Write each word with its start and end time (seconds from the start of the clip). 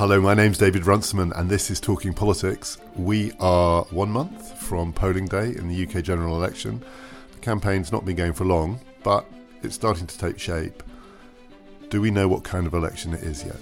Hello, 0.00 0.18
my 0.18 0.32
name's 0.32 0.56
David 0.56 0.86
Runciman, 0.86 1.30
and 1.34 1.50
this 1.50 1.70
is 1.70 1.78
Talking 1.78 2.14
Politics. 2.14 2.78
We 2.96 3.32
are 3.38 3.82
one 3.90 4.08
month 4.08 4.58
from 4.58 4.94
polling 4.94 5.26
day 5.26 5.48
in 5.48 5.68
the 5.68 5.86
UK 5.86 6.02
general 6.02 6.36
election. 6.36 6.82
The 7.32 7.40
campaign's 7.40 7.92
not 7.92 8.06
been 8.06 8.16
going 8.16 8.32
for 8.32 8.46
long, 8.46 8.80
but 9.02 9.26
it's 9.62 9.74
starting 9.74 10.06
to 10.06 10.16
take 10.18 10.38
shape. 10.38 10.82
Do 11.90 12.00
we 12.00 12.10
know 12.10 12.28
what 12.28 12.44
kind 12.44 12.66
of 12.66 12.72
election 12.72 13.12
it 13.12 13.22
is 13.22 13.44
yet? 13.44 13.58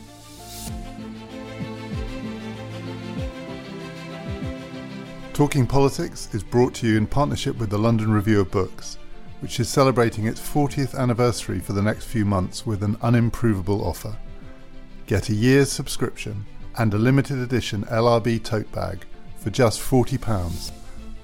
Talking 5.32 5.66
Politics 5.66 6.32
is 6.32 6.44
brought 6.44 6.72
to 6.74 6.86
you 6.86 6.96
in 6.96 7.08
partnership 7.08 7.58
with 7.58 7.70
the 7.70 7.78
London 7.80 8.12
Review 8.12 8.38
of 8.42 8.52
Books, 8.52 8.96
which 9.40 9.58
is 9.58 9.68
celebrating 9.68 10.28
its 10.28 10.40
40th 10.40 10.96
anniversary 10.96 11.58
for 11.58 11.72
the 11.72 11.82
next 11.82 12.04
few 12.04 12.24
months 12.24 12.64
with 12.64 12.84
an 12.84 12.94
unimprovable 12.98 13.84
offer. 13.84 14.16
Get 15.08 15.30
a 15.30 15.34
year's 15.34 15.72
subscription 15.72 16.44
and 16.76 16.92
a 16.92 16.98
limited 16.98 17.38
edition 17.38 17.82
LRB 17.84 18.44
tote 18.44 18.70
bag 18.72 19.06
for 19.38 19.48
just 19.48 19.80
£40 19.80 20.70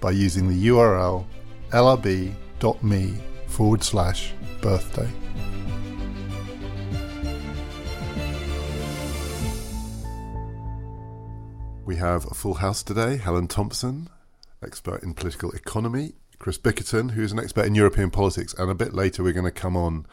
by 0.01 0.10
using 0.10 0.48
the 0.48 0.69
URL 0.69 1.27
lrb.me 1.69 3.15
forward 3.47 3.84
slash 3.84 4.33
birthday. 4.62 5.10
We 11.85 11.96
have 11.96 12.24
a 12.30 12.35
full 12.35 12.55
house 12.55 12.82
today. 12.82 13.19
Helen 13.19 13.48
Thompson, 13.48 14.09
expert 14.62 15.02
in 15.02 15.12
political 15.12 15.51
economy. 15.51 16.15
Chris 16.38 16.57
Bickerton, 16.57 17.10
who's 17.10 17.32
an 17.32 17.38
expert 17.38 17.66
in 17.66 17.74
European 17.74 18.09
politics. 18.09 18.55
And 18.55 18.71
a 18.71 18.74
bit 18.74 18.95
later, 18.95 19.23
we're 19.23 19.35
going 19.35 19.45
to 19.45 19.51
come 19.51 19.77
on 19.77 20.07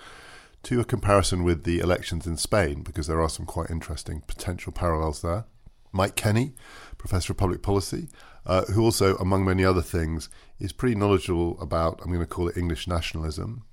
to 0.63 0.79
a 0.79 0.85
comparison 0.85 1.43
with 1.43 1.63
the 1.63 1.79
elections 1.79 2.27
in 2.27 2.37
Spain, 2.37 2.83
because 2.83 3.07
there 3.07 3.21
are 3.21 3.29
some 3.29 3.45
quite 3.45 3.69
interesting 3.69 4.21
potential 4.27 4.71
parallels 4.71 5.21
there. 5.21 5.45
Mike 5.91 6.15
Kenny, 6.15 6.53
Professor 6.97 7.33
of 7.33 7.37
Public 7.37 7.61
Policy, 7.61 8.07
uh, 8.45 8.65
who 8.65 8.83
also, 8.83 9.15
among 9.17 9.45
many 9.45 9.63
other 9.65 9.81
things, 9.81 10.29
is 10.59 10.71
pretty 10.71 10.95
knowledgeable 10.95 11.59
about, 11.61 11.99
I'm 12.01 12.07
going 12.07 12.19
to 12.19 12.25
call 12.25 12.47
it 12.47 12.57
English 12.57 12.87
nationalism. 12.87 13.63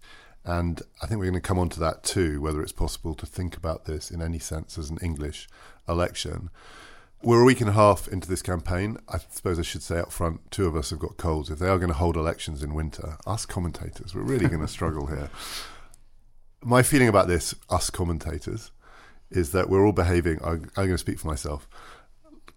And 0.44 0.82
I 1.02 1.06
think 1.06 1.18
we're 1.18 1.26
going 1.26 1.34
to 1.34 1.40
come 1.40 1.58
on 1.58 1.68
to 1.70 1.80
that 1.80 2.02
too, 2.02 2.40
whether 2.40 2.62
it's 2.62 2.72
possible 2.72 3.14
to 3.14 3.26
think 3.26 3.56
about 3.56 3.84
this 3.84 4.10
in 4.10 4.22
any 4.22 4.38
sense 4.38 4.78
as 4.78 4.88
an 4.88 4.98
English 5.02 5.48
election. 5.88 6.50
We're 7.22 7.42
a 7.42 7.44
week 7.44 7.60
and 7.60 7.70
a 7.70 7.74
half 7.74 8.08
into 8.08 8.28
this 8.28 8.42
campaign. 8.42 8.96
I 9.08 9.18
suppose 9.18 9.58
I 9.58 9.62
should 9.62 9.82
say 9.82 9.98
up 9.98 10.12
front, 10.12 10.50
two 10.50 10.66
of 10.66 10.76
us 10.76 10.90
have 10.90 11.00
got 11.00 11.16
colds. 11.16 11.50
If 11.50 11.58
they 11.58 11.68
are 11.68 11.78
going 11.78 11.90
to 11.90 11.98
hold 11.98 12.16
elections 12.16 12.62
in 12.62 12.74
winter, 12.74 13.18
us 13.26 13.44
commentators, 13.44 14.14
we're 14.14 14.22
really 14.22 14.48
going 14.48 14.60
to 14.66 14.68
struggle 14.68 15.06
here. 15.06 15.28
My 16.62 16.82
feeling 16.82 17.08
about 17.08 17.28
this, 17.28 17.54
us 17.70 17.90
commentators, 17.90 18.72
is 19.30 19.52
that 19.52 19.68
we're 19.68 19.84
all 19.84 19.92
behaving, 19.92 20.40
I'm, 20.42 20.70
I'm 20.76 20.86
going 20.86 20.90
to 20.90 20.98
speak 20.98 21.18
for 21.18 21.28
myself, 21.28 21.68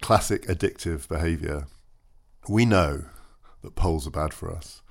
classic 0.01 0.47
addictive 0.47 1.07
behaviour. 1.07 1.67
We 2.49 2.65
know 2.65 3.05
that 3.61 3.75
polls 3.75 4.07
are 4.07 4.11
bad 4.11 4.33
for 4.33 4.51
us. 4.51 4.81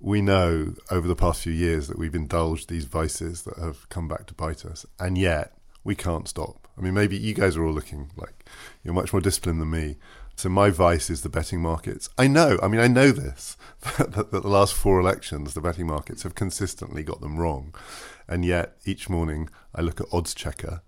We 0.00 0.22
know 0.22 0.74
over 0.90 1.08
the 1.08 1.16
past 1.16 1.42
few 1.42 1.52
years 1.52 1.88
that 1.88 1.98
we've 1.98 2.14
indulged 2.14 2.68
these 2.68 2.84
vices 2.84 3.42
that 3.42 3.58
have 3.58 3.88
come 3.88 4.06
back 4.06 4.26
to 4.26 4.34
bite 4.34 4.64
us, 4.64 4.86
and 5.00 5.18
yet 5.18 5.54
we 5.82 5.96
can't 5.96 6.28
stop. 6.28 6.68
I 6.78 6.80
mean, 6.80 6.94
maybe 6.94 7.16
you 7.16 7.34
guys 7.34 7.56
are 7.56 7.64
all 7.64 7.72
looking 7.72 8.10
like 8.16 8.44
you're 8.84 8.94
much 8.94 9.12
more 9.12 9.20
disciplined 9.20 9.60
than 9.60 9.70
me. 9.70 9.96
So 10.36 10.48
my 10.48 10.70
vice 10.70 11.10
is 11.10 11.22
the 11.22 11.28
betting 11.28 11.60
markets. 11.60 12.08
I 12.16 12.28
know. 12.28 12.60
I 12.62 12.68
mean, 12.68 12.80
I 12.80 12.86
know 12.86 13.10
this 13.10 13.56
that, 13.98 14.12
that 14.12 14.30
the 14.30 14.48
last 14.48 14.74
four 14.74 15.00
elections, 15.00 15.54
the 15.54 15.60
betting 15.60 15.88
markets 15.88 16.22
have 16.22 16.36
consistently 16.36 17.02
got 17.02 17.20
them 17.20 17.38
wrong, 17.38 17.74
and 18.28 18.44
yet 18.44 18.76
each 18.84 19.08
morning 19.08 19.48
I 19.74 19.80
look 19.80 20.00
at 20.00 20.08
Oddschecker 20.08 20.80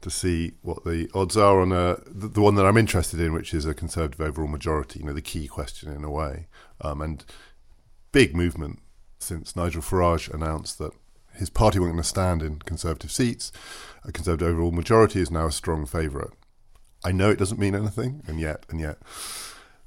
to 0.00 0.10
see 0.10 0.52
what 0.62 0.84
the 0.84 1.10
odds 1.12 1.36
are 1.36 1.60
on 1.60 1.72
a 1.72 2.00
the, 2.06 2.28
the 2.28 2.40
one 2.40 2.54
that 2.54 2.66
I'm 2.66 2.76
interested 2.76 3.20
in, 3.20 3.32
which 3.32 3.52
is 3.52 3.66
a 3.66 3.74
conservative 3.74 4.20
overall 4.20 4.48
majority. 4.48 5.00
You 5.00 5.06
know, 5.06 5.12
the 5.12 5.22
key 5.22 5.48
question 5.48 5.92
in 5.92 6.04
a 6.04 6.10
way, 6.10 6.46
um, 6.80 7.00
and 7.02 7.24
big 8.12 8.34
movement 8.34 8.80
since 9.18 9.56
Nigel 9.56 9.82
Farage 9.82 10.32
announced 10.32 10.78
that 10.78 10.92
his 11.34 11.50
party 11.50 11.78
weren't 11.78 11.92
going 11.92 12.02
to 12.02 12.08
stand 12.08 12.42
in 12.42 12.58
Conservative 12.60 13.12
seats. 13.12 13.52
A 14.04 14.12
Conservative 14.12 14.48
overall 14.48 14.72
majority 14.72 15.20
is 15.20 15.30
now 15.30 15.46
a 15.46 15.52
strong 15.52 15.86
favourite. 15.86 16.30
I 17.04 17.12
know 17.12 17.30
it 17.30 17.38
doesn't 17.38 17.60
mean 17.60 17.74
anything, 17.74 18.22
and 18.26 18.40
yet, 18.40 18.66
and 18.70 18.80
yet. 18.80 18.98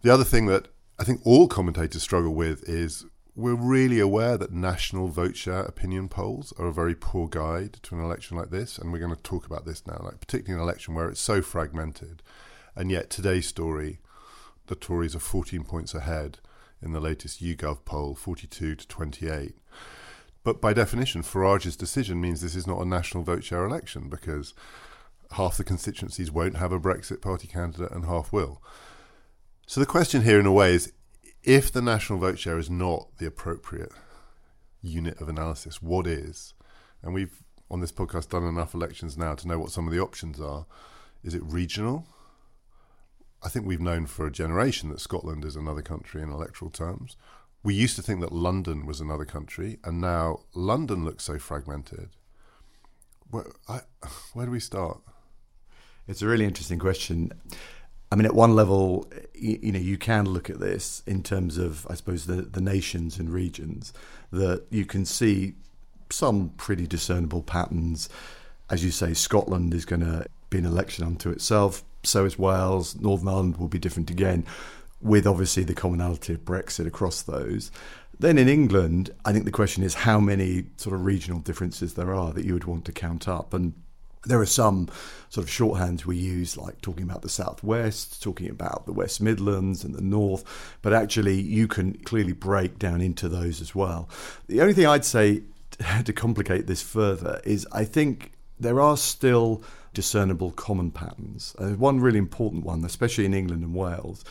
The 0.02 0.14
other 0.14 0.24
thing 0.24 0.46
that 0.48 0.70
I 0.98 1.04
think 1.04 1.22
all 1.26 1.48
commentators 1.48 2.04
struggle 2.04 2.34
with 2.34 2.68
is 2.70 3.06
we're 3.42 3.56
really 3.56 4.00
aware 4.00 4.38
that 4.38 4.52
national 4.52 5.08
vote 5.08 5.36
share 5.36 5.62
opinion 5.62 6.08
polls 6.08 6.54
are 6.58 6.68
a 6.68 6.74
very 6.74 6.96
poor 6.96 7.28
guide 7.28 7.74
to 7.84 7.96
an 7.96 8.04
election 8.04 8.38
like 8.38 8.52
this, 8.52 8.78
and 8.78 8.92
we're 8.92 9.00
going 9.00 9.16
to 9.16 9.22
talk 9.22 9.46
about 9.46 9.66
this 9.66 9.86
now, 9.86 10.00
like 10.04 10.20
particularly 10.20 10.62
an 10.62 10.68
election 10.68 10.94
where 10.94 11.10
it's 11.10 11.20
so 11.20 11.42
fragmented. 11.42 12.22
And 12.76 12.92
yet, 12.92 13.10
today's 13.10 13.48
story, 13.48 14.00
the 14.68 14.76
Tories 14.76 15.16
are 15.16 15.20
14 15.20 15.64
points 15.64 15.94
ahead 15.94 16.38
in 16.82 16.94
the 16.94 17.00
latest 17.00 17.44
YouGov 17.44 17.84
poll, 17.84 18.16
42 18.16 18.76
to 18.76 18.88
28. 18.88 19.56
But 20.44 20.62
by 20.62 20.74
definition, 20.74 21.24
Farage's 21.24 21.76
decision 21.76 22.22
means 22.22 22.42
this 22.42 22.56
is 22.56 22.68
not 22.68 22.82
a 22.82 22.86
national 22.86 23.24
vote 23.24 23.44
share 23.44 23.66
election 23.66 24.10
because 24.10 24.54
half 25.32 25.58
the 25.58 25.64
constituencies 25.64 26.32
won't 26.32 26.58
have 26.58 26.72
a 26.72 26.80
Brexit 26.80 27.22
Party 27.22 27.48
candidate 27.48 27.92
and 27.92 28.06
half 28.06 28.32
will. 28.32 28.62
So 29.68 29.80
the 29.80 29.86
question 29.86 30.24
here, 30.24 30.40
in 30.40 30.46
a 30.46 30.52
way, 30.52 30.74
is 30.74 30.92
if 31.44 31.72
the 31.72 31.82
national 31.82 32.20
vote 32.20 32.40
share 32.40 32.58
is 32.58 32.70
not 32.70 33.08
the 33.18 33.26
appropriate 33.26 33.92
unit 34.82 35.20
of 35.22 35.30
analysis, 35.30 35.82
what 35.82 36.08
is? 36.08 36.54
And 37.02 37.14
we've, 37.14 37.44
on 37.70 37.80
this 37.80 37.92
podcast, 37.92 38.30
done 38.30 38.44
enough 38.44 38.74
elections 38.74 39.18
now 39.18 39.36
to 39.36 39.48
know 39.48 39.60
what 39.60 39.72
some 39.72 39.88
of 39.88 39.94
the 39.94 40.00
options 40.00 40.40
are. 40.40 40.66
Is 41.24 41.34
it 41.34 41.44
regional? 41.44 42.08
I 43.44 43.50
think 43.50 43.66
we've 43.66 43.82
known 43.82 44.06
for 44.06 44.28
a 44.28 44.32
generation 44.32 44.90
that 44.90 45.00
Scotland 45.00 45.46
is 45.46 45.56
another 45.56 45.82
country 45.82 46.22
in 46.22 46.32
electoral 46.32 46.70
terms 46.70 47.18
we 47.64 47.74
used 47.74 47.96
to 47.96 48.02
think 48.02 48.22
that 48.22 48.32
London 48.32 48.86
was 48.86 49.00
another 49.00 49.26
country, 49.26 49.78
and 49.84 50.02
now 50.02 50.40
London 50.54 51.06
looks 51.06 51.24
so 51.24 51.38
fragmented. 51.38 52.10
Where, 53.30 53.46
I, 53.68 53.82
where 54.34 54.48
do 54.48 54.52
we 54.52 54.60
start? 54.60 55.02
It's 56.08 56.22
a 56.22 56.28
really 56.28 56.46
interesting 56.46 56.80
question. 56.80 57.32
I 58.12 58.16
mean, 58.16 58.26
at 58.26 58.36
one 58.36 58.56
level, 58.56 59.10
you, 59.34 59.60
you, 59.62 59.72
know, 59.72 59.80
you 59.80 59.98
can 59.98 60.26
look 60.26 60.50
at 60.50 60.60
this 60.60 61.02
in 61.08 61.24
terms 61.24 61.58
of, 61.58 61.88
I 61.90 61.96
suppose, 61.96 62.26
the, 62.26 62.42
the 62.42 62.60
nations 62.60 63.18
and 63.18 63.30
regions 63.30 63.94
that 64.32 64.64
you 64.70 64.86
can 64.86 65.06
see 65.06 65.54
some 66.10 66.50
pretty 66.58 66.88
discernible 66.88 67.42
patterns. 67.42 68.10
As 68.70 68.84
you 68.84 68.92
say, 68.92 69.14
Scotland 69.14 69.74
is 69.74 69.86
going 69.86 70.02
to 70.02 70.26
be 70.50 70.58
an 70.58 70.66
election 70.66 71.06
unto 71.06 71.30
itself. 71.30 71.84
So 72.04 72.26
is 72.26 72.38
Wales. 72.38 73.00
Northern 73.00 73.30
Ireland 73.30 73.58
will 73.58 73.70
be 73.70 73.80
different 73.80 74.10
again 74.10 74.46
with 75.02 75.26
obviously 75.26 75.64
the 75.64 75.74
commonality 75.74 76.34
of 76.34 76.46
Brexit 76.46 76.86
across 76.86 77.22
those. 77.22 77.72
Then 78.20 78.38
in 78.38 78.48
England, 78.48 79.12
I 79.26 79.32
think 79.32 79.46
the 79.46 79.52
question 79.52 79.84
is 79.84 79.94
how 79.96 80.20
many 80.20 80.66
sort 80.78 80.96
of 80.96 81.06
regional 81.06 81.40
differences 81.40 81.94
there 81.94 82.14
are 82.14 82.34
that 82.34 82.46
you 82.46 82.54
would 82.54 82.66
want 82.66 82.86
to 82.86 82.92
count 82.92 83.28
up. 83.28 83.54
And 83.54 83.74
there 84.26 84.40
are 84.40 84.46
some 84.46 84.88
sort 85.30 85.48
of 85.48 85.52
shorthands 85.52 86.06
we 86.06 86.18
use, 86.18 86.58
like 86.58 86.82
talking 86.82 87.04
about 87.04 87.22
the 87.22 87.30
southwest, 87.30 88.22
talking 88.22 88.50
about 88.50 88.86
the 88.86 88.94
West 88.94 89.22
Midlands 89.22 89.84
and 89.84 89.96
the 89.96 90.02
north, 90.02 90.44
but 90.82 90.94
actually 90.94 91.40
you 91.40 91.68
can 91.68 91.94
clearly 92.00 92.34
break 92.34 92.78
down 92.78 93.02
into 93.02 93.30
those 93.30 93.62
as 93.62 93.74
well. 93.74 94.10
The 94.48 94.62
only 94.62 94.74
thing 94.74 94.86
I'd 94.86 95.06
say 95.06 95.44
to 96.06 96.14
complicate 96.14 96.68
this 96.68 96.82
further 96.82 97.42
is 97.44 97.68
I 97.72 97.86
think 97.86 98.34
there 98.60 98.80
are 98.80 98.98
still 98.98 99.64
discernible 99.94 100.52
common 100.52 100.92
patterns. 100.92 101.56
Uh, 101.58 101.70
one 101.70 102.00
really 102.00 102.20
important 102.20 102.64
one, 102.64 102.84
especially 102.86 103.26
in 103.26 103.34
England 103.34 103.64
and 103.64 103.74
Wales, 103.74 104.24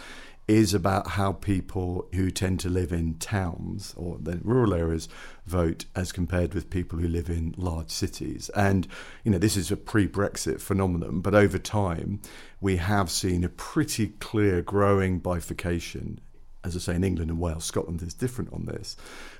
is 0.50 0.74
about 0.74 1.10
how 1.10 1.30
people 1.32 2.08
who 2.12 2.28
tend 2.28 2.58
to 2.58 2.68
live 2.68 2.90
in 2.90 3.14
towns 3.14 3.94
or 3.96 4.18
the 4.18 4.40
rural 4.42 4.74
areas 4.74 5.08
vote 5.46 5.84
as 5.94 6.10
compared 6.10 6.54
with 6.54 6.70
people 6.70 6.98
who 6.98 7.06
live 7.06 7.30
in 7.30 7.54
large 7.56 7.88
cities. 7.88 8.48
And, 8.56 8.88
you 9.22 9.30
know, 9.30 9.38
this 9.38 9.56
is 9.56 9.70
a 9.70 9.76
pre 9.76 10.08
Brexit 10.08 10.60
phenomenon, 10.60 11.20
but 11.20 11.36
over 11.36 11.56
time 11.56 12.20
we 12.60 12.78
have 12.78 13.12
seen 13.12 13.44
a 13.44 13.48
pretty 13.48 14.08
clear 14.18 14.60
growing 14.60 15.20
bifurcation. 15.20 16.20
As 16.62 16.76
I 16.76 16.78
say, 16.78 16.94
in 16.94 17.04
England 17.04 17.30
and 17.30 17.40
Wales, 17.40 17.64
Scotland 17.64 18.02
is 18.02 18.12
different 18.12 18.52
on 18.52 18.66
this, 18.66 18.96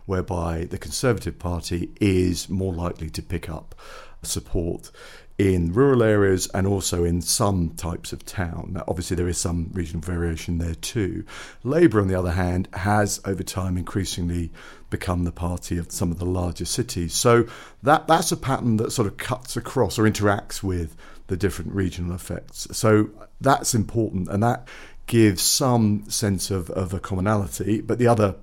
whereby 0.06 0.64
the 0.64 0.78
Conservative 0.78 1.38
Party 1.38 1.92
is 2.00 2.48
more 2.48 2.72
likely 2.72 3.10
to 3.10 3.22
pick 3.22 3.50
up 3.50 3.74
support 4.22 4.90
in 5.36 5.72
rural 5.72 6.02
areas 6.02 6.48
and 6.52 6.66
also 6.66 7.02
in 7.02 7.22
some 7.22 7.70
types 7.70 8.12
of 8.12 8.26
town. 8.26 8.72
Now, 8.74 8.84
obviously, 8.86 9.16
there 9.16 9.28
is 9.28 9.38
some 9.38 9.70
regional 9.72 10.02
variation 10.02 10.58
there 10.58 10.74
too. 10.74 11.24
Labour, 11.64 12.00
on 12.00 12.08
the 12.08 12.18
other 12.18 12.32
hand, 12.32 12.68
has 12.74 13.20
over 13.24 13.42
time 13.42 13.78
increasingly 13.78 14.52
become 14.90 15.24
the 15.24 15.32
party 15.32 15.78
of 15.78 15.90
some 15.90 16.10
of 16.10 16.18
the 16.18 16.26
larger 16.26 16.66
cities. 16.66 17.14
So 17.14 17.46
that 17.82 18.06
that's 18.06 18.32
a 18.32 18.36
pattern 18.36 18.76
that 18.78 18.92
sort 18.92 19.08
of 19.08 19.16
cuts 19.16 19.56
across 19.56 19.98
or 19.98 20.02
interacts 20.02 20.62
with 20.62 20.94
the 21.28 21.38
different 21.38 21.72
regional 21.72 22.14
effects. 22.14 22.66
So 22.72 23.08
that's 23.40 23.74
important, 23.74 24.28
and 24.28 24.42
that 24.42 24.68
gives 25.10 25.42
some 25.42 26.08
sense 26.08 26.52
of, 26.52 26.70
of 26.70 26.94
a 26.94 27.00
commonality. 27.00 27.80
But 27.80 27.98
the 27.98 28.06
other 28.06 28.36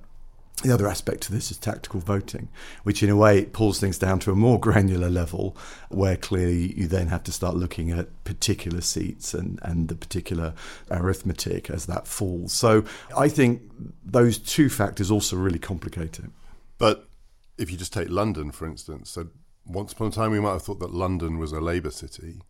the 0.62 0.74
other 0.74 0.88
aspect 0.88 1.22
to 1.22 1.32
this 1.32 1.52
is 1.52 1.56
tactical 1.56 2.00
voting, 2.00 2.48
which 2.82 3.00
in 3.00 3.08
a 3.08 3.16
way 3.16 3.44
pulls 3.44 3.78
things 3.78 3.96
down 3.96 4.18
to 4.18 4.32
a 4.32 4.34
more 4.34 4.58
granular 4.66 5.08
level 5.08 5.56
where 5.88 6.16
clearly 6.16 6.74
you 6.76 6.88
then 6.88 7.06
have 7.06 7.22
to 7.22 7.32
start 7.32 7.54
looking 7.54 7.92
at 7.92 8.24
particular 8.24 8.80
seats 8.80 9.34
and, 9.34 9.60
and 9.62 9.88
the 9.88 9.94
particular 9.94 10.52
arithmetic 10.90 11.70
as 11.70 11.86
that 11.86 12.08
falls. 12.08 12.52
So 12.52 12.84
I 13.16 13.28
think 13.28 13.62
those 14.04 14.36
two 14.36 14.68
factors 14.68 15.12
also 15.12 15.36
really 15.36 15.60
complicate 15.60 16.18
it. 16.18 16.30
But 16.76 17.08
if 17.56 17.70
you 17.70 17.76
just 17.76 17.92
take 17.92 18.10
London, 18.10 18.50
for 18.50 18.66
instance, 18.66 19.10
so 19.10 19.28
once 19.64 19.92
upon 19.92 20.08
a 20.08 20.10
time 20.10 20.32
we 20.32 20.40
might 20.40 20.54
have 20.54 20.62
thought 20.62 20.80
that 20.80 20.92
London 20.92 21.38
was 21.38 21.52
a 21.52 21.60
Labour 21.60 21.90
city, 21.90 22.42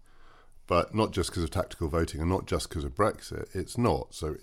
but 0.68 0.94
not 0.94 1.10
just 1.10 1.30
because 1.30 1.42
of 1.42 1.50
tactical 1.50 1.88
voting 1.88 2.20
and 2.20 2.30
not 2.30 2.46
just 2.46 2.68
because 2.68 2.84
of 2.84 2.94
Brexit. 2.94 3.48
It's 3.54 3.76
not. 3.76 4.14
So 4.14 4.36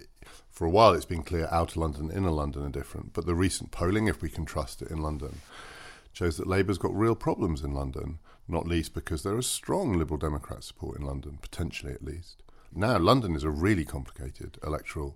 for 0.49 0.65
a 0.65 0.69
while 0.69 0.93
it's 0.93 1.05
been 1.05 1.23
clear 1.23 1.47
outer 1.51 1.79
London 1.79 2.09
and 2.09 2.17
inner 2.17 2.31
London 2.31 2.65
are 2.65 2.69
different. 2.69 3.13
But 3.13 3.25
the 3.25 3.35
recent 3.35 3.71
polling, 3.71 4.07
if 4.07 4.21
we 4.21 4.29
can 4.29 4.43
trust 4.43 4.81
it 4.81 4.91
in 4.91 5.01
London, 5.01 5.39
shows 6.11 6.35
that 6.37 6.47
Labour's 6.47 6.79
got 6.79 6.95
real 6.95 7.15
problems 7.15 7.63
in 7.63 7.73
London, 7.73 8.17
not 8.47 8.67
least 8.67 8.93
because 8.93 9.23
there 9.23 9.37
is 9.37 9.45
strong 9.45 9.97
Liberal 9.97 10.17
Democrat 10.17 10.63
support 10.63 10.97
in 10.97 11.05
London, 11.05 11.37
potentially 11.41 11.93
at 11.93 12.03
least. 12.03 12.41
Now, 12.73 12.97
London 12.97 13.35
is 13.35 13.43
a 13.43 13.49
really 13.49 13.85
complicated 13.85 14.57
electoral. 14.65 15.15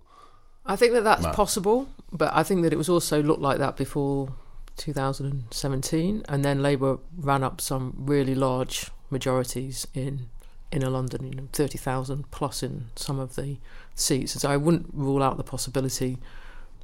I 0.64 0.76
think 0.76 0.92
that 0.92 1.04
that's 1.04 1.24
map. 1.24 1.34
possible, 1.34 1.88
but 2.12 2.32
I 2.32 2.42
think 2.42 2.62
that 2.62 2.72
it 2.72 2.76
was 2.76 2.88
also 2.88 3.22
looked 3.22 3.42
like 3.42 3.58
that 3.58 3.76
before 3.76 4.34
2017, 4.76 6.24
and 6.28 6.44
then 6.44 6.62
Labour 6.62 6.98
ran 7.16 7.42
up 7.42 7.60
some 7.60 7.94
really 7.98 8.34
large 8.34 8.90
majorities 9.10 9.86
in 9.92 10.28
inner 10.72 10.88
London, 10.88 11.26
you 11.26 11.34
know, 11.34 11.48
30,000 11.52 12.30
plus 12.30 12.62
in 12.62 12.86
some 12.94 13.18
of 13.18 13.36
the 13.36 13.58
seats. 13.94 14.32
So 14.32 14.50
I 14.50 14.56
wouldn't 14.56 14.90
rule 14.92 15.22
out 15.22 15.36
the 15.36 15.44
possibility 15.44 16.18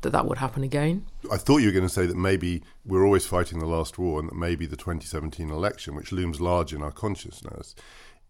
that 0.03 0.11
that 0.11 0.27
would 0.27 0.39
happen 0.39 0.63
again. 0.63 1.07
I 1.31 1.37
thought 1.37 1.59
you 1.59 1.69
were 1.69 1.73
going 1.73 1.87
to 1.87 1.93
say 1.93 2.07
that 2.07 2.17
maybe 2.17 2.63
we're 2.85 3.05
always 3.05 3.27
fighting 3.27 3.59
the 3.59 3.67
last 3.67 3.99
war 3.99 4.21
and 4.21 4.29
that 4.29 4.37
maybe 4.37 4.67
the 4.67 4.77
2017 4.77 5.51
election, 5.51 5.95
which 5.95 6.13
looms 6.13 6.41
large 6.41 6.73
in 6.73 6.83
our 6.83 6.93
consciousness, 6.93 7.75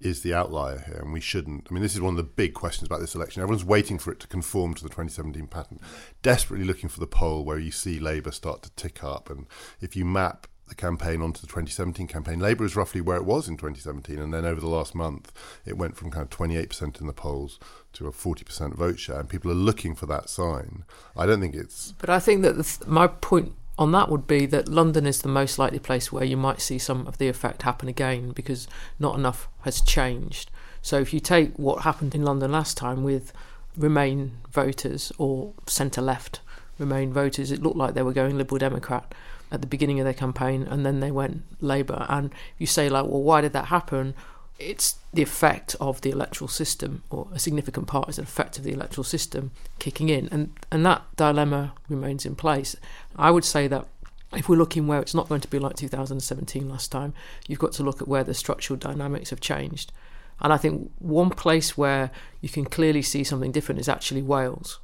is 0.01 0.23
the 0.23 0.35
outlier 0.35 0.85
here, 0.87 1.01
and 1.03 1.13
we 1.13 1.21
shouldn't. 1.21 1.67
I 1.71 1.75
mean, 1.75 1.83
this 1.83 1.95
is 1.95 2.01
one 2.01 2.13
of 2.13 2.19
the 2.19 2.23
big 2.23 2.53
questions 2.53 2.87
about 2.87 3.01
this 3.01 3.15
election. 3.15 3.43
Everyone's 3.43 3.65
waiting 3.65 3.99
for 3.99 4.13
it 4.13 4.21
to 4.21 4.27
conform 4.27 4.75
to 4.75 4.83
the 4.83 4.91
2017 4.91 5.47
pattern, 5.47 5.81
desperately 6.23 6.67
looking 6.67 6.91
for 6.91 7.01
the 7.01 7.07
poll 7.07 7.45
where 7.45 7.59
you 7.59 7.71
see 7.71 7.99
Labour 7.99 8.31
start 8.31 8.63
to 8.63 8.71
tick 8.73 9.03
up. 9.03 9.31
And 9.31 9.47
if 9.81 9.97
you 9.97 10.05
map 10.05 10.47
the 10.69 10.75
campaign 10.75 11.23
onto 11.23 11.41
the 11.41 11.47
2017 11.47 12.07
campaign, 12.07 12.41
Labour 12.41 12.65
is 12.65 12.77
roughly 12.77 13.01
where 13.01 13.17
it 13.17 13.25
was 13.25 13.49
in 13.49 13.57
2017, 13.57 14.19
and 14.19 14.35
then 14.35 14.45
over 14.45 14.61
the 14.61 14.69
last 14.69 14.95
month, 14.95 15.33
it 15.65 15.77
went 15.77 15.97
from 15.97 16.11
kind 16.11 16.23
of 16.23 16.31
28% 16.31 17.01
in 17.01 17.07
the 17.07 17.13
polls 17.13 17.59
to 17.93 18.07
a 18.07 18.13
40% 18.13 18.75
vote 18.75 18.99
share, 18.99 19.21
and 19.21 19.29
people 19.29 19.51
are 19.51 19.55
looking 19.55 19.95
for 19.95 20.07
that 20.07 20.29
sign. 20.29 20.85
I 21.17 21.27
don't 21.27 21.41
think 21.41 21.55
it's. 21.55 21.93
But 21.99 22.11
I 22.11 22.19
think 22.19 22.43
that 22.43 22.55
th- 22.55 22.87
my 22.87 23.07
point 23.07 23.55
on 23.79 23.93
that 23.93 24.09
would 24.09 24.27
be 24.27 24.47
that 24.47 24.69
London 24.69 25.07
is 25.07 25.23
the 25.23 25.29
most 25.29 25.59
likely 25.59 25.79
place 25.79 26.11
where 26.11 26.25
you 26.25 26.37
might 26.37 26.61
see 26.61 26.79
some 26.79 27.07
of 27.07 27.19
the 27.19 27.29
effect 27.29 27.63
happen 27.63 27.89
again 27.89 28.31
because 28.31 28.67
not 28.99 29.17
enough 29.17 29.49
has 29.63 29.81
changed. 29.81 30.51
So 30.81 30.99
if 30.99 31.13
you 31.13 31.21
take 31.21 31.59
what 31.59 31.83
happened 31.83 32.15
in 32.15 32.23
London 32.23 32.53
last 32.53 32.77
time 32.77 33.03
with 33.05 33.33
Remain 33.77 34.39
voters 34.51 35.13
or 35.19 35.53
centre 35.67 36.01
left 36.01 36.41
Remain 36.79 37.13
voters, 37.13 37.51
it 37.51 37.63
looked 37.63 37.77
like 37.77 37.95
they 37.95 38.03
were 38.03 38.13
going 38.13 38.39
Liberal 38.39 38.59
Democrat 38.59 39.15
at 39.51 39.61
the 39.61 39.67
beginning 39.67 40.01
of 40.01 40.05
their 40.05 40.15
campaign 40.15 40.63
and 40.63 40.85
then 40.85 41.01
they 41.01 41.11
went 41.11 41.43
Labour. 41.61 42.07
And 42.09 42.31
you 42.59 42.67
say, 42.67 42.89
like, 42.89 43.05
well, 43.05 43.23
why 43.23 43.41
did 43.41 43.53
that 43.53 43.67
happen? 43.67 44.15
It's 44.59 44.97
the 45.13 45.23
effect 45.23 45.77
of 45.81 46.01
the 46.01 46.11
electoral 46.11 46.49
system, 46.49 47.03
or 47.11 47.29
a 47.33 47.39
significant 47.39 47.87
part 47.87 48.09
is 48.09 48.19
an 48.19 48.25
effect 48.25 48.59
of 48.59 48.65
the 48.65 48.73
electoral 48.73 49.05
system 49.05 49.51
kicking 49.79 50.09
in. 50.09 50.29
And, 50.33 50.53
and 50.71 50.85
that 50.87 51.03
dilemma 51.17 51.75
remains 51.89 52.25
in 52.25 52.37
place. 52.37 52.75
I 53.17 53.31
would 53.31 53.45
say 53.45 53.69
that 53.69 53.87
if 54.35 54.49
we're 54.49 54.57
looking 54.57 54.87
where 54.87 55.01
it's 55.01 55.15
not 55.15 55.29
going 55.29 55.41
to 55.43 55.49
be 55.49 55.59
like 55.59 55.77
2017 55.77 56.69
last 56.69 56.91
time, 56.91 57.15
you've 57.47 57.59
got 57.59 57.73
to 57.73 57.83
look 57.83 58.03
at 58.03 58.09
where 58.09 58.25
the 58.25 58.35
structural 58.35 58.79
dynamics 58.79 59.31
have 59.31 59.41
changed. 59.41 59.93
And 60.41 60.53
I 60.53 60.57
think 60.57 60.91
one 60.99 61.31
place 61.31 61.79
where 61.79 62.11
you 62.41 62.49
can 62.49 62.65
clearly 62.65 63.03
see 63.03 63.25
something 63.25 63.53
different 63.53 63.81
is 63.81 63.89
actually 63.89 64.23
Wales. 64.23 64.81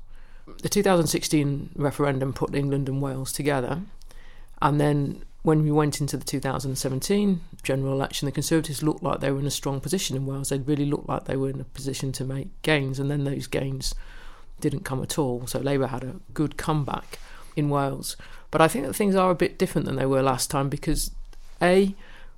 The 0.63 0.69
2016 0.69 1.71
referendum 1.77 2.33
put 2.33 2.55
England 2.55 2.89
and 2.89 3.03
Wales 3.03 3.33
together, 3.33 3.83
and 4.63 4.81
then 4.81 5.23
when 5.43 5.65
we 5.65 5.73
went 5.73 6.01
into 6.01 6.17
the 6.17 6.25
2017 6.25 7.41
general 7.65 7.93
election, 7.93 8.27
the 8.27 8.33
Conservatives 8.33 8.83
looked 8.83 9.03
like 9.03 9.19
they 9.19 9.33
were 9.33 9.41
in 9.41 9.47
a 9.47 9.51
strong 9.51 9.81
position 9.81 10.17
in 10.17 10.25
Wales. 10.25 10.51
They 10.51 10.59
really 10.59 10.87
looked 10.87 11.09
like 11.09 11.25
they 11.25 11.37
were 11.37 11.51
in 11.51 11.61
a 11.61 11.65
position 11.65 12.13
to 12.13 12.25
make 12.25 12.49
gains, 12.63 13.01
and 13.01 13.11
then 13.11 13.25
those 13.25 13.49
gains 13.49 13.95
didn't 14.61 14.85
come 14.85 15.03
at 15.03 15.19
all. 15.19 15.49
So 15.49 15.59
Labour 15.59 15.89
had 15.89 16.05
a 16.05 16.21
good 16.33 16.57
comeback 16.57 17.19
in 17.57 17.71
Wales. 17.71 18.17
But 18.53 18.61
I 18.61 18.69
think 18.69 18.87
that 18.87 18.95
things 18.95 19.17
are 19.17 19.31
a 19.31 19.35
bit 19.35 19.59
different 19.59 19.87
than 19.87 19.97
they 19.97 20.07
were 20.07 20.23
last 20.23 20.49
time 20.49 20.69
because, 20.69 21.11
A, 21.61 21.95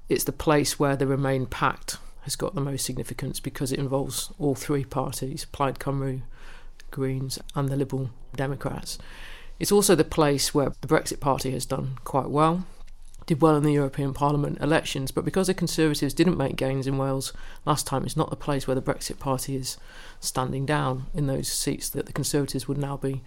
it's 0.09 0.25
the 0.25 0.33
place 0.33 0.79
where 0.79 0.97
the 0.97 1.07
Remain 1.07 1.45
Pact 1.45 1.99
has 2.23 2.37
got 2.37 2.55
the 2.55 2.61
most 2.63 2.87
significance 2.87 3.39
because 3.39 3.71
it 3.71 3.79
involves 3.79 4.33
all 4.39 4.55
three 4.55 4.85
parties 4.85 5.45
Plaid 5.53 5.79
Cymru, 5.79 6.23
Greens, 6.91 7.39
and 7.55 7.69
the 7.69 7.77
Liberal 7.77 8.09
Democrats. 8.35 8.99
It's 9.59 9.73
also 9.73 9.95
the 9.95 10.05
place 10.05 10.53
where 10.53 10.73
the 10.81 10.89
Brexit 10.89 11.21
Party 11.21 11.53
has 11.53 11.65
done 11.65 11.99
quite 12.05 12.29
well, 12.29 12.67
did 13.27 13.41
well 13.41 13.57
in 13.57 13.63
the 13.63 13.73
European 13.73 14.13
Parliament 14.13 14.59
elections, 14.61 15.11
but 15.11 15.25
because 15.25 15.47
the 15.47 15.55
Conservatives 15.55 16.13
didn't 16.13 16.37
make 16.37 16.57
gains 16.57 16.87
in 16.87 16.99
Wales 16.99 17.33
last 17.65 17.87
time, 17.87 18.05
it's 18.05 18.17
not 18.17 18.31
the 18.31 18.37
place 18.37 18.67
where 18.67 18.75
the 18.75 18.83
Brexit 18.83 19.19
Party 19.19 19.57
is 19.57 19.79
standing 20.21 20.67
down 20.67 21.07
in 21.15 21.27
those 21.27 21.49
seats 21.49 21.89
that 21.91 22.07
the 22.07 22.13
Conservatives 22.13 22.69
would 22.69 22.79
now 22.79 22.97
be 22.97 23.23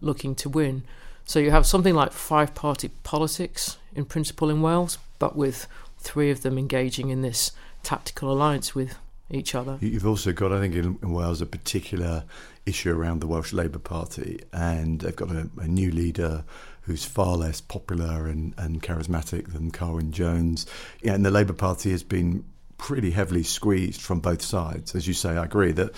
looking 0.00 0.34
to 0.36 0.48
win. 0.48 0.82
So 1.24 1.38
you 1.38 1.50
have 1.50 1.66
something 1.66 1.94
like 1.94 2.12
five 2.12 2.54
party 2.54 2.88
politics 3.02 3.76
in 3.94 4.04
principle 4.04 4.50
in 4.50 4.62
Wales, 4.62 4.98
but 5.18 5.36
with 5.36 5.66
three 5.98 6.30
of 6.30 6.42
them 6.42 6.56
engaging 6.56 7.10
in 7.10 7.22
this 7.22 7.52
tactical 7.82 8.32
alliance 8.32 8.74
with 8.74 8.96
each 9.30 9.54
other. 9.54 9.78
You've 9.80 10.06
also 10.06 10.32
got, 10.32 10.52
I 10.52 10.60
think, 10.60 10.74
in, 10.74 10.98
in 11.02 11.12
Wales, 11.12 11.40
a 11.40 11.46
particular 11.46 12.24
issue 12.64 12.92
around 12.92 13.20
the 13.20 13.26
Welsh 13.26 13.52
Labour 13.52 13.78
Party, 13.78 14.40
and 14.52 15.00
they've 15.00 15.16
got 15.16 15.30
a, 15.30 15.48
a 15.58 15.66
new 15.66 15.90
leader 15.90 16.44
who's 16.82 17.04
far 17.04 17.36
less 17.36 17.60
popular 17.60 18.28
and, 18.28 18.54
and 18.56 18.82
charismatic 18.82 19.52
than 19.52 19.70
Carwyn 19.70 20.12
Jones. 20.12 20.66
Yeah, 21.02 21.14
and 21.14 21.24
the 21.24 21.30
Labour 21.30 21.52
Party 21.52 21.90
has 21.90 22.02
been 22.02 22.44
pretty 22.78 23.10
heavily 23.10 23.42
squeezed 23.42 24.00
from 24.00 24.20
both 24.20 24.42
sides. 24.42 24.94
As 24.94 25.08
you 25.08 25.14
say, 25.14 25.30
I 25.30 25.44
agree 25.44 25.72
that 25.72 25.92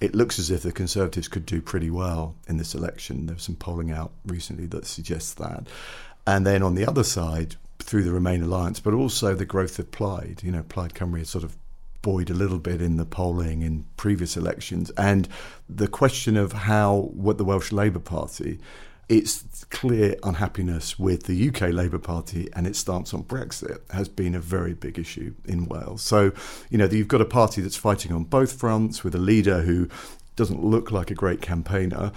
it 0.00 0.14
looks 0.14 0.38
as 0.38 0.50
if 0.50 0.62
the 0.62 0.72
Conservatives 0.72 1.28
could 1.28 1.46
do 1.46 1.62
pretty 1.62 1.90
well 1.90 2.34
in 2.48 2.58
this 2.58 2.74
election. 2.74 3.26
There 3.26 3.34
was 3.34 3.44
some 3.44 3.56
polling 3.56 3.90
out 3.90 4.12
recently 4.26 4.66
that 4.66 4.84
suggests 4.84 5.34
that. 5.34 5.66
And 6.26 6.46
then 6.46 6.62
on 6.62 6.74
the 6.74 6.86
other 6.86 7.04
side, 7.04 7.56
through 7.78 8.02
the 8.02 8.12
Remain 8.12 8.42
alliance, 8.42 8.80
but 8.80 8.94
also 8.94 9.34
the 9.34 9.44
growth 9.44 9.78
of 9.78 9.90
Plaid. 9.90 10.42
You 10.42 10.52
know, 10.52 10.62
Plaid 10.62 10.94
Cymru 10.94 11.18
has 11.18 11.30
sort 11.30 11.44
of 11.44 11.56
buoyed 12.04 12.30
a 12.30 12.34
little 12.34 12.60
bit 12.60 12.80
in 12.80 12.98
the 12.98 13.06
polling 13.06 13.62
in 13.62 13.86
previous 13.96 14.36
elections, 14.36 14.90
and 14.90 15.26
the 15.68 15.88
question 15.88 16.36
of 16.36 16.52
how 16.52 17.10
what 17.14 17.38
the 17.38 17.44
Welsh 17.44 17.72
Labour 17.72 17.98
Party. 17.98 18.60
Its 19.06 19.66
clear 19.68 20.16
unhappiness 20.22 20.98
with 20.98 21.24
the 21.24 21.48
UK 21.48 21.74
Labour 21.74 21.98
Party 21.98 22.48
and 22.54 22.66
its 22.66 22.78
stance 22.78 23.12
on 23.12 23.22
Brexit 23.22 23.80
has 23.90 24.08
been 24.08 24.34
a 24.34 24.40
very 24.40 24.72
big 24.72 24.98
issue 24.98 25.34
in 25.44 25.66
Wales. 25.66 26.00
So, 26.00 26.32
you 26.70 26.78
know, 26.78 26.86
you've 26.86 27.08
got 27.08 27.20
a 27.20 27.26
party 27.26 27.60
that's 27.60 27.76
fighting 27.76 28.12
on 28.12 28.24
both 28.24 28.52
fronts 28.58 29.04
with 29.04 29.14
a 29.14 29.18
leader 29.18 29.60
who 29.60 29.90
doesn't 30.36 30.64
look 30.64 30.90
like 30.90 31.10
a 31.10 31.14
great 31.14 31.42
campaigner 31.42 32.12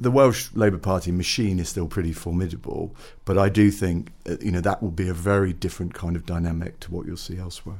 the 0.00 0.10
Welsh 0.10 0.50
Labour 0.54 0.78
Party 0.78 1.10
machine 1.10 1.58
is 1.58 1.68
still 1.68 1.88
pretty 1.88 2.12
formidable, 2.12 2.94
but 3.24 3.38
I 3.38 3.48
do 3.48 3.70
think 3.70 4.12
uh, 4.28 4.36
you 4.40 4.50
know 4.50 4.60
that 4.60 4.82
will 4.82 4.90
be 4.90 5.08
a 5.08 5.14
very 5.14 5.52
different 5.52 5.94
kind 5.94 6.16
of 6.16 6.26
dynamic 6.26 6.80
to 6.80 6.92
what 6.92 7.06
you'll 7.06 7.16
see 7.16 7.38
elsewhere. 7.38 7.78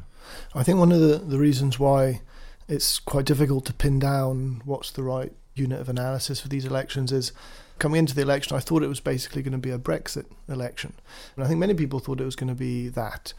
I 0.55 0.63
think 0.63 0.79
one 0.79 0.93
of 0.93 1.01
the, 1.01 1.19
the 1.19 1.39
reasons 1.39 1.79
why 1.79 2.21
it's 2.69 2.99
quite 2.99 3.25
difficult 3.25 3.65
to 3.67 3.73
pin 3.73 3.99
down 3.99 4.63
what's 4.65 4.91
the 4.91 5.03
right 5.03 5.33
unit 5.55 5.81
of 5.81 5.89
analysis 5.89 6.41
for 6.41 6.49
these 6.49 6.65
elections 6.65 7.13
is 7.13 7.33
coming 7.79 7.99
into 7.99 8.15
the 8.15 8.23
election, 8.23 8.57
I 8.57 8.61
thought 8.61 8.83
it 8.83 8.89
was 8.89 9.01
basically 9.01 9.43
going 9.43 9.53
to 9.53 9.59
be 9.59 9.71
a 9.71 9.79
Brexit 9.79 10.27
election. 10.49 10.95
And 11.35 11.45
I 11.45 11.49
think 11.49 11.61
many 11.61 11.75
people 11.75 11.99
thought 11.99 12.21
it 12.21 12.25
was 12.25 12.37
going 12.37 12.49
to 12.49 12.55
be 12.55 12.89
that. 12.89 13.33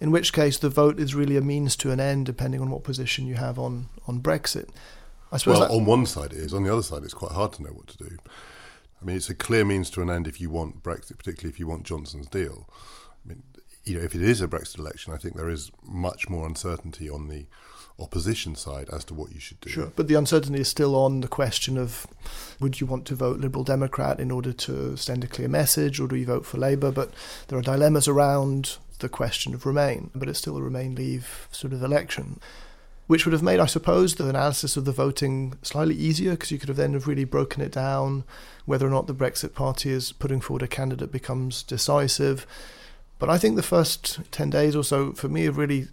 In 0.00 0.10
which 0.10 0.32
case, 0.32 0.58
the 0.58 0.68
vote 0.68 0.98
is 0.98 1.14
really 1.14 1.36
a 1.36 1.40
means 1.40 1.76
to 1.76 1.90
an 1.90 2.00
end, 2.00 2.26
depending 2.26 2.60
on 2.60 2.70
what 2.70 2.82
position 2.82 3.26
you 3.26 3.34
have 3.34 3.58
on, 3.58 3.86
on 4.06 4.20
Brexit. 4.20 4.68
I 5.30 5.36
suppose 5.36 5.58
well, 5.58 5.68
that, 5.68 5.74
on 5.74 5.84
one 5.84 6.06
side 6.06 6.32
it 6.32 6.38
is. 6.38 6.52
On 6.52 6.62
the 6.64 6.72
other 6.72 6.82
side, 6.82 7.02
it's 7.04 7.14
quite 7.14 7.32
hard 7.32 7.52
to 7.54 7.62
know 7.62 7.70
what 7.70 7.86
to 7.88 7.98
do. 7.98 8.16
I 9.00 9.04
mean, 9.04 9.16
it's 9.16 9.30
a 9.30 9.34
clear 9.34 9.64
means 9.64 9.90
to 9.90 10.02
an 10.02 10.10
end 10.10 10.26
if 10.26 10.40
you 10.40 10.50
want 10.50 10.82
Brexit, 10.82 11.18
particularly 11.18 11.52
if 11.52 11.60
you 11.60 11.66
want 11.66 11.84
Johnson's 11.84 12.26
deal. 12.26 12.68
You 13.84 13.98
know, 13.98 14.04
if 14.04 14.14
it 14.14 14.22
is 14.22 14.40
a 14.40 14.48
Brexit 14.48 14.78
election, 14.78 15.12
I 15.12 15.18
think 15.18 15.36
there 15.36 15.50
is 15.50 15.70
much 15.82 16.28
more 16.28 16.46
uncertainty 16.46 17.08
on 17.10 17.28
the 17.28 17.46
opposition 17.98 18.56
side 18.56 18.88
as 18.90 19.04
to 19.04 19.14
what 19.14 19.32
you 19.32 19.38
should 19.38 19.60
do. 19.60 19.70
Sure, 19.70 19.92
but 19.94 20.08
the 20.08 20.14
uncertainty 20.14 20.60
is 20.60 20.68
still 20.68 20.96
on 20.96 21.20
the 21.20 21.28
question 21.28 21.78
of 21.78 22.06
would 22.60 22.80
you 22.80 22.86
want 22.86 23.04
to 23.06 23.14
vote 23.14 23.40
Liberal 23.40 23.62
Democrat 23.62 24.18
in 24.18 24.30
order 24.30 24.52
to 24.52 24.96
send 24.96 25.22
a 25.22 25.28
clear 25.28 25.48
message, 25.48 26.00
or 26.00 26.08
do 26.08 26.16
you 26.16 26.26
vote 26.26 26.46
for 26.46 26.58
Labour? 26.58 26.90
But 26.90 27.12
there 27.48 27.58
are 27.58 27.62
dilemmas 27.62 28.08
around 28.08 28.78
the 28.98 29.08
question 29.08 29.54
of 29.54 29.66
Remain, 29.66 30.10
but 30.14 30.28
it's 30.28 30.38
still 30.38 30.56
a 30.56 30.62
Remain 30.62 30.94
Leave 30.94 31.48
sort 31.52 31.72
of 31.72 31.82
election. 31.82 32.40
which 33.06 33.26
would 33.26 33.32
have 33.32 33.42
made, 33.42 33.60
I 33.60 33.66
suppose, 33.66 34.14
the 34.14 34.28
analysis 34.28 34.76
of 34.76 34.86
the 34.86 34.92
voting 34.92 35.58
slightly 35.62 35.94
easier 35.94 36.32
because 36.32 36.50
you 36.50 36.58
could 36.58 36.70
have 36.70 36.78
then 36.78 36.94
have 36.94 37.06
really 37.06 37.24
broken 37.24 37.62
it 37.62 37.72
down. 37.72 38.24
Whether 38.64 38.86
or 38.86 38.90
not 38.90 39.06
the 39.06 39.14
Brexit 39.14 39.52
Party 39.52 39.90
is 39.90 40.12
putting 40.12 40.40
forward 40.40 40.62
a 40.62 40.66
candidate 40.66 41.12
becomes 41.12 41.62
decisive. 41.62 42.46
But 43.18 43.30
I 43.30 43.38
think 43.38 43.56
the 43.56 43.62
first 43.62 44.20
10 44.32 44.50
days 44.50 44.76
or 44.76 44.84
so, 44.84 45.12
for 45.12 45.28
me, 45.28 45.44
have 45.44 45.56
really 45.56 45.88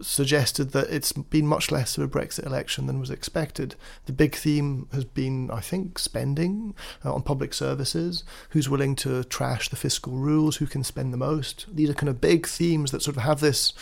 suggested 0.00 0.72
that 0.72 0.90
it's 0.90 1.12
been 1.12 1.46
much 1.46 1.70
less 1.70 1.96
of 1.96 2.04
a 2.04 2.08
Brexit 2.08 2.44
election 2.44 2.86
than 2.86 2.98
was 2.98 3.10
expected. 3.10 3.76
The 4.06 4.12
big 4.12 4.34
theme 4.34 4.88
has 4.92 5.04
been, 5.04 5.50
I 5.50 5.60
think, 5.60 5.98
spending 5.98 6.74
uh, 7.04 7.14
on 7.14 7.22
public 7.22 7.54
services. 7.54 8.24
Who's 8.50 8.68
willing 8.68 8.96
to 8.96 9.24
trash 9.24 9.68
the 9.68 9.76
fiscal 9.76 10.14
rules? 10.14 10.56
Who 10.56 10.66
can 10.66 10.84
spend 10.84 11.12
the 11.12 11.18
most? 11.18 11.66
These 11.72 11.90
are 11.90 11.94
kind 11.94 12.08
of 12.08 12.20
big 12.20 12.46
themes 12.46 12.90
that 12.90 13.02
sort 13.02 13.16
of 13.16 13.22
have 13.22 13.40
this 13.40 13.72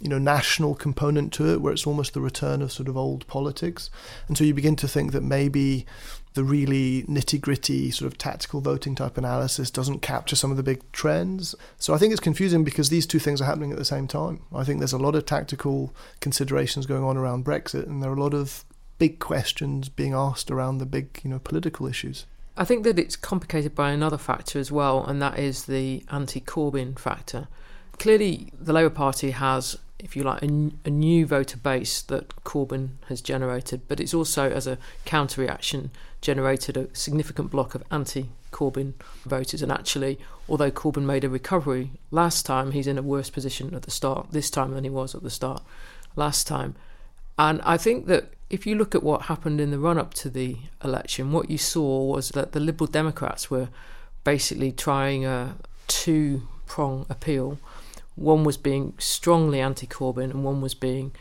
you 0.00 0.08
know 0.08 0.18
national 0.18 0.76
component 0.76 1.32
to 1.32 1.52
it 1.52 1.60
where 1.60 1.72
it's 1.72 1.86
almost 1.86 2.14
the 2.14 2.20
return 2.20 2.62
of 2.62 2.70
sort 2.70 2.88
of 2.88 2.96
old 2.96 3.26
politics 3.26 3.90
and 4.28 4.38
so 4.38 4.44
you 4.44 4.54
begin 4.54 4.76
to 4.76 4.86
think 4.86 5.10
that 5.10 5.24
maybe 5.24 5.84
the 6.38 6.44
really 6.44 7.02
nitty 7.02 7.40
gritty 7.40 7.90
sort 7.90 8.06
of 8.06 8.16
tactical 8.16 8.60
voting 8.60 8.94
type 8.94 9.18
analysis 9.18 9.72
doesn't 9.72 10.02
capture 10.02 10.36
some 10.36 10.52
of 10.52 10.56
the 10.56 10.62
big 10.62 10.80
trends. 10.92 11.52
So 11.78 11.92
I 11.92 11.98
think 11.98 12.12
it's 12.12 12.20
confusing 12.20 12.62
because 12.62 12.90
these 12.90 13.08
two 13.08 13.18
things 13.18 13.42
are 13.42 13.44
happening 13.44 13.72
at 13.72 13.76
the 13.76 13.84
same 13.84 14.06
time. 14.06 14.42
I 14.54 14.62
think 14.62 14.78
there's 14.78 14.92
a 14.92 14.98
lot 14.98 15.16
of 15.16 15.26
tactical 15.26 15.92
considerations 16.20 16.86
going 16.86 17.02
on 17.02 17.16
around 17.16 17.44
Brexit, 17.44 17.88
and 17.88 18.00
there 18.00 18.08
are 18.12 18.14
a 18.14 18.22
lot 18.22 18.34
of 18.34 18.64
big 19.00 19.18
questions 19.18 19.88
being 19.88 20.14
asked 20.14 20.48
around 20.48 20.78
the 20.78 20.86
big, 20.86 21.20
you 21.24 21.30
know, 21.30 21.40
political 21.40 21.88
issues. 21.88 22.24
I 22.56 22.64
think 22.64 22.84
that 22.84 23.00
it's 23.00 23.16
complicated 23.16 23.74
by 23.74 23.90
another 23.90 24.16
factor 24.16 24.60
as 24.60 24.70
well, 24.70 25.04
and 25.04 25.20
that 25.20 25.40
is 25.40 25.64
the 25.64 26.04
anti 26.08 26.40
Corbyn 26.40 26.96
factor. 26.96 27.48
Clearly, 27.98 28.52
the 28.56 28.72
Labour 28.72 28.90
Party 28.90 29.32
has 29.32 29.76
if 29.98 30.14
you 30.14 30.22
like, 30.22 30.42
a, 30.42 30.70
a, 30.84 30.90
new 30.90 31.26
voter 31.26 31.56
base 31.56 32.02
that 32.02 32.28
Corbyn 32.44 32.90
has 33.08 33.20
generated, 33.20 33.82
but 33.88 33.98
it's 33.98 34.14
also, 34.14 34.48
as 34.48 34.66
a 34.66 34.78
counter 35.04 35.40
reaction, 35.40 35.90
generated 36.20 36.76
a 36.76 36.94
significant 36.94 37.50
block 37.50 37.74
of 37.74 37.82
anti 37.90 38.30
Corbyn 38.52 38.94
voters. 39.24 39.62
And 39.62 39.70
actually, 39.70 40.18
although 40.48 40.70
Corbyn 40.70 41.04
made 41.04 41.24
a 41.24 41.28
recovery 41.28 41.92
last 42.10 42.46
time, 42.46 42.72
he's 42.72 42.86
in 42.86 42.98
a 42.98 43.02
worse 43.02 43.30
position 43.30 43.74
at 43.74 43.82
the 43.82 43.90
start 43.90 44.28
this 44.30 44.50
time 44.50 44.72
than 44.74 44.84
he 44.84 44.90
was 44.90 45.14
at 45.14 45.22
the 45.22 45.30
start 45.30 45.62
last 46.16 46.46
time. 46.46 46.74
And 47.38 47.60
I 47.62 47.76
think 47.76 48.06
that 48.06 48.32
if 48.50 48.66
you 48.66 48.74
look 48.74 48.94
at 48.94 49.02
what 49.02 49.22
happened 49.22 49.60
in 49.60 49.70
the 49.70 49.78
run 49.78 49.98
up 49.98 50.14
to 50.14 50.30
the 50.30 50.56
election, 50.82 51.32
what 51.32 51.50
you 51.50 51.58
saw 51.58 52.02
was 52.04 52.30
that 52.30 52.52
the 52.52 52.60
Liberal 52.60 52.88
Democrats 52.88 53.50
were 53.50 53.68
basically 54.24 54.72
trying 54.72 55.24
a 55.24 55.56
two 55.86 56.48
prong 56.66 57.06
appeal 57.08 57.58
one 58.18 58.42
was 58.42 58.56
being 58.56 58.94
strongly 58.98 59.60
anti 59.60 59.86
Corbyn 59.86 60.30
and 60.30 60.44
one 60.44 60.60
was 60.60 60.74
being 60.74 61.12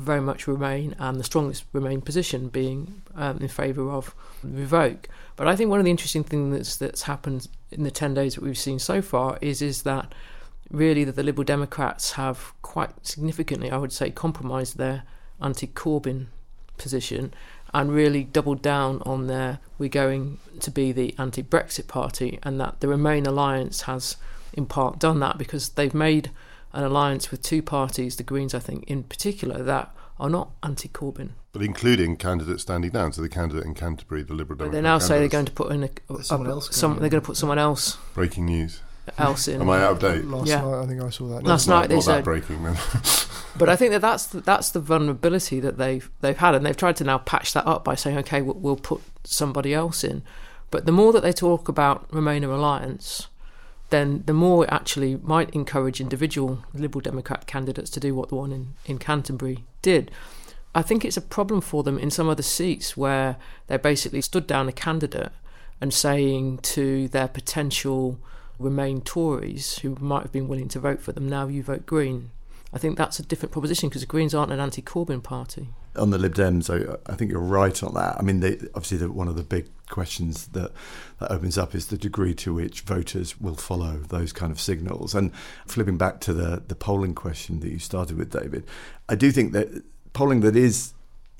very 0.00 0.20
much 0.20 0.46
Remain, 0.46 0.94
and 0.98 1.18
the 1.18 1.24
strongest 1.24 1.64
Remain 1.72 2.00
position 2.00 2.48
being 2.48 3.02
um, 3.14 3.38
in 3.38 3.48
favour 3.48 3.90
of 3.90 4.14
revoke. 4.42 5.08
But 5.36 5.48
I 5.48 5.56
think 5.56 5.70
one 5.70 5.78
of 5.78 5.84
the 5.84 5.90
interesting 5.90 6.24
things 6.24 6.56
that's, 6.56 6.76
that's 6.76 7.02
happened 7.02 7.48
in 7.70 7.84
the 7.84 7.90
10 7.90 8.14
days 8.14 8.34
that 8.34 8.42
we've 8.42 8.58
seen 8.58 8.78
so 8.78 9.00
far 9.00 9.38
is, 9.40 9.62
is 9.62 9.82
that 9.82 10.12
really 10.70 11.04
that 11.04 11.16
the 11.16 11.22
Liberal 11.22 11.44
Democrats 11.44 12.12
have 12.12 12.52
quite 12.62 13.06
significantly, 13.06 13.70
I 13.70 13.76
would 13.76 13.92
say, 13.92 14.10
compromised 14.10 14.76
their 14.76 15.04
anti 15.40 15.66
Corbyn 15.66 16.26
position 16.78 17.32
and 17.72 17.92
really 17.92 18.24
doubled 18.24 18.62
down 18.62 19.02
on 19.06 19.26
their 19.26 19.60
we're 19.78 19.88
going 19.88 20.38
to 20.60 20.70
be 20.70 20.92
the 20.92 21.14
anti 21.18 21.42
Brexit 21.42 21.86
party, 21.86 22.38
and 22.42 22.60
that 22.60 22.80
the 22.80 22.88
Remain 22.88 23.26
alliance 23.26 23.82
has 23.82 24.16
in 24.52 24.66
part 24.66 24.98
done 24.98 25.20
that 25.20 25.38
because 25.38 25.70
they've 25.70 25.94
made 25.94 26.30
an 26.72 26.84
alliance 26.84 27.30
with 27.30 27.42
two 27.42 27.62
parties, 27.62 28.16
the 28.16 28.22
Greens, 28.22 28.54
I 28.54 28.58
think, 28.58 28.84
in 28.84 29.02
particular, 29.02 29.62
that 29.62 29.94
are 30.18 30.30
not 30.30 30.50
anti 30.62 30.88
Corbyn. 30.88 31.30
But 31.52 31.62
including 31.62 32.16
candidates 32.16 32.62
standing 32.62 32.90
down, 32.90 33.12
so 33.12 33.22
the 33.22 33.28
candidate 33.28 33.64
in 33.64 33.74
Canterbury, 33.74 34.22
the 34.22 34.34
Liberal 34.34 34.58
Democrat. 34.58 34.72
They 34.72 34.82
now 34.82 34.98
say 34.98 35.18
they're 35.18 35.28
going 35.28 35.46
to 35.46 35.52
put 35.52 35.72
in 35.72 35.84
a, 35.84 35.90
a 36.14 36.22
someone 36.22 36.48
else. 36.48 36.74
Some, 36.74 37.00
they're 37.00 37.08
going 37.08 37.22
to 37.22 37.26
put 37.26 37.36
someone 37.36 37.58
else. 37.58 37.96
Breaking 38.14 38.46
news. 38.46 38.80
Else 39.18 39.48
in. 39.48 39.60
Am 39.60 39.68
I 39.68 39.82
out 39.82 39.92
of 39.92 39.98
date? 39.98 40.24
Last 40.24 40.46
yeah. 40.46 40.60
night, 40.60 40.82
I 40.82 40.86
think 40.86 41.02
I 41.02 41.10
saw 41.10 41.28
that. 41.28 41.42
Last 41.42 41.66
night 41.66 41.88
they 41.88 42.00
said 42.00 42.22
breaking 42.22 42.62
then. 42.62 42.76
but 43.58 43.68
I 43.68 43.74
think 43.74 43.90
that 43.90 44.00
that's 44.00 44.26
the, 44.26 44.40
that's 44.40 44.70
the 44.70 44.78
vulnerability 44.78 45.58
that 45.58 45.78
they've 45.78 46.08
they've 46.20 46.36
had, 46.36 46.54
and 46.54 46.64
they've 46.64 46.76
tried 46.76 46.96
to 46.96 47.04
now 47.04 47.18
patch 47.18 47.52
that 47.54 47.66
up 47.66 47.82
by 47.82 47.96
saying, 47.96 48.18
okay, 48.18 48.40
we'll, 48.40 48.54
we'll 48.54 48.76
put 48.76 49.00
somebody 49.24 49.74
else 49.74 50.04
in. 50.04 50.22
But 50.70 50.86
the 50.86 50.92
more 50.92 51.12
that 51.12 51.22
they 51.22 51.32
talk 51.32 51.68
about 51.68 52.08
Remainer 52.10 52.54
alliance, 52.54 53.26
then 53.90 54.22
the 54.26 54.32
more 54.32 54.64
it 54.64 54.72
actually 54.72 55.16
might 55.16 55.50
encourage 55.50 56.00
individual 56.00 56.64
Liberal 56.72 57.00
Democrat 57.00 57.46
candidates 57.46 57.90
to 57.90 58.00
do 58.00 58.14
what 58.14 58.28
the 58.28 58.36
one 58.36 58.52
in, 58.52 58.74
in 58.86 58.98
Canterbury 58.98 59.64
did. 59.82 60.10
I 60.74 60.82
think 60.82 61.04
it's 61.04 61.16
a 61.16 61.22
problem 61.22 61.60
for 61.60 61.82
them 61.82 61.98
in 61.98 62.10
some 62.10 62.28
other 62.28 62.42
seats 62.42 62.96
where 62.96 63.36
they 63.66 63.76
basically 63.76 64.20
stood 64.20 64.46
down 64.46 64.68
a 64.68 64.72
candidate 64.72 65.32
and 65.80 65.92
saying 65.92 66.58
to 66.58 67.08
their 67.08 67.28
potential 67.28 68.18
Remain 68.58 69.00
Tories 69.00 69.78
who 69.78 69.96
might 70.00 70.22
have 70.22 70.32
been 70.32 70.46
willing 70.46 70.68
to 70.68 70.78
vote 70.78 71.00
for 71.00 71.12
them, 71.12 71.28
now 71.28 71.48
you 71.48 71.62
vote 71.62 71.86
Green. 71.86 72.30
I 72.72 72.78
think 72.78 72.96
that's 72.96 73.18
a 73.18 73.24
different 73.24 73.52
proposition 73.52 73.88
because 73.88 74.02
the 74.02 74.06
Greens 74.06 74.34
aren't 74.34 74.52
an 74.52 74.60
anti 74.60 74.82
Corbyn 74.82 75.22
party. 75.22 75.68
On 75.96 76.10
the 76.10 76.18
Lib 76.18 76.34
Dems, 76.34 76.70
I, 76.70 76.96
I, 77.12 77.16
think 77.16 77.32
you're 77.32 77.40
right 77.40 77.82
on 77.82 77.94
that. 77.94 78.16
I 78.16 78.22
mean, 78.22 78.38
they, 78.38 78.58
obviously, 78.74 78.98
the, 78.98 79.10
one 79.10 79.26
of 79.26 79.34
the 79.34 79.42
big 79.42 79.66
questions 79.88 80.46
that 80.48 80.70
that 81.18 81.32
opens 81.32 81.58
up 81.58 81.74
is 81.74 81.88
the 81.88 81.98
degree 81.98 82.32
to 82.34 82.54
which 82.54 82.82
voters 82.82 83.40
will 83.40 83.56
follow 83.56 83.96
those 83.96 84.32
kind 84.32 84.52
of 84.52 84.60
signals. 84.60 85.16
And 85.16 85.32
flipping 85.66 85.98
back 85.98 86.20
to 86.20 86.32
the 86.32 86.62
the 86.66 86.76
polling 86.76 87.14
question 87.14 87.60
that 87.60 87.70
you 87.70 87.80
started 87.80 88.16
with, 88.16 88.30
David, 88.30 88.66
I 89.08 89.16
do 89.16 89.32
think 89.32 89.52
that 89.52 89.82
polling 90.12 90.40
that 90.40 90.56
is 90.56 90.92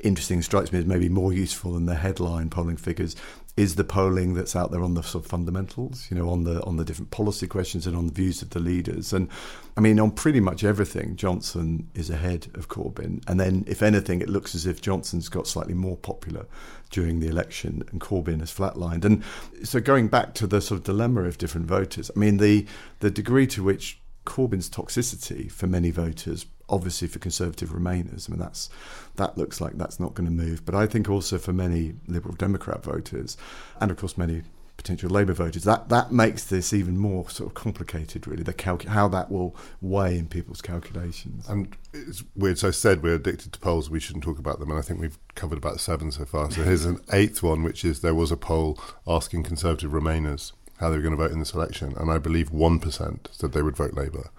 interesting 0.02 0.42
strikes 0.42 0.72
me 0.72 0.78
as 0.78 0.86
maybe 0.86 1.08
more 1.08 1.32
useful 1.32 1.72
than 1.72 1.86
the 1.86 1.94
headline 1.94 2.50
polling 2.50 2.76
figures 2.76 3.16
is 3.56 3.74
the 3.74 3.84
polling 3.84 4.34
that's 4.34 4.54
out 4.54 4.70
there 4.70 4.82
on 4.82 4.94
the 4.94 5.02
sort 5.02 5.24
of 5.24 5.30
fundamentals, 5.30 6.06
you 6.10 6.16
know, 6.16 6.30
on 6.30 6.44
the 6.44 6.62
on 6.62 6.76
the 6.76 6.84
different 6.84 7.10
policy 7.10 7.46
questions 7.46 7.86
and 7.86 7.96
on 7.96 8.06
the 8.06 8.12
views 8.12 8.42
of 8.42 8.50
the 8.50 8.58
leaders. 8.58 9.12
And 9.12 9.28
I 9.76 9.80
mean, 9.80 9.98
on 10.00 10.12
pretty 10.12 10.40
much 10.40 10.64
everything, 10.64 11.16
Johnson 11.16 11.88
is 11.94 12.10
ahead 12.10 12.48
of 12.54 12.68
Corbyn. 12.68 13.22
And 13.26 13.38
then, 13.38 13.64
if 13.66 13.82
anything, 13.82 14.20
it 14.20 14.28
looks 14.28 14.54
as 14.54 14.66
if 14.66 14.80
Johnson's 14.80 15.28
got 15.28 15.46
slightly 15.46 15.74
more 15.74 15.96
popular 15.96 16.46
during 16.90 17.20
the 17.20 17.28
election 17.28 17.82
and 17.90 18.00
Corbyn 18.00 18.40
has 18.40 18.52
flatlined. 18.52 19.04
And 19.04 19.22
so, 19.62 19.80
going 19.80 20.08
back 20.08 20.34
to 20.34 20.46
the 20.46 20.60
sort 20.60 20.78
of 20.78 20.84
dilemma 20.84 21.24
of 21.24 21.38
different 21.38 21.66
voters, 21.66 22.10
I 22.14 22.18
mean, 22.18 22.38
the 22.38 22.66
the 23.00 23.10
degree 23.10 23.46
to 23.48 23.62
which 23.62 24.00
Corbyn's 24.24 24.70
toxicity 24.70 25.50
for 25.50 25.66
many 25.66 25.90
voters 25.90 26.46
obviously 26.70 27.08
for 27.08 27.18
conservative 27.18 27.70
remainers 27.70 28.28
i 28.28 28.32
mean 28.32 28.40
that's 28.40 28.70
that 29.16 29.36
looks 29.36 29.60
like 29.60 29.76
that's 29.76 30.00
not 30.00 30.14
going 30.14 30.26
to 30.26 30.32
move. 30.32 30.64
But 30.64 30.74
i 30.74 30.86
think 30.86 31.08
also 31.08 31.38
for 31.38 31.52
many 31.52 31.94
liberal 32.06 32.34
democrat 32.34 32.82
voters 32.82 33.36
and 33.80 33.90
of 33.90 33.96
course 33.96 34.16
many 34.16 34.42
potential 34.76 35.10
labour 35.10 35.34
voters 35.34 35.64
that 35.64 35.90
that 35.90 36.10
makes 36.10 36.44
this 36.44 36.72
even 36.72 36.96
more 36.96 37.28
sort 37.28 37.50
of 37.50 37.54
complicated 37.54 38.26
really 38.26 38.42
the 38.42 38.54
how 38.88 39.08
that 39.08 39.30
will 39.30 39.54
weigh 39.82 40.16
in 40.16 40.26
people's 40.26 40.62
calculations. 40.62 41.46
And 41.50 41.76
it's 41.92 42.24
weird 42.34 42.58
so 42.58 42.68
I 42.68 42.70
said 42.70 43.02
we're 43.02 43.16
addicted 43.16 43.52
to 43.52 43.58
polls 43.60 43.90
we 43.90 44.00
shouldn't 44.00 44.24
talk 44.24 44.38
about 44.38 44.58
them 44.58 44.70
and 44.70 44.78
i 44.78 44.82
think 44.82 44.98
we've 44.98 45.18
covered 45.34 45.58
about 45.58 45.80
seven 45.80 46.10
so 46.10 46.24
far. 46.24 46.50
So 46.50 46.62
here's 46.62 46.86
an 46.86 46.98
eighth 47.12 47.42
one 47.42 47.62
which 47.62 47.84
is 47.84 48.00
there 48.00 48.14
was 48.14 48.32
a 48.32 48.38
poll 48.38 48.80
asking 49.06 49.42
conservative 49.42 49.90
remainers 49.90 50.52
how 50.78 50.88
they 50.88 50.96
were 50.96 51.02
going 51.02 51.16
to 51.16 51.22
vote 51.22 51.32
in 51.32 51.40
this 51.40 51.52
election 51.52 51.94
and 51.98 52.10
i 52.10 52.16
believe 52.16 52.50
1% 52.50 53.18
said 53.30 53.52
they 53.52 53.62
would 53.62 53.76
vote 53.76 53.92
labour 53.92 54.30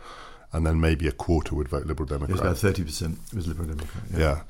and 0.54 0.66
then 0.66 0.80
maybe 0.80 1.08
a 1.08 1.12
quarter 1.12 1.56
would 1.56 1.70
vote 1.70 1.86
Liberal 1.86 2.08
Democrat. 2.08 2.30
It 2.30 2.34
was 2.34 2.42
about 2.42 2.58
thirty 2.58 2.84
percent 2.84 3.20
was 3.34 3.48
Liberal 3.48 3.70
Democrat. 3.70 4.04
Yeah. 4.12 4.20
yeah. 4.20 4.42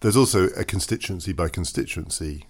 There's 0.00 0.16
also 0.16 0.48
a 0.48 0.64
constituency 0.64 1.32
by 1.32 1.48
constituency 1.48 2.46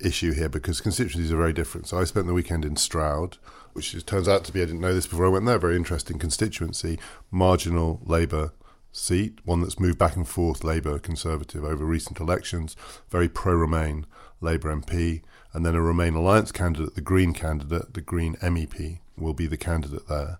issue 0.00 0.32
here 0.32 0.48
because 0.48 0.80
constituencies 0.80 1.32
are 1.32 1.36
very 1.36 1.52
different. 1.52 1.86
So 1.86 1.98
I 1.98 2.04
spent 2.04 2.26
the 2.26 2.34
weekend 2.34 2.64
in 2.64 2.76
Stroud, 2.76 3.38
which 3.72 4.04
turns 4.06 4.28
out 4.28 4.44
to 4.44 4.52
be 4.52 4.62
I 4.62 4.66
didn't 4.66 4.80
know 4.80 4.94
this 4.94 5.06
before 5.06 5.26
I 5.26 5.30
went 5.30 5.46
there. 5.46 5.58
Very 5.58 5.76
interesting 5.76 6.18
constituency, 6.18 6.98
marginal 7.30 8.00
Labour 8.04 8.52
seat, 8.92 9.38
one 9.44 9.60
that's 9.60 9.78
moved 9.78 9.98
back 9.98 10.16
and 10.16 10.26
forth 10.26 10.64
Labour 10.64 10.98
Conservative 10.98 11.64
over 11.64 11.84
recent 11.84 12.18
elections, 12.18 12.76
very 13.10 13.28
pro 13.28 13.54
Remain 13.54 14.06
Labour 14.40 14.74
MP, 14.74 15.22
and 15.52 15.64
then 15.64 15.74
a 15.74 15.82
Remain 15.82 16.14
Alliance 16.14 16.52
candidate, 16.52 16.94
the 16.94 17.00
Green 17.00 17.32
candidate, 17.32 17.94
the 17.94 18.00
Green 18.00 18.36
MEP 18.36 19.00
will 19.16 19.34
be 19.34 19.46
the 19.46 19.56
candidate 19.56 20.08
there. 20.08 20.38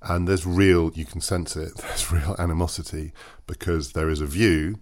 And 0.00 0.28
there's 0.28 0.46
real, 0.46 0.92
you 0.94 1.04
can 1.04 1.20
sense 1.20 1.56
it, 1.56 1.76
there's 1.78 2.12
real 2.12 2.36
animosity 2.38 3.12
because 3.46 3.92
there 3.92 4.10
is 4.10 4.20
a 4.20 4.26
view 4.26 4.78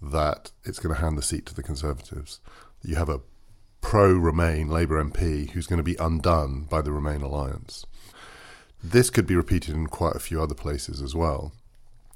that 0.00 0.52
it's 0.64 0.78
going 0.78 0.94
to 0.94 1.00
hand 1.00 1.16
the 1.16 1.22
seat 1.22 1.46
to 1.46 1.54
the 1.54 1.62
Conservatives. 1.62 2.40
You 2.82 2.96
have 2.96 3.08
a 3.08 3.20
pro 3.80 4.12
Remain 4.12 4.68
Labour 4.68 5.02
MP 5.02 5.50
who's 5.50 5.66
going 5.66 5.78
to 5.78 5.82
be 5.82 5.96
undone 5.96 6.66
by 6.68 6.82
the 6.82 6.92
Remain 6.92 7.22
alliance. 7.22 7.86
This 8.82 9.10
could 9.10 9.26
be 9.26 9.36
repeated 9.36 9.74
in 9.74 9.86
quite 9.86 10.16
a 10.16 10.20
few 10.20 10.42
other 10.42 10.54
places 10.54 11.00
as 11.00 11.14
well. 11.14 11.52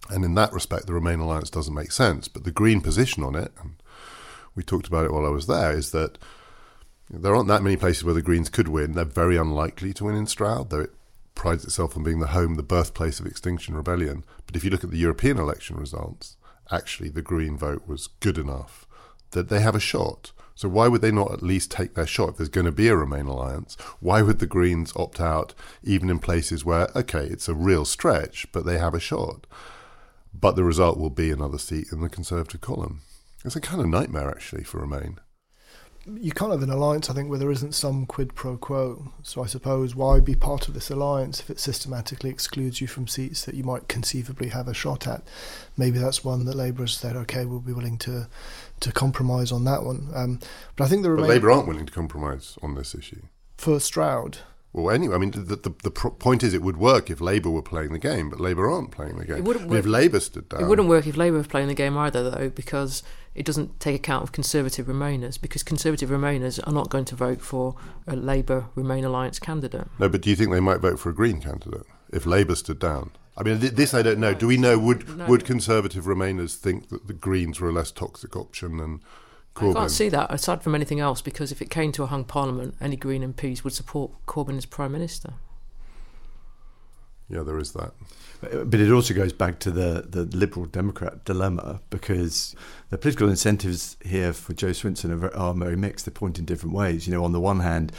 And 0.09 0.25
in 0.25 0.35
that 0.35 0.53
respect, 0.53 0.87
the 0.87 0.95
Remain 0.95 1.21
alliance 1.21 1.51
doesn't 1.51 1.75
make 1.75 1.93
sense. 1.93 2.29
But 2.29 2.45
the 2.45 2.51
Green 2.51 2.81
position 2.81 3.23
on 3.23 3.35
it, 3.35 3.53
and 3.61 3.75
we 4.55 4.63
talked 4.63 4.87
about 4.87 5.05
it 5.05 5.13
while 5.13 5.27
I 5.27 5.31
was 5.31 5.47
there, 5.47 5.73
is 5.73 5.93
that 5.93 6.19
there 7.09 7.35
aren't 7.35 7.49
that 7.49 7.63
many 7.63 7.77
places 7.77 8.05
where 8.05 8.15
the 8.15 8.23
Greens 8.23 8.49
could 8.49 8.69
win. 8.69 8.93
They're 8.93 9.05
very 9.05 9.37
unlikely 9.37 9.93
to 9.95 10.05
win 10.05 10.17
in 10.17 10.27
Stroud, 10.27 10.71
though 10.71 10.81
it 10.81 10.95
prides 11.35 11.65
itself 11.65 11.97
on 11.97 12.03
being 12.03 12.21
the 12.21 12.29
home, 12.29 12.55
the 12.55 12.63
birthplace 12.63 13.21
of 13.21 13.27
Extinction 13.27 13.75
Rebellion. 13.75 14.25
But 14.47 14.57
if 14.57 14.65
you 14.65 14.71
look 14.71 14.85
at 14.85 14.91
the 14.91 14.99
European 14.99 15.39
election 15.39 15.77
results 15.77 16.37
actually 16.71 17.09
the 17.09 17.23
Green 17.23 17.57
vote 17.57 17.87
was 17.87 18.09
good 18.21 18.39
enough, 18.39 18.87
that 19.33 19.49
they 19.49 19.61
have 19.61 19.75
a 19.75 19.81
shot. 19.81 20.33
So 20.55 20.69
why 20.69 20.89
would 20.89 21.01
they 21.01 21.11
not 21.11 21.33
at 21.33 21.43
least 21.43 21.71
take 21.71 21.95
their 21.95 22.07
shot? 22.07 22.31
If 22.31 22.37
there's 22.37 22.49
going 22.49 22.67
to 22.67 22.73
be 22.73 22.89
a 22.89 22.97
Remain 22.97 23.27
alliance, 23.27 23.77
why 24.01 24.23
would 24.23 24.41
the 24.41 24.47
Greens 24.47 24.93
opt 24.95 25.21
out 25.21 25.55
even 25.83 26.11
in 26.11 26.19
places 26.19 26.65
where, 26.65 26.89
okay, 26.95 27.25
it's 27.25 27.49
a 27.49 27.55
real 27.55 27.85
stretch, 27.85 28.47
but 28.53 28.67
they 28.67 28.79
have 28.79 28.95
a 28.95 29.01
shot? 29.01 29.47
But 30.39 30.57
the 30.57 30.65
result 30.65 30.99
will 30.99 31.11
be 31.11 31.31
another 31.31 31.59
seat 31.59 31.87
in 31.93 32.01
the 32.01 32.09
Conservative 32.09 32.61
column. 32.61 33.01
It's 33.45 33.57
a 33.57 33.61
kind 33.61 33.81
of 33.81 33.89
nightmare, 33.89 34.29
actually, 34.29 34.65
for 34.65 34.81
Remain 34.81 35.19
you 36.07 36.33
can't 36.33 36.51
have 36.51 36.63
an 36.63 36.71
alliance, 36.71 37.11
I 37.11 37.15
think, 37.15 37.29
where 37.29 37.39
there 37.39 37.51
isn't 37.51 37.75
some 37.75 38.07
quid 38.07 38.35
pro 38.35 38.57
quo. 38.57 39.13
So 39.23 39.43
I 39.43 39.47
suppose 39.47 39.95
why 39.95 40.21
be 40.21 40.35
part 40.35 40.69
of 40.69 40.75
this 40.75 40.91
alliance 40.91 41.41
if 41.41 41.51
it 41.51 41.61
systematically 41.61 42.31
excludes 42.31 42.81
you 42.81 42.87
from 42.87 43.07
seats 43.07 43.45
that 43.45 43.55
you 43.55 43.65
might 43.65 43.89
conceivably 43.89 44.49
have 44.49 44.67
a 44.67 44.75
shot 44.75 45.07
at? 45.07 45.23
Maybe 45.77 45.99
that's 45.99 46.25
one 46.25 46.47
that 46.47 46.57
Labour 46.57 46.85
has 46.85 46.93
said, 46.93 47.17
okay, 47.17 47.45
we'll 47.45 47.61
be 47.61 47.73
willing 47.73 47.99
to 47.99 48.29
to 48.81 48.93
compromise 48.93 49.53
on 49.53 49.65
that 49.65 49.85
one. 49.85 50.09
Um, 50.15 50.41
but 50.77 50.85
I 50.85 50.89
think 50.89 51.03
the 51.03 51.11
but 51.11 51.29
Labour 51.29 51.51
aren't 51.51 51.69
willing 51.69 51.87
to 51.87 51.93
compromise 51.93 52.57
on 52.63 52.75
this 52.75 52.95
issue 52.95 53.23
for 53.59 53.79
Stroud. 53.79 54.39
Well, 54.73 54.95
anyway, 54.95 55.17
I 55.17 55.19
mean, 55.19 55.33
the, 55.33 55.57
the, 55.57 55.75
the 55.83 55.91
point 55.91 56.45
is 56.45 56.55
it 56.55 56.63
would 56.63 56.77
work 56.77 57.11
if 57.11 57.21
Labour 57.21 57.51
were 57.51 57.63
playing 57.63 57.93
the 57.93 57.99
game, 57.99 58.31
but 58.31 58.39
Labour 58.39 58.71
aren't 58.71 58.93
playing 58.93 59.19
the 59.19 59.25
game. 59.25 59.39
It 59.39 59.45
wouldn't 59.45 59.69
work. 59.69 59.81
If 59.81 59.87
Labour 59.87 60.21
stood 60.21 60.49
down. 60.49 60.63
It 60.63 60.67
wouldn't 60.69 60.89
work 60.89 61.09
if 61.09 61.17
Labour 61.17 61.39
were 61.39 61.45
playing 61.45 61.67
the 61.67 61.75
game 61.75 61.99
either, 61.99 62.31
though, 62.31 62.51
because 62.51 63.03
it 63.35 63.45
doesn't 63.45 63.81
take 63.81 63.97
account 63.97 64.23
of 64.23 64.31
Conservative 64.31 64.87
Remainers, 64.87 65.41
because 65.41 65.65
Conservative 65.65 66.09
Remainers 66.09 66.65
are 66.69 66.73
not 66.73 66.89
going 66.89 67.05
to 67.07 67.17
vote 67.17 67.41
for 67.41 67.75
a 68.07 68.15
Labour 68.15 68.67
Remain 68.77 69.05
Alliance 69.05 69.41
candidate. 69.41 69.89
No, 69.99 70.09
but 70.09 70.21
do 70.21 70.31
you 70.31 70.37
think 70.37 70.53
they 70.53 70.61
might 70.61 70.79
vote 70.79 71.01
for 71.01 71.11
a 71.11 71.15
Green 71.15 71.41
candidate 71.41 71.87
if 72.13 72.25
Labour 72.25 72.55
stood 72.55 72.79
down? 72.79 73.11
I 73.37 73.43
mean, 73.43 73.59
this 73.59 73.95
I 73.95 74.03
don't 74.03 74.19
know. 74.19 74.35
Do 74.35 74.47
we 74.47 74.57
know? 74.57 74.79
Would 74.79 75.17
no. 75.17 75.27
would 75.27 75.45
Conservative 75.45 76.05
Remainers 76.05 76.57
think 76.57 76.91
that 76.91 77.07
the 77.07 77.13
Greens 77.15 77.59
were 77.59 77.71
a 77.71 77.73
less 77.73 77.91
toxic 77.91 78.37
option 78.37 78.77
than 78.77 79.01
Corbyn. 79.55 79.77
I 79.77 79.81
can't 79.81 79.91
see 79.91 80.09
that 80.09 80.33
aside 80.33 80.63
from 80.63 80.75
anything 80.75 81.01
else 81.01 81.21
because 81.21 81.53
if 81.53 81.61
it 81.61 81.71
came 81.71 81.93
to 81.93 82.03
a 82.03 82.07
hung 82.07 82.25
parliament, 82.25 82.75
any 82.81 82.97
Green 82.97 83.23
MPs 83.33 83.65
would 83.65 83.73
support 83.73 84.13
Corbyn 84.27 84.57
as 84.57 84.67
Prime 84.67 84.93
Minister. 84.93 85.35
Yeah, 87.29 87.43
there 87.43 87.59
is 87.59 87.73
that. 87.73 87.93
Uh, 88.43 88.65
but 88.65 88.81
it 88.81 88.91
also 88.91 89.15
goes 89.15 89.33
back 89.33 89.61
to 89.61 89.71
the, 89.71 90.05
the 90.09 90.25
Liberal 90.37 90.67
Democrat 90.67 91.25
dilemma 91.25 91.81
because 91.91 92.57
the 92.89 92.99
political 92.99 93.29
incentives 93.29 93.97
here 94.05 94.33
for 94.33 94.53
Jo 94.53 94.69
Swinson 94.69 95.23
are, 95.23 95.35
are 95.37 95.55
very 95.55 95.77
mixed. 95.77 96.07
They 96.07 96.11
point 96.11 96.39
in 96.39 96.45
different 96.45 96.75
ways. 96.75 97.07
You 97.07 97.15
know, 97.15 97.25
on 97.25 97.33
the 97.33 97.41
one 97.41 97.61
hand, 97.61 97.93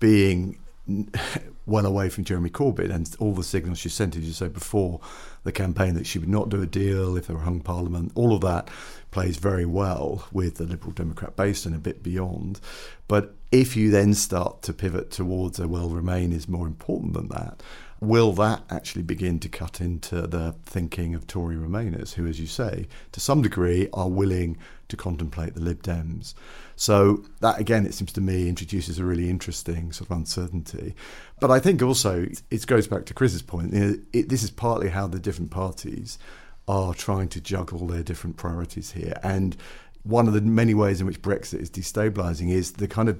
being 0.00 0.58
well 1.66 1.86
away 1.86 2.08
from 2.08 2.24
Jeremy 2.24 2.50
Corbyn 2.50 2.92
and 2.92 3.14
all 3.20 3.32
the 3.32 3.44
signals 3.44 3.78
she 3.78 3.88
sent, 3.88 4.16
as 4.16 4.24
you 4.24 4.32
said 4.32 4.52
before, 4.52 5.00
the 5.44 5.52
campaign 5.52 5.94
that 5.94 6.06
she 6.06 6.18
would 6.18 6.28
not 6.28 6.48
do 6.48 6.60
a 6.60 6.66
deal 6.66 7.16
if 7.16 7.26
there 7.26 7.36
were 7.36 7.42
hung 7.42 7.60
parliament, 7.60 8.12
all 8.14 8.34
of 8.34 8.40
that 8.40 8.68
plays 9.10 9.36
very 9.36 9.66
well 9.66 10.26
with 10.32 10.56
the 10.56 10.64
Liberal 10.64 10.92
Democrat 10.92 11.36
base 11.36 11.64
and 11.64 11.74
a 11.74 11.78
bit 11.78 12.02
beyond. 12.02 12.60
But 13.06 13.34
if 13.52 13.76
you 13.76 13.90
then 13.90 14.14
start 14.14 14.62
to 14.62 14.72
pivot 14.72 15.10
towards 15.10 15.60
a 15.60 15.68
well, 15.68 15.90
Remain 15.90 16.32
is 16.32 16.48
more 16.48 16.66
important 16.66 17.12
than 17.12 17.28
that, 17.28 17.62
will 18.04 18.32
that 18.32 18.62
actually 18.70 19.02
begin 19.02 19.38
to 19.40 19.48
cut 19.48 19.80
into 19.80 20.26
the 20.26 20.54
thinking 20.64 21.14
of 21.14 21.26
Tory 21.26 21.56
Remainers, 21.56 22.14
who, 22.14 22.26
as 22.26 22.38
you 22.38 22.46
say, 22.46 22.86
to 23.12 23.20
some 23.20 23.42
degree 23.42 23.88
are 23.92 24.08
willing 24.08 24.56
to 24.88 24.96
contemplate 24.96 25.54
the 25.54 25.60
Lib 25.60 25.82
Dems? 25.82 26.34
So 26.76 27.24
that 27.40 27.58
again, 27.58 27.86
it 27.86 27.94
seems 27.94 28.12
to 28.12 28.20
me, 28.20 28.48
introduces 28.48 28.98
a 28.98 29.04
really 29.04 29.30
interesting 29.30 29.92
sort 29.92 30.10
of 30.10 30.16
uncertainty. 30.16 30.94
But 31.40 31.50
I 31.50 31.60
think 31.60 31.82
also 31.82 32.26
it 32.50 32.66
goes 32.66 32.86
back 32.86 33.06
to 33.06 33.14
Chris's 33.14 33.42
point. 33.42 33.72
You 33.72 33.80
know, 33.80 33.96
it, 34.12 34.28
this 34.28 34.42
is 34.42 34.50
partly 34.50 34.90
how 34.90 35.06
the 35.06 35.18
different 35.18 35.50
parties 35.50 36.18
are 36.66 36.94
trying 36.94 37.28
to 37.28 37.40
juggle 37.40 37.86
their 37.86 38.02
different 38.02 38.36
priorities 38.36 38.92
here, 38.92 39.18
and 39.22 39.56
one 40.04 40.28
of 40.28 40.34
the 40.34 40.40
many 40.42 40.74
ways 40.74 41.00
in 41.00 41.06
which 41.06 41.22
Brexit 41.22 41.60
is 41.60 41.70
destabilizing 41.70 42.50
is 42.50 42.72
the 42.72 42.86
kind 42.86 43.08
of 43.08 43.18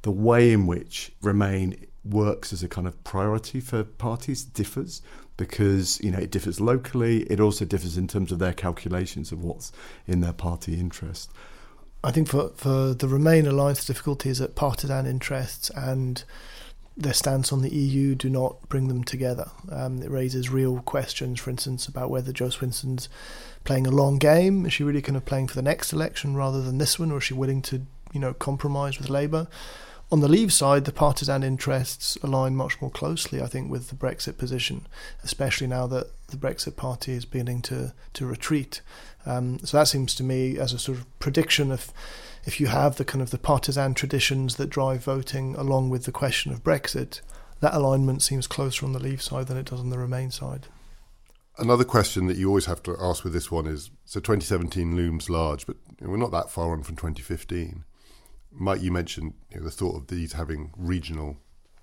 the 0.00 0.10
way 0.10 0.52
in 0.52 0.66
which 0.66 1.12
Remain 1.20 1.76
works 2.04 2.52
as 2.52 2.62
a 2.62 2.68
kind 2.68 2.86
of 2.86 3.02
priority 3.04 3.60
for 3.60 3.84
parties 3.84 4.44
differs 4.44 5.02
because 5.36 6.00
you 6.02 6.10
know 6.10 6.18
it 6.18 6.30
differs 6.30 6.60
locally. 6.60 7.22
It 7.24 7.40
also 7.40 7.64
differs 7.64 7.96
in 7.96 8.08
terms 8.08 8.32
of 8.32 8.38
their 8.38 8.52
calculations 8.52 9.32
of 9.32 9.42
what's 9.42 9.72
in 10.06 10.20
their 10.20 10.32
party 10.32 10.74
interest. 10.78 11.30
I 12.04 12.10
think 12.10 12.28
for 12.28 12.50
for 12.56 12.94
the 12.94 13.08
Remain 13.08 13.46
alliance, 13.46 13.84
the 13.84 13.92
difficulty 13.92 14.28
is 14.28 14.38
that 14.38 14.54
partisan 14.54 15.06
interests 15.06 15.70
and 15.70 16.22
their 16.96 17.14
stance 17.14 17.52
on 17.52 17.62
the 17.62 17.74
EU 17.74 18.14
do 18.14 18.28
not 18.28 18.68
bring 18.68 18.88
them 18.88 19.02
together. 19.02 19.50
Um, 19.70 20.02
it 20.02 20.10
raises 20.10 20.50
real 20.50 20.80
questions, 20.80 21.40
for 21.40 21.50
instance, 21.50 21.88
about 21.88 22.10
whether 22.10 22.32
Jo 22.32 22.50
Swinson's 22.50 23.08
playing 23.64 23.86
a 23.86 23.90
long 23.90 24.18
game. 24.18 24.66
Is 24.66 24.74
she 24.74 24.84
really 24.84 25.00
kind 25.00 25.16
of 25.16 25.24
playing 25.24 25.48
for 25.48 25.54
the 25.54 25.62
next 25.62 25.92
election 25.92 26.36
rather 26.36 26.60
than 26.60 26.78
this 26.78 26.98
one, 26.98 27.10
or 27.10 27.18
is 27.18 27.24
she 27.24 27.34
willing 27.34 27.62
to, 27.62 27.82
you 28.12 28.20
know, 28.20 28.34
compromise 28.34 28.98
with 28.98 29.08
Labour? 29.08 29.48
On 30.12 30.20
the 30.20 30.28
Leave 30.28 30.52
side, 30.52 30.84
the 30.84 30.92
partisan 30.92 31.42
interests 31.42 32.18
align 32.22 32.54
much 32.54 32.82
more 32.82 32.90
closely, 32.90 33.40
I 33.40 33.46
think, 33.46 33.70
with 33.70 33.88
the 33.88 33.94
Brexit 33.94 34.36
position, 34.36 34.86
especially 35.24 35.66
now 35.66 35.86
that 35.86 36.08
the 36.26 36.36
Brexit 36.36 36.76
Party 36.76 37.12
is 37.12 37.24
beginning 37.24 37.62
to 37.62 37.94
to 38.12 38.26
retreat. 38.26 38.82
Um, 39.24 39.58
so 39.60 39.78
that 39.78 39.88
seems 39.88 40.14
to 40.16 40.22
me 40.22 40.58
as 40.58 40.74
a 40.74 40.78
sort 40.78 40.98
of 40.98 41.18
prediction 41.18 41.72
of 41.72 41.90
if 42.44 42.60
you 42.60 42.66
have 42.66 42.96
the 42.96 43.06
kind 43.06 43.22
of 43.22 43.30
the 43.30 43.38
partisan 43.38 43.94
traditions 43.94 44.56
that 44.56 44.68
drive 44.68 45.02
voting 45.02 45.54
along 45.54 45.88
with 45.88 46.04
the 46.04 46.12
question 46.12 46.52
of 46.52 46.62
Brexit, 46.62 47.22
that 47.60 47.72
alignment 47.72 48.20
seems 48.20 48.46
closer 48.46 48.84
on 48.84 48.92
the 48.92 48.98
Leave 48.98 49.22
side 49.22 49.46
than 49.46 49.56
it 49.56 49.64
does 49.64 49.80
on 49.80 49.88
the 49.88 49.98
Remain 49.98 50.30
side. 50.30 50.66
Another 51.56 51.84
question 51.84 52.26
that 52.26 52.36
you 52.36 52.48
always 52.48 52.66
have 52.66 52.82
to 52.82 52.96
ask 53.00 53.24
with 53.24 53.32
this 53.32 53.50
one 53.50 53.66
is 53.66 53.90
so 54.04 54.20
2017 54.20 54.94
looms 54.94 55.30
large, 55.30 55.66
but 55.66 55.76
we're 56.02 56.18
not 56.18 56.32
that 56.32 56.50
far 56.50 56.72
on 56.72 56.82
from 56.82 56.96
2015. 56.96 57.84
Mike, 58.52 58.82
you 58.82 58.92
mentioned 58.92 59.34
you 59.50 59.58
know, 59.58 59.64
the 59.64 59.70
thought 59.70 59.96
of 59.96 60.06
these 60.08 60.34
having 60.34 60.72
regional 60.76 61.38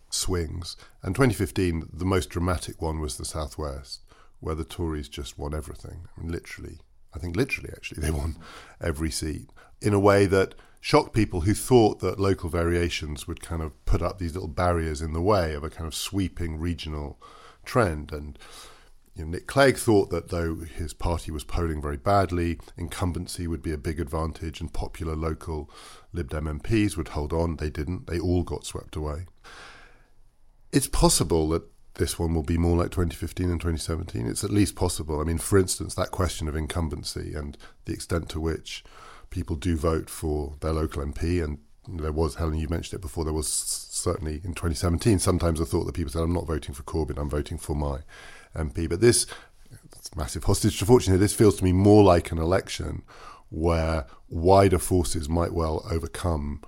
swings. 0.10 0.76
And 1.04 1.16
2015, 1.16 1.90
the 1.94 2.06
most 2.06 2.30
dramatic 2.30 2.82
one 2.82 3.00
was 3.00 3.18
the 3.18 3.26
Southwest, 3.26 4.02
where 4.40 4.56
the 4.56 4.64
Tories 4.64 5.10
just 5.10 5.38
won 5.38 5.54
everything. 5.54 6.08
I 6.16 6.22
mean, 6.22 6.32
literally, 6.32 6.80
I 7.14 7.20
think 7.20 7.36
literally, 7.36 7.72
actually, 7.76 8.02
they 8.04 8.12
won 8.12 8.38
every 8.82 9.12
seat 9.12 9.50
in 9.82 9.94
a 9.94 10.00
way 10.00 10.26
that 10.26 10.56
shocked 10.82 11.14
people 11.14 11.42
who 11.42 11.54
thought 11.54 12.00
that 12.00 12.20
local 12.20 12.50
variations 12.50 13.28
would 13.28 13.42
kind 13.42 13.62
of 13.62 13.86
put 13.86 14.02
up 14.02 14.18
these 14.18 14.34
little 14.34 14.50
barriers 14.50 15.02
in 15.02 15.14
the 15.14 15.22
way 15.22 15.54
of 15.54 15.64
a 15.64 15.70
kind 15.70 15.88
of 15.88 15.96
sweeping 15.96 16.58
regional 16.58 17.20
trend. 17.66 18.12
And 18.12 18.40
you 19.16 19.26
know, 19.26 19.32
Nick 19.32 19.48
Clegg 19.48 19.78
thought 19.78 20.10
that 20.12 20.30
though 20.30 20.56
his 20.56 20.94
party 20.94 21.32
was 21.32 21.44
polling 21.44 21.82
very 21.82 21.98
badly, 21.98 22.60
incumbency 22.78 23.48
would 23.48 23.62
be 23.62 23.74
a 23.74 23.78
big 23.78 24.00
advantage 24.00 24.62
and 24.62 24.74
popular 24.74 25.16
local 25.16 25.70
Lib 26.14 26.30
Dem 26.30 26.46
MPs 26.46 26.96
would 26.98 27.10
hold 27.10 27.34
on. 27.34 27.58
They 27.58 27.70
didn't. 27.70 28.08
They 28.08 28.20
all 28.20 28.44
got 28.44 28.66
swept 28.66 28.96
away. 28.96 29.26
It's 30.72 30.88
possible 30.88 31.50
that 31.50 31.64
this 31.96 32.18
one 32.18 32.34
will 32.34 32.44
be 32.44 32.58
more 32.58 32.78
like 32.78 32.92
2015 32.92 33.50
and 33.50 33.60
2017. 33.60 34.26
It's 34.26 34.44
at 34.44 34.52
least 34.52 34.76
possible. 34.76 35.20
I 35.20 35.24
mean, 35.24 35.38
for 35.38 35.60
instance, 35.60 35.96
that 35.96 36.12
question 36.12 36.48
of 36.48 36.56
incumbency 36.56 37.34
and 37.34 37.58
the 37.86 37.94
extent 37.94 38.30
to 38.30 38.40
which 38.40 38.84
people 39.30 39.56
do 39.56 39.76
vote 39.76 40.10
for 40.10 40.56
their 40.62 40.72
local 40.72 41.04
MP. 41.04 41.44
And 41.44 41.60
there 41.88 42.12
was, 42.12 42.36
Helen, 42.36 42.56
you 42.58 42.70
mentioned 42.70 43.00
it 43.00 43.02
before, 43.02 43.26
there 43.26 43.34
was 43.34 43.52
certainly 43.52 44.36
in 44.36 44.54
2017, 44.54 45.20
sometimes 45.20 45.60
I 45.60 45.66
thought 45.66 45.86
that 45.86 45.96
people 45.96 46.12
said, 46.12 46.22
I'm 46.22 46.34
not 46.34 46.48
voting 46.48 46.74
for 46.74 46.84
Corbyn, 46.84 47.20
I'm 47.20 47.30
voting 47.30 47.58
for 47.58 47.76
my 47.76 48.00
MP. 48.56 48.90
But 48.90 49.02
this, 49.02 49.26
massive 50.16 50.44
hostage 50.44 50.80
to 50.80 50.86
fortune 50.86 51.14
here, 51.14 51.20
this 51.20 51.34
feels 51.34 51.58
to 51.58 51.64
me 51.64 51.74
more 51.74 52.04
like 52.04 52.32
an 52.32 52.38
election 52.38 53.04
where 53.50 54.06
wider 54.30 54.80
forces 54.80 55.28
might 55.28 55.54
well 55.54 55.86
overcome 55.90 56.62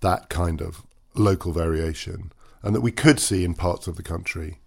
that 0.00 0.28
kind 0.28 0.60
of 0.60 0.82
local 1.14 1.52
variation, 1.52 2.32
and 2.62 2.74
that 2.74 2.80
we 2.80 2.92
could 2.92 3.18
see 3.18 3.44
in 3.44 3.54
parts 3.54 3.86
of 3.86 3.96
the 3.96 4.02
country 4.02 4.58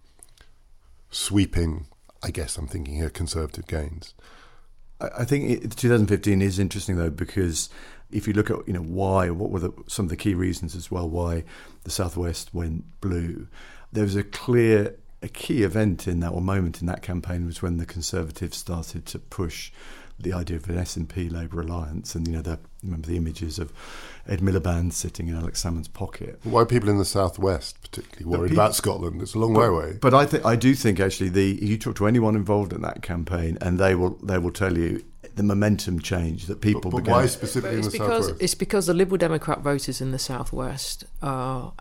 sweeping, 1.10 1.86
I 2.22 2.30
guess 2.30 2.56
I'm 2.56 2.66
thinking 2.66 2.96
here, 2.96 3.10
conservative 3.10 3.66
gains. 3.66 4.14
I 5.00 5.24
think 5.24 5.64
it, 5.64 5.76
2015 5.76 6.42
is 6.42 6.58
interesting 6.58 6.96
though 6.96 7.10
because 7.10 7.68
if 8.10 8.28
you 8.28 8.34
look 8.34 8.50
at 8.50 8.66
you 8.66 8.72
know 8.72 8.82
why, 8.82 9.30
what 9.30 9.50
were 9.50 9.58
the, 9.58 9.72
some 9.88 10.06
of 10.06 10.10
the 10.10 10.16
key 10.16 10.34
reasons 10.34 10.76
as 10.76 10.90
well 10.90 11.08
why 11.08 11.44
the 11.84 11.90
southwest 11.90 12.54
went 12.54 13.00
blue, 13.00 13.48
there 13.92 14.04
was 14.04 14.16
a 14.16 14.22
clear 14.22 14.96
a 15.22 15.28
key 15.28 15.62
event 15.62 16.08
in 16.08 16.20
that 16.20 16.30
or 16.30 16.40
moment 16.40 16.80
in 16.80 16.86
that 16.88 17.02
campaign 17.02 17.46
was 17.46 17.62
when 17.62 17.76
the 17.78 17.86
Conservatives 17.86 18.56
started 18.56 19.06
to 19.06 19.18
push 19.18 19.72
the 20.18 20.32
idea 20.32 20.56
of 20.56 20.68
an 20.68 20.76
SNP 20.76 21.32
Labour 21.32 21.60
alliance, 21.60 22.14
and 22.14 22.26
you 22.26 22.34
know, 22.34 22.42
the, 22.42 22.58
remember 22.82 23.08
the 23.08 23.16
images 23.16 23.58
of 23.58 23.72
Ed 24.28 24.40
Miliband 24.40 24.92
sitting 24.92 25.28
in 25.28 25.34
Alex 25.34 25.62
Salmond's 25.62 25.88
pocket. 25.88 26.38
Why 26.44 26.62
are 26.62 26.66
people 26.66 26.88
in 26.88 26.98
the 26.98 27.04
southwest 27.04 27.80
particularly 27.82 28.36
worried 28.36 28.52
about 28.52 28.74
Scotland? 28.74 29.20
It's 29.20 29.34
a 29.34 29.38
long 29.38 29.54
but, 29.54 29.60
way 29.60 29.66
away. 29.66 29.98
But 30.00 30.14
I 30.14 30.26
think 30.26 30.44
I 30.44 30.56
do 30.56 30.74
think 30.74 31.00
actually 31.00 31.30
the 31.30 31.58
you 31.60 31.76
talk 31.76 31.96
to 31.96 32.06
anyone 32.06 32.36
involved 32.36 32.72
in 32.72 32.82
that 32.82 33.02
campaign, 33.02 33.58
and 33.60 33.78
they 33.78 33.94
will 33.94 34.18
they 34.22 34.38
will 34.38 34.52
tell 34.52 34.76
you 34.76 35.04
the 35.34 35.42
momentum 35.42 36.00
change 36.00 36.46
that 36.46 36.60
people. 36.60 36.90
But, 36.90 37.04
but 37.04 37.10
why 37.10 37.26
specifically 37.26 37.78
in 37.78 37.82
the 37.82 37.90
because, 37.90 38.26
southwest? 38.26 38.42
It's 38.42 38.54
because 38.54 38.86
the 38.86 38.94
Liberal 38.94 39.18
Democrat 39.18 39.60
voters 39.60 40.00
in 40.00 40.12
the 40.12 40.18
southwest 40.18 41.04
are 41.20 41.72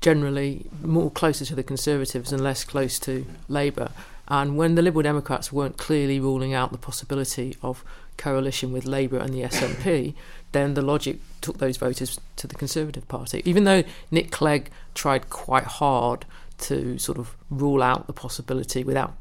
generally 0.00 0.66
more 0.82 1.10
closer 1.10 1.44
to 1.44 1.54
the 1.54 1.62
Conservatives 1.62 2.32
and 2.32 2.42
less 2.42 2.64
close 2.64 2.98
to 3.00 3.26
Labour. 3.48 3.90
And 4.28 4.56
when 4.56 4.76
the 4.76 4.82
Liberal 4.82 5.02
Democrats 5.02 5.52
weren't 5.52 5.76
clearly 5.76 6.20
ruling 6.20 6.54
out 6.54 6.72
the 6.72 6.78
possibility 6.78 7.56
of 7.62 7.84
coalition 8.16 8.72
with 8.72 8.84
Labour 8.84 9.18
and 9.18 9.34
the 9.34 9.42
SNP, 9.42 10.14
then 10.52 10.74
the 10.74 10.82
logic 10.82 11.18
took 11.40 11.58
those 11.58 11.76
voters 11.76 12.20
to 12.36 12.46
the 12.46 12.54
Conservative 12.54 13.08
Party. 13.08 13.42
Even 13.44 13.64
though 13.64 13.82
Nick 14.10 14.30
Clegg 14.30 14.70
tried 14.94 15.30
quite 15.30 15.64
hard 15.64 16.24
to 16.58 16.98
sort 16.98 17.18
of 17.18 17.36
rule 17.50 17.82
out 17.82 18.06
the 18.06 18.12
possibility 18.12 18.84
without 18.84 19.14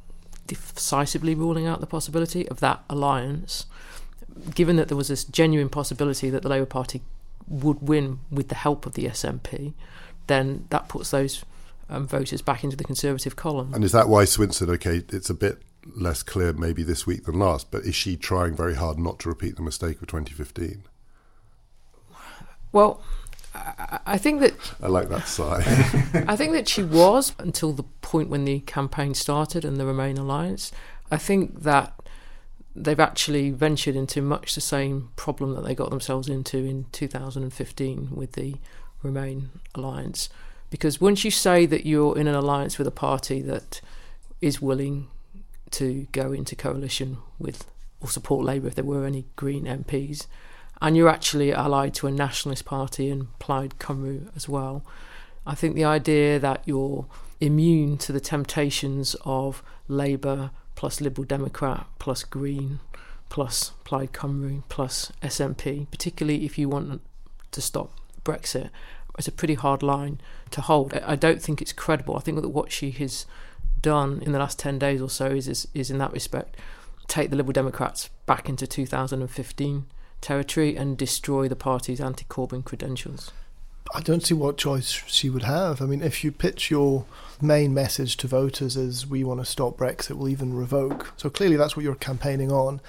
decisively 0.45 1.35
ruling 1.35 1.65
out 1.65 1.79
the 1.79 1.87
possibility 1.87 2.47
of 2.49 2.59
that 2.59 2.83
alliance, 2.89 3.65
given 4.53 4.75
that 4.75 4.87
there 4.87 4.97
was 4.97 5.07
this 5.07 5.23
genuine 5.23 5.69
possibility 5.69 6.29
that 6.29 6.43
the 6.43 6.49
Labour 6.49 6.65
Party 6.65 7.01
would 7.47 7.81
win 7.81 8.19
with 8.29 8.49
the 8.49 8.55
help 8.55 8.85
of 8.85 8.93
the 8.93 9.05
SNP, 9.05 9.73
then 10.29 10.65
that 10.69 10.87
puts 10.87 11.11
those 11.11 11.43
um, 11.89 12.07
voters 12.07 12.41
back 12.41 12.63
into 12.63 12.77
the 12.77 12.85
Conservative 12.85 13.35
column. 13.35 13.73
And 13.73 13.83
is 13.83 13.91
that 13.91 14.07
why 14.07 14.23
Swinson, 14.23 14.69
okay, 14.69 15.03
it's 15.09 15.29
a 15.29 15.33
bit 15.33 15.61
less 15.95 16.23
clear 16.23 16.53
maybe 16.53 16.83
this 16.83 17.05
week 17.05 17.25
than 17.25 17.37
last, 17.37 17.71
but 17.71 17.83
is 17.83 17.95
she 17.95 18.15
trying 18.15 18.55
very 18.55 18.75
hard 18.75 18.97
not 18.97 19.19
to 19.19 19.29
repeat 19.29 19.55
the 19.57 19.61
mistake 19.61 20.01
of 20.01 20.07
2015? 20.07 20.83
Well, 22.71 23.01
I 24.05 24.17
think 24.17 24.41
that 24.41 24.53
I 24.81 24.87
like 24.87 25.09
that 25.09 25.27
sigh. 25.27 25.63
I 26.27 26.35
think 26.35 26.53
that 26.53 26.67
she 26.67 26.83
was 26.83 27.33
until 27.39 27.73
the 27.73 27.83
point 28.01 28.29
when 28.29 28.45
the 28.45 28.59
campaign 28.61 29.15
started 29.15 29.65
and 29.65 29.77
the 29.77 29.85
Remain 29.85 30.17
alliance. 30.17 30.71
I 31.09 31.17
think 31.17 31.63
that 31.63 31.99
they've 32.75 32.99
actually 32.99 33.49
ventured 33.49 33.95
into 33.95 34.21
much 34.21 34.53
the 34.53 34.61
same 34.61 35.09
problem 35.15 35.55
that 35.55 35.63
they 35.63 35.73
got 35.73 35.89
themselves 35.89 36.29
into 36.29 36.59
in 36.59 36.85
2015 36.91 38.09
with 38.11 38.33
the 38.33 38.55
Remain 39.01 39.49
alliance. 39.75 40.29
Because 40.69 41.01
once 41.01 41.25
you 41.25 41.31
say 41.31 41.65
that 41.65 41.85
you're 41.85 42.17
in 42.17 42.27
an 42.27 42.35
alliance 42.35 42.77
with 42.77 42.87
a 42.87 42.91
party 42.91 43.41
that 43.41 43.81
is 44.41 44.61
willing 44.61 45.07
to 45.71 46.07
go 46.11 46.31
into 46.31 46.55
coalition 46.55 47.17
with 47.37 47.65
or 48.01 48.09
support 48.09 48.45
Labour 48.45 48.67
if 48.67 48.75
there 48.75 48.83
were 48.83 49.05
any 49.05 49.25
Green 49.35 49.65
MPs, 49.65 50.27
and 50.81 50.95
you're 50.95 51.09
actually 51.09 51.51
allied 51.51 51.93
to 51.95 52.07
a 52.07 52.11
nationalist 52.11 52.65
party 52.65 53.09
and 53.09 53.37
Plaid 53.39 53.75
Cymru 53.79 54.29
as 54.35 54.47
well. 54.47 54.85
I 55.45 55.55
think 55.55 55.75
the 55.75 55.83
idea 55.83 56.39
that 56.39 56.61
you're 56.65 57.05
immune 57.41 57.97
to 57.97 58.11
the 58.11 58.19
temptations 58.19 59.15
of 59.25 59.63
Labour 59.87 60.51
plus 60.75 61.01
Liberal 61.01 61.25
Democrat 61.25 61.87
plus 61.97 62.23
Green 62.23 62.79
plus 63.27 63.71
Plaid 63.83 64.13
Cymru 64.13 64.63
plus 64.69 65.11
SNP, 65.21 65.89
particularly 65.91 66.45
if 66.45 66.57
you 66.57 66.69
want 66.69 67.01
to 67.51 67.61
stop 67.61 67.98
Brexit, 68.29 68.69
is 69.17 69.27
a 69.27 69.31
pretty 69.31 69.55
hard 69.55 69.83
line 69.83 70.19
to 70.51 70.61
hold. 70.61 70.93
I 70.93 71.15
don't 71.15 71.41
think 71.41 71.61
it's 71.61 71.73
credible. 71.73 72.15
I 72.15 72.21
think 72.21 72.41
that 72.41 72.49
what 72.49 72.71
she 72.71 72.91
has 72.91 73.25
done 73.81 74.21
in 74.21 74.31
the 74.31 74.39
last 74.39 74.59
10 74.59 74.79
days 74.79 75.01
or 75.01 75.09
so 75.09 75.27
is, 75.27 75.47
is, 75.47 75.67
is 75.73 75.91
in 75.91 75.97
that 75.99 76.13
respect 76.13 76.55
take 77.07 77.31
the 77.31 77.35
Liberal 77.35 77.53
Democrats 77.53 78.09
back 78.27 78.47
into 78.47 78.67
2015 78.67 79.85
territory 80.21 80.75
and 80.75 80.97
destroy 80.97 81.47
the 81.47 81.55
party's 81.55 81.99
anti 81.99 82.23
Corbyn 82.25 82.63
credentials? 82.63 83.31
I 83.95 84.01
don't 84.01 84.23
see 84.23 84.35
what 84.35 84.57
choice 84.57 84.91
she 85.07 85.29
would 85.31 85.43
have. 85.43 85.81
I 85.81 85.85
mean, 85.85 86.03
if 86.03 86.23
you 86.23 86.31
pitch 86.31 86.69
your 86.69 87.05
main 87.41 87.73
message 87.73 88.17
to 88.17 88.27
voters 88.27 88.77
as 88.77 89.07
we 89.07 89.23
want 89.23 89.39
to 89.39 89.45
stop 89.45 89.77
Brexit, 89.77 90.11
we'll 90.11 90.29
even 90.29 90.53
revoke. 90.53 91.11
So 91.17 91.31
clearly 91.31 91.55
that's 91.55 91.75
what 91.75 91.83
you're 91.83 91.95
campaigning 91.95 92.51
on. 92.51 92.81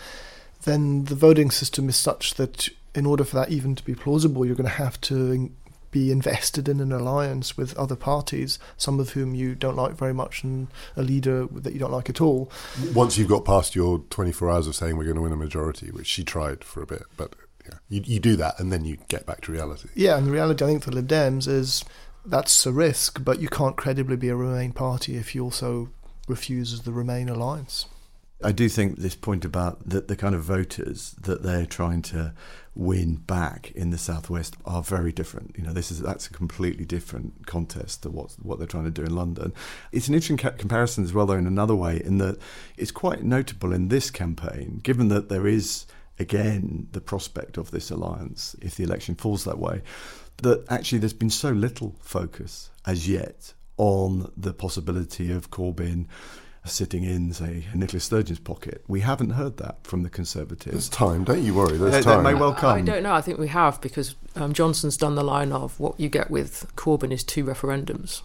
Then 0.64 1.06
the 1.06 1.14
voting 1.14 1.50
system 1.50 1.88
is 1.88 1.96
such 1.96 2.34
that 2.34 2.68
in 2.94 3.06
order 3.06 3.24
for 3.24 3.36
that 3.36 3.50
even 3.50 3.74
to 3.74 3.84
be 3.84 3.94
plausible, 3.94 4.44
you're 4.44 4.56
going 4.56 4.68
to 4.68 4.74
have 4.74 5.00
to 5.02 5.50
be 5.90 6.10
invested 6.10 6.68
in 6.68 6.80
an 6.80 6.92
alliance 6.92 7.56
with 7.56 7.76
other 7.76 7.96
parties, 7.96 8.58
some 8.76 9.00
of 9.00 9.10
whom 9.10 9.34
you 9.34 9.54
don't 9.54 9.76
like 9.76 9.92
very 9.92 10.14
much, 10.14 10.44
and 10.44 10.68
a 10.96 11.02
leader 11.02 11.46
that 11.46 11.72
you 11.72 11.78
don't 11.78 11.92
like 11.92 12.08
at 12.08 12.20
all. 12.20 12.50
Once 12.94 13.18
you've 13.18 13.28
got 13.28 13.44
past 13.44 13.74
your 13.74 13.98
24 14.10 14.50
hours 14.50 14.66
of 14.66 14.74
saying 14.74 14.96
we're 14.96 15.04
going 15.04 15.16
to 15.16 15.22
win 15.22 15.32
a 15.32 15.36
majority, 15.36 15.90
which 15.90 16.06
she 16.06 16.22
tried 16.22 16.62
for 16.62 16.82
a 16.82 16.86
bit, 16.86 17.02
but 17.16 17.34
yeah, 17.64 17.78
you, 17.88 18.02
you 18.04 18.20
do 18.20 18.36
that 18.36 18.58
and 18.58 18.72
then 18.72 18.84
you 18.84 18.98
get 19.08 19.26
back 19.26 19.40
to 19.42 19.52
reality. 19.52 19.88
Yeah, 19.94 20.16
and 20.16 20.26
the 20.26 20.32
reality 20.32 20.64
I 20.64 20.68
think 20.68 20.84
for 20.84 20.92
Lib 20.92 21.08
Dems 21.08 21.48
is 21.48 21.84
that's 22.24 22.66
a 22.66 22.72
risk, 22.72 23.24
but 23.24 23.40
you 23.40 23.48
can't 23.48 23.76
credibly 23.76 24.16
be 24.16 24.28
a 24.28 24.36
Remain 24.36 24.72
party 24.72 25.16
if 25.16 25.34
you 25.34 25.42
also 25.44 25.90
refuses 26.28 26.82
the 26.82 26.92
Remain 26.92 27.28
alliance. 27.28 27.86
I 28.42 28.52
do 28.52 28.68
think 28.68 28.98
this 28.98 29.14
point 29.14 29.44
about 29.44 29.88
the, 29.88 30.00
the 30.00 30.16
kind 30.16 30.34
of 30.34 30.42
voters 30.42 31.14
that 31.22 31.42
they're 31.42 31.66
trying 31.66 32.02
to 32.02 32.32
win 32.74 33.16
back 33.16 33.72
in 33.72 33.90
the 33.90 33.98
southwest 33.98 34.56
are 34.64 34.82
very 34.82 35.12
different. 35.12 35.54
You 35.58 35.64
know, 35.64 35.72
this 35.72 35.90
is 35.90 36.00
that's 36.00 36.26
a 36.26 36.32
completely 36.32 36.84
different 36.84 37.46
contest 37.46 38.02
to 38.02 38.10
what 38.10 38.32
what 38.42 38.58
they're 38.58 38.66
trying 38.66 38.84
to 38.84 38.90
do 38.90 39.02
in 39.02 39.14
London. 39.14 39.52
It's 39.92 40.08
an 40.08 40.14
interesting 40.14 40.38
ca- 40.38 40.56
comparison 40.56 41.04
as 41.04 41.12
well, 41.12 41.26
though, 41.26 41.34
in 41.34 41.46
another 41.46 41.74
way, 41.74 42.00
in 42.02 42.18
that 42.18 42.38
it's 42.78 42.90
quite 42.90 43.22
notable 43.22 43.72
in 43.72 43.88
this 43.88 44.10
campaign, 44.10 44.80
given 44.82 45.08
that 45.08 45.28
there 45.28 45.46
is 45.46 45.86
again 46.18 46.88
the 46.92 47.00
prospect 47.00 47.56
of 47.56 47.70
this 47.70 47.90
alliance 47.90 48.56
if 48.62 48.74
the 48.76 48.84
election 48.84 49.14
falls 49.14 49.44
that 49.44 49.58
way, 49.58 49.82
that 50.38 50.64
actually 50.70 50.98
there's 50.98 51.12
been 51.12 51.30
so 51.30 51.50
little 51.50 51.96
focus 52.00 52.70
as 52.86 53.08
yet 53.08 53.52
on 53.76 54.30
the 54.36 54.52
possibility 54.52 55.32
of 55.32 55.50
Corbyn 55.50 56.06
sitting 56.64 57.04
in, 57.04 57.32
say, 57.32 57.64
Nicola 57.74 58.00
Sturgeon's 58.00 58.38
pocket. 58.38 58.84
We 58.86 59.00
haven't 59.00 59.30
heard 59.30 59.56
that 59.58 59.78
from 59.82 60.02
the 60.02 60.10
Conservatives. 60.10 60.72
There's 60.72 60.88
time, 60.88 61.24
don't 61.24 61.42
you 61.42 61.54
worry. 61.54 61.78
There's 61.78 62.04
time. 62.04 62.22
may 62.22 62.34
well 62.34 62.54
come. 62.54 62.78
I 62.78 62.82
don't 62.82 63.02
know. 63.02 63.14
I 63.14 63.20
think 63.20 63.38
we 63.38 63.48
have 63.48 63.80
because 63.80 64.14
um, 64.36 64.52
Johnson's 64.52 64.96
done 64.96 65.14
the 65.14 65.24
line 65.24 65.52
of 65.52 65.78
what 65.80 65.98
you 65.98 66.08
get 66.08 66.30
with 66.30 66.70
Corbyn 66.76 67.12
is 67.12 67.24
two 67.24 67.44
referendums. 67.44 68.22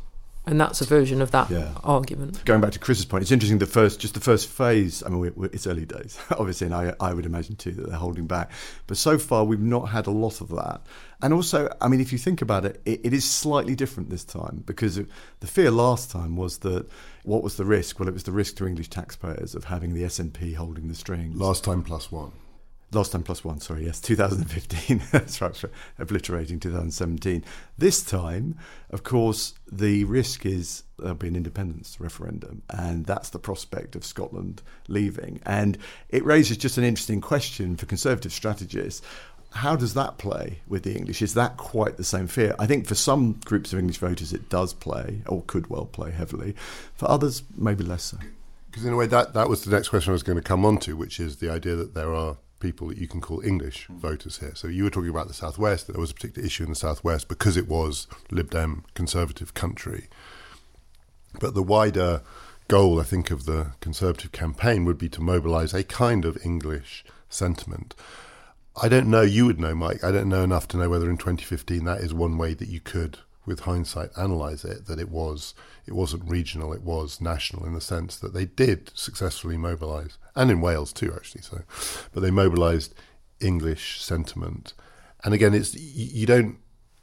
And 0.48 0.62
that's 0.62 0.80
a 0.80 0.86
version 0.86 1.24
of 1.24 1.32
that 1.32 1.50
yeah. 1.50 1.72
argument. 1.84 2.46
Going 2.46 2.62
back 2.62 2.72
to 2.74 2.80
Chris's 2.80 3.06
point, 3.06 3.24
it's 3.24 3.32
interesting. 3.32 3.58
The 3.58 3.66
first, 3.66 4.00
just 4.00 4.14
the 4.14 4.20
first 4.20 4.48
phase. 4.48 5.02
I 5.04 5.10
mean, 5.10 5.20
we're, 5.20 5.34
we're, 5.36 5.46
it's 5.48 5.66
early 5.66 5.86
days, 5.86 6.20
obviously, 6.32 6.66
and 6.66 6.76
I, 6.76 6.94
I 7.00 7.16
would 7.16 7.26
imagine 7.26 7.56
too 7.56 7.72
that 7.72 7.90
they're 7.90 7.98
holding 7.98 8.28
back. 8.28 8.52
But 8.86 8.98
so 8.98 9.18
far, 9.18 9.44
we've 9.44 9.60
not 9.60 9.86
had 9.86 10.06
a 10.06 10.12
lot 10.12 10.42
of 10.42 10.50
that. 10.50 10.82
And 11.24 11.34
also, 11.34 11.76
I 11.82 11.88
mean, 11.88 12.00
if 12.00 12.12
you 12.12 12.20
think 12.20 12.44
about 12.44 12.64
it, 12.64 12.80
it, 12.86 13.02
it 13.06 13.14
is 13.14 13.26
slightly 13.26 13.74
different 13.74 14.12
this 14.12 14.24
time 14.24 14.62
because 14.68 14.98
the 15.40 15.48
fear 15.48 15.72
last 15.72 16.12
time 16.12 16.36
was 16.36 16.60
that 16.60 16.88
what 17.26 17.44
was 17.44 17.58
the 17.58 17.66
risk? 17.66 18.00
Well, 18.00 18.08
it 18.08 18.14
was 18.14 18.24
the 18.24 18.32
risk 18.32 18.56
to 18.58 18.68
English 18.68 18.90
taxpayers 18.90 19.56
of 19.56 19.66
having 19.66 19.94
the 19.94 20.04
SNP 20.04 20.56
holding 20.56 20.88
the 20.88 20.96
strings. 20.96 21.36
Last 21.36 21.64
time 21.64 21.84
plus 21.84 22.12
one. 22.12 22.32
Last 22.92 23.12
time 23.12 23.24
plus 23.24 23.44
one, 23.44 23.60
sorry, 23.60 23.86
yes, 23.86 24.00
2015. 24.00 25.02
That's 25.12 25.42
right, 25.42 25.64
obliterating 25.98 26.60
2017. 26.60 27.44
This 27.78 28.04
time, 28.04 28.58
of 28.92 29.04
course, 29.04 29.56
the 29.70 30.06
risk 30.06 30.46
is 30.46 30.84
there'll 30.98 31.16
be 31.16 31.28
an 31.28 31.36
independence 31.36 31.98
referendum, 32.00 32.62
and 32.70 33.06
that's 33.06 33.32
the 33.32 33.40
prospect 33.40 33.98
of 33.98 34.06
Scotland 34.06 34.62
leaving. 34.88 35.42
And 35.46 35.78
it 36.10 36.24
raises 36.24 36.56
just 36.56 36.78
an 36.78 36.86
interesting 36.86 37.20
question 37.20 37.76
for 37.76 37.86
Conservative 37.86 38.32
strategists 38.32 39.06
how 39.56 39.76
does 39.76 39.94
that 39.94 40.18
play 40.18 40.60
with 40.68 40.84
the 40.84 40.96
English? 40.96 41.22
Is 41.22 41.34
that 41.36 41.56
quite 41.56 41.96
the 41.96 42.04
same 42.04 42.28
fear? 42.28 42.56
I 42.60 42.68
think 42.68 42.86
for 42.86 42.96
some 42.96 43.40
groups 43.46 43.72
of 43.72 43.80
English 43.80 43.98
voters 43.98 44.34
it 44.34 44.50
does 44.50 44.74
play, 44.74 45.22
or 45.28 45.44
could 45.48 45.68
well 45.68 45.86
play 45.86 46.12
heavily. 46.12 46.56
For 46.96 47.10
others, 47.10 47.44
maybe 47.56 47.84
less 47.84 48.04
so. 48.04 48.18
Because 48.70 48.86
in 48.86 48.92
a 48.92 48.98
way, 48.98 49.08
that, 49.08 49.34
that 49.34 49.48
was 49.48 49.64
the 49.64 49.72
next 49.72 49.90
question 49.90 50.12
I 50.12 50.14
was 50.14 50.24
going 50.24 50.38
to 50.38 50.44
come 50.44 50.66
on 50.66 50.78
to, 50.80 50.98
which 50.98 51.22
is 51.22 51.38
the 51.38 51.50
idea 51.50 51.76
that 51.76 51.94
there 51.94 52.14
are 52.14 52.36
people 52.60 52.90
that 52.90 52.98
you 52.98 53.08
can 53.08 53.22
call 53.22 53.42
English 53.46 53.88
mm. 53.88 53.96
voters 53.98 54.40
here. 54.40 54.52
So 54.56 54.68
you 54.68 54.84
were 54.84 54.90
talking 54.90 55.10
about 55.10 55.30
the 55.30 55.34
Southwest, 55.34 55.88
that 55.88 55.94
there 55.94 56.02
was 56.02 56.12
a 56.12 56.16
particular 56.16 56.46
issue 56.46 56.64
in 56.64 56.70
the 56.70 56.76
Southwest 56.76 57.30
because 57.30 57.56
it 57.56 57.70
was 57.70 58.08
Lib 58.32 58.50
Dem 58.50 58.84
conservative 58.94 59.54
country. 59.54 60.10
But 61.40 61.54
the 61.54 61.64
wider 61.64 62.24
goal, 62.68 63.00
I 63.00 63.04
think, 63.04 63.32
of 63.32 63.46
the 63.46 63.72
Conservative 63.80 64.34
campaign 64.34 64.84
would 64.84 64.98
be 64.98 65.10
to 65.10 65.22
mobilise 65.22 65.74
a 65.74 65.84
kind 65.84 66.26
of 66.26 66.38
English 66.44 67.06
sentiment. 67.30 67.96
I 68.82 68.90
don't 68.90 69.08
know, 69.08 69.22
you 69.22 69.46
would 69.46 69.60
know, 69.60 69.74
Mike. 69.74 70.04
I 70.04 70.12
don't 70.12 70.28
know 70.28 70.44
enough 70.44 70.68
to 70.70 70.78
know 70.78 70.90
whether 70.90 71.10
in 71.10 71.18
2015 71.18 71.86
that 71.86 72.02
is 72.02 72.14
one 72.14 72.38
way 72.38 72.54
that 72.54 72.68
you 72.68 72.82
could, 72.82 73.20
with 73.46 73.62
hindsight, 73.62 74.10
analyse 74.18 74.66
it, 74.66 74.88
that 74.88 75.00
it 75.00 75.10
was 75.10 75.54
it 75.86 75.94
wasn't 75.94 76.30
regional, 76.30 76.74
it 76.74 76.82
was 76.82 77.22
national 77.22 77.66
in 77.66 77.74
the 77.74 77.82
sense 77.82 78.18
that 78.18 78.34
they 78.34 78.46
did 78.46 78.92
successfully 78.96 79.56
mobilise, 79.56 80.18
and 80.36 80.52
in 80.52 80.62
Wales 80.62 80.92
too, 80.92 81.14
actually. 81.16 81.42
So, 81.42 81.62
but 82.12 82.22
they 82.22 82.32
mobilised 82.32 82.94
English 83.40 84.02
sentiment, 84.02 84.74
and 85.24 85.34
again, 85.34 85.54
it's 85.54 85.76
you 85.76 86.26
don't 86.26 86.58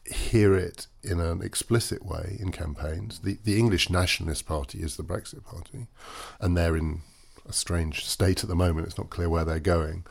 hear 0.04 0.54
it 0.54 0.88
in 1.02 1.20
an 1.20 1.42
explicit 1.42 2.04
way 2.04 2.36
in 2.38 2.52
campaigns. 2.52 3.20
The 3.20 3.38
the 3.44 3.58
English 3.58 3.88
Nationalist 3.88 4.44
Party 4.44 4.80
is 4.80 4.96
the 4.96 5.04
Brexit 5.04 5.44
Party, 5.44 5.86
and 6.38 6.54
they're 6.56 6.76
in 6.76 7.00
a 7.48 7.52
strange 7.52 8.04
state 8.04 8.42
at 8.42 8.48
the 8.48 8.54
moment. 8.54 8.86
It's 8.86 8.98
not 8.98 9.10
clear 9.10 9.28
where 9.28 9.44
they're 9.44 9.58
going. 9.60 10.04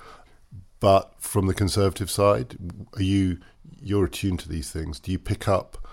But 0.82 1.14
from 1.20 1.46
the 1.48 1.54
Conservative 1.54 2.12
side, 2.12 2.58
are 2.98 3.04
you 3.04 3.38
you're 3.82 4.06
attuned 4.06 4.40
to 4.40 4.50
these 4.50 4.72
things? 4.72 5.00
Do 5.00 5.12
you 5.12 5.20
pick 5.20 5.48
up 5.48 5.88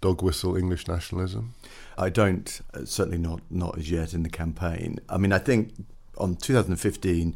dog 0.00 0.22
whistle 0.22 0.56
English 0.56 0.88
nationalism? 0.88 1.54
I 1.98 2.08
don't, 2.08 2.60
uh, 2.72 2.84
certainly 2.84 3.18
not 3.18 3.40
not 3.50 3.76
as 3.76 3.90
yet 3.90 4.14
in 4.14 4.22
the 4.22 4.30
campaign. 4.30 5.00
I 5.08 5.18
mean, 5.18 5.32
I 5.32 5.38
think 5.38 5.74
on 6.16 6.36
2015, 6.36 7.34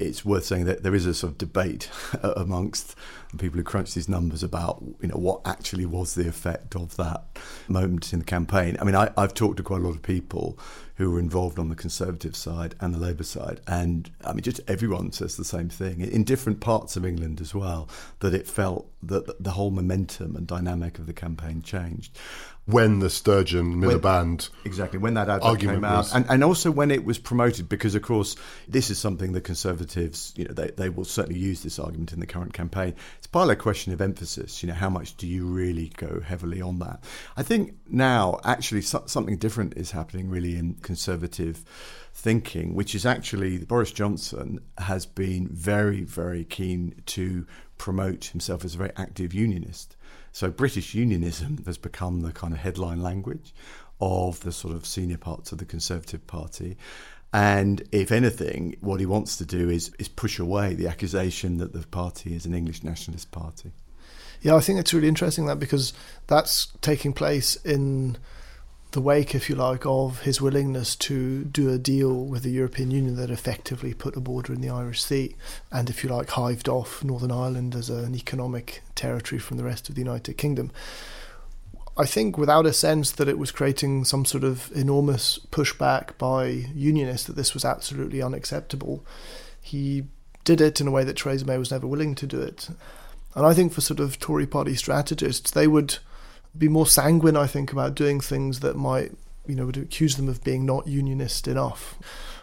it's 0.00 0.24
worth 0.24 0.44
saying 0.44 0.64
that 0.64 0.82
there 0.82 0.94
is 0.94 1.06
a 1.06 1.14
sort 1.14 1.32
of 1.32 1.38
debate 1.38 1.88
amongst 2.22 2.96
people 3.38 3.58
who 3.58 3.64
crunch 3.64 3.94
these 3.94 4.08
numbers 4.08 4.42
about 4.42 4.82
you 5.00 5.08
know 5.08 5.16
what 5.16 5.40
actually 5.44 5.86
was 5.86 6.14
the 6.14 6.26
effect 6.28 6.74
of 6.74 6.96
that 6.96 7.22
moment 7.68 8.12
in 8.12 8.18
the 8.18 8.24
campaign. 8.24 8.76
I 8.80 8.84
mean, 8.84 8.96
I, 8.96 9.10
have 9.16 9.34
talked 9.34 9.58
to 9.58 9.62
quite 9.62 9.80
a 9.80 9.84
lot 9.84 9.94
of 9.94 10.02
people 10.02 10.58
who 10.96 11.10
were 11.10 11.18
involved 11.18 11.58
on 11.58 11.68
the 11.68 11.74
Conservative 11.74 12.36
side 12.36 12.74
and 12.80 12.94
the 12.94 12.98
Labour 12.98 13.24
side. 13.24 13.60
And 13.66 14.10
I 14.24 14.32
mean, 14.32 14.42
just 14.42 14.60
everyone 14.68 15.12
says 15.12 15.36
the 15.36 15.44
same 15.44 15.68
thing 15.68 16.00
in 16.00 16.24
different 16.24 16.60
parts 16.60 16.96
of 16.96 17.04
England 17.04 17.40
as 17.40 17.54
well, 17.54 17.88
that 18.20 18.34
it 18.34 18.46
felt 18.46 18.88
that 19.02 19.42
the 19.42 19.50
whole 19.52 19.70
momentum 19.70 20.36
and 20.36 20.46
dynamic 20.46 20.98
of 20.98 21.06
the 21.06 21.12
campaign 21.12 21.62
changed 21.62 22.16
when 22.66 23.00
the 23.00 23.10
Sturgeon 23.10 23.76
Miliband 23.76 24.48
exactly 24.64 24.98
when 24.98 25.14
that 25.14 25.28
advert 25.28 25.60
came 25.60 25.84
out, 25.84 26.14
and, 26.14 26.24
and 26.30 26.42
also 26.42 26.70
when 26.70 26.90
it 26.90 27.04
was 27.04 27.18
promoted, 27.18 27.68
because 27.68 27.94
of 27.94 28.02
course 28.02 28.36
this 28.66 28.90
is 28.90 28.98
something 28.98 29.32
the 29.32 29.40
Conservatives, 29.40 30.32
you 30.36 30.44
know, 30.46 30.54
they, 30.54 30.70
they 30.70 30.88
will 30.88 31.04
certainly 31.04 31.38
use 31.38 31.62
this 31.62 31.78
argument 31.78 32.12
in 32.12 32.20
the 32.20 32.26
current 32.26 32.54
campaign. 32.54 32.94
It's 33.18 33.26
partly 33.26 33.52
a 33.52 33.56
question 33.56 33.92
of 33.92 34.00
emphasis. 34.00 34.62
You 34.62 34.68
know, 34.68 34.74
how 34.74 34.88
much 34.88 35.16
do 35.16 35.26
you 35.26 35.46
really 35.46 35.92
go 35.96 36.20
heavily 36.20 36.62
on 36.62 36.78
that? 36.78 37.04
I 37.36 37.42
think 37.42 37.74
now 37.88 38.40
actually 38.44 38.82
so, 38.82 39.02
something 39.06 39.36
different 39.36 39.76
is 39.76 39.90
happening 39.90 40.30
really 40.30 40.56
in 40.56 40.74
Conservative 40.74 41.64
thinking, 42.14 42.74
which 42.74 42.94
is 42.94 43.04
actually 43.04 43.58
Boris 43.58 43.92
Johnson 43.92 44.60
has 44.78 45.04
been 45.04 45.48
very 45.48 46.02
very 46.02 46.44
keen 46.44 47.02
to 47.06 47.46
promote 47.76 48.26
himself 48.26 48.64
as 48.64 48.74
a 48.74 48.78
very 48.78 48.92
active 48.96 49.34
unionist. 49.34 49.96
So 50.34 50.50
British 50.50 50.94
unionism 50.94 51.62
has 51.64 51.78
become 51.78 52.22
the 52.22 52.32
kind 52.32 52.52
of 52.52 52.58
headline 52.58 53.00
language 53.00 53.54
of 54.00 54.40
the 54.40 54.50
sort 54.50 54.74
of 54.74 54.84
senior 54.84 55.16
parts 55.16 55.52
of 55.52 55.58
the 55.58 55.64
Conservative 55.64 56.26
Party. 56.26 56.76
And 57.32 57.80
if 57.92 58.10
anything, 58.10 58.74
what 58.80 58.98
he 58.98 59.06
wants 59.06 59.36
to 59.36 59.44
do 59.44 59.70
is, 59.70 59.92
is 59.96 60.08
push 60.08 60.40
away 60.40 60.74
the 60.74 60.88
accusation 60.88 61.58
that 61.58 61.72
the 61.72 61.86
party 61.86 62.34
is 62.34 62.46
an 62.46 62.52
English 62.52 62.82
nationalist 62.82 63.30
party. 63.30 63.70
Yeah, 64.42 64.56
I 64.56 64.60
think 64.60 64.80
it's 64.80 64.92
really 64.92 65.06
interesting 65.06 65.46
that 65.46 65.60
because 65.60 65.92
that's 66.26 66.66
taking 66.80 67.12
place 67.12 67.54
in 67.54 68.16
the 68.94 69.00
wake, 69.00 69.34
if 69.34 69.50
you 69.50 69.56
like, 69.56 69.84
of 69.84 70.20
his 70.22 70.40
willingness 70.40 70.96
to 70.96 71.44
do 71.44 71.68
a 71.68 71.78
deal 71.78 72.24
with 72.24 72.44
the 72.44 72.50
European 72.50 72.90
Union 72.90 73.16
that 73.16 73.28
effectively 73.28 73.92
put 73.92 74.16
a 74.16 74.20
border 74.20 74.52
in 74.52 74.60
the 74.60 74.70
Irish 74.70 75.02
Sea 75.02 75.36
and, 75.70 75.90
if 75.90 76.02
you 76.02 76.08
like, 76.08 76.30
hived 76.30 76.68
off 76.68 77.04
Northern 77.04 77.32
Ireland 77.32 77.74
as 77.74 77.90
an 77.90 78.14
economic 78.14 78.82
territory 78.94 79.40
from 79.40 79.56
the 79.56 79.64
rest 79.64 79.88
of 79.88 79.96
the 79.96 80.00
United 80.00 80.38
Kingdom. 80.38 80.70
I 81.96 82.06
think 82.06 82.38
without 82.38 82.66
a 82.66 82.72
sense 82.72 83.10
that 83.10 83.28
it 83.28 83.38
was 83.38 83.50
creating 83.50 84.04
some 84.04 84.24
sort 84.24 84.44
of 84.44 84.70
enormous 84.74 85.38
pushback 85.50 86.16
by 86.16 86.46
unionists 86.46 87.26
that 87.26 87.36
this 87.36 87.52
was 87.52 87.64
absolutely 87.64 88.22
unacceptable, 88.22 89.04
he 89.60 90.04
did 90.44 90.60
it 90.60 90.80
in 90.80 90.86
a 90.86 90.92
way 90.92 91.04
that 91.04 91.16
Theresa 91.16 91.44
May 91.44 91.58
was 91.58 91.70
never 91.70 91.86
willing 91.86 92.14
to 92.14 92.26
do 92.26 92.40
it. 92.40 92.68
And 93.34 93.44
I 93.44 93.54
think 93.54 93.72
for 93.72 93.80
sort 93.80 93.98
of 94.00 94.20
Tory 94.20 94.46
party 94.46 94.76
strategists, 94.76 95.50
they 95.50 95.66
would 95.66 95.98
be 96.56 96.68
more 96.68 96.86
sanguine, 96.86 97.36
I 97.36 97.46
think, 97.46 97.72
about 97.72 97.94
doing 97.94 98.20
things 98.20 98.60
that 98.60 98.76
might, 98.76 99.12
you 99.46 99.54
know, 99.54 99.66
would 99.66 99.76
accuse 99.76 100.16
them 100.16 100.28
of 100.28 100.42
being 100.44 100.64
not 100.64 100.86
unionist 100.86 101.48
enough. 101.48 101.98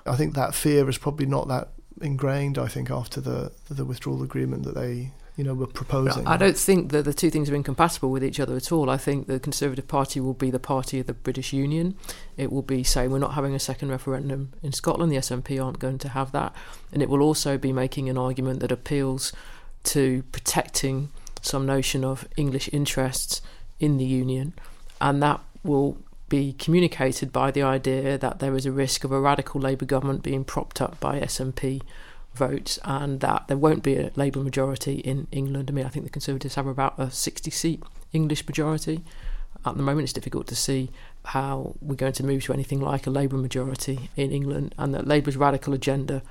I 0.06 0.16
think 0.16 0.36
that 0.36 0.56
fear 0.56 0.90
is 0.90 0.98
probably 0.98 1.26
not 1.26 1.48
that 1.48 1.70
ingrained. 2.02 2.58
I 2.58 2.68
think 2.68 2.90
after 2.90 3.22
the 3.22 3.52
the 3.70 3.86
withdrawal 3.86 4.24
agreement 4.24 4.64
that 4.64 4.76
they 4.76 5.12
you 5.38 5.44
know 5.44 5.54
were 5.54 5.68
proposing. 5.68 6.28
I 6.28 6.38
don't 6.38 6.58
think 6.58 6.92
that 6.92 7.06
the 7.06 7.14
two 7.14 7.30
things 7.30 7.50
are 7.50 7.56
incompatible 7.56 8.12
with 8.12 8.24
each 8.24 8.40
other 8.40 8.56
at 8.56 8.72
all. 8.72 8.90
I 8.90 8.98
think 8.98 9.28
the 9.28 9.40
Conservative 9.40 9.88
Party 9.88 10.20
will 10.20 10.34
be 10.34 10.52
the 10.52 10.60
party 10.60 11.00
of 11.00 11.08
the 11.08 11.14
British 11.14 11.54
Union. 11.54 11.96
It 12.38 12.52
will 12.52 12.62
be 12.62 12.84
saying 12.84 13.12
we're 13.12 13.20
not 13.20 13.34
having 13.34 13.56
a 13.56 13.60
second 13.60 13.90
referendum 13.90 14.54
in 14.62 14.74
Scotland. 14.74 15.12
The 15.12 15.18
SNP 15.18 15.64
aren't 15.64 15.80
going 15.80 16.00
to 16.00 16.10
have 16.10 16.32
that, 16.34 16.54
and 16.92 17.02
it 17.02 17.10
will 17.10 17.22
also 17.22 17.58
be 17.58 17.72
making 17.72 18.10
an 18.10 18.18
argument 18.18 18.60
that 18.60 18.72
appeals 18.72 19.32
to 19.84 20.24
protecting 20.32 21.10
some 21.42 21.66
notion 21.66 22.04
of 22.04 22.28
English 22.38 22.70
interests 22.72 23.42
in 23.82 23.98
the 23.98 24.06
union, 24.06 24.54
and 25.02 25.22
that 25.22 25.42
will 25.64 25.98
be 26.30 26.54
communicated 26.54 27.34
by 27.34 27.52
the 27.52 27.62
idea 27.62 28.18
that 28.18 28.40
there 28.40 28.56
is 28.56 28.66
a 28.66 28.72
risk 28.72 29.04
of 29.04 29.12
a 29.12 29.20
radical 29.20 29.60
Labour 29.60 29.84
government 29.84 30.24
being 30.24 30.46
propped 30.46 30.80
up 30.82 30.98
by 31.02 31.20
SNP 31.20 31.82
votes 32.34 32.80
and 32.86 33.20
that 33.20 33.50
there 33.50 33.58
won't 33.58 33.84
be 33.84 33.98
a 33.98 34.12
Labour 34.16 34.40
majority 34.40 35.00
in 35.00 35.28
England. 35.34 35.70
I 35.70 35.74
mean, 35.74 35.86
I 35.86 35.90
think 35.90 36.06
the 36.06 36.12
Conservatives 36.12 36.56
have 36.56 36.68
about 36.68 36.98
a 36.98 37.12
60 37.12 37.52
seat 37.52 37.84
English 38.14 38.48
majority. 38.48 39.04
At 39.66 39.76
the 39.76 39.84
moment, 39.84 40.06
it's 40.06 40.14
difficult 40.14 40.48
to 40.48 40.56
see 40.56 40.90
how 41.26 41.76
we're 41.82 41.96
going 41.96 42.14
to 42.14 42.24
move 42.24 42.46
to 42.46 42.54
anything 42.54 42.80
like 42.80 43.06
a 43.06 43.12
Labour 43.12 43.36
majority 43.36 44.10
in 44.16 44.32
England, 44.32 44.74
and 44.78 44.94
that 44.94 45.08
Labour's 45.08 45.36
radical 45.36 45.74
agenda 45.74 46.22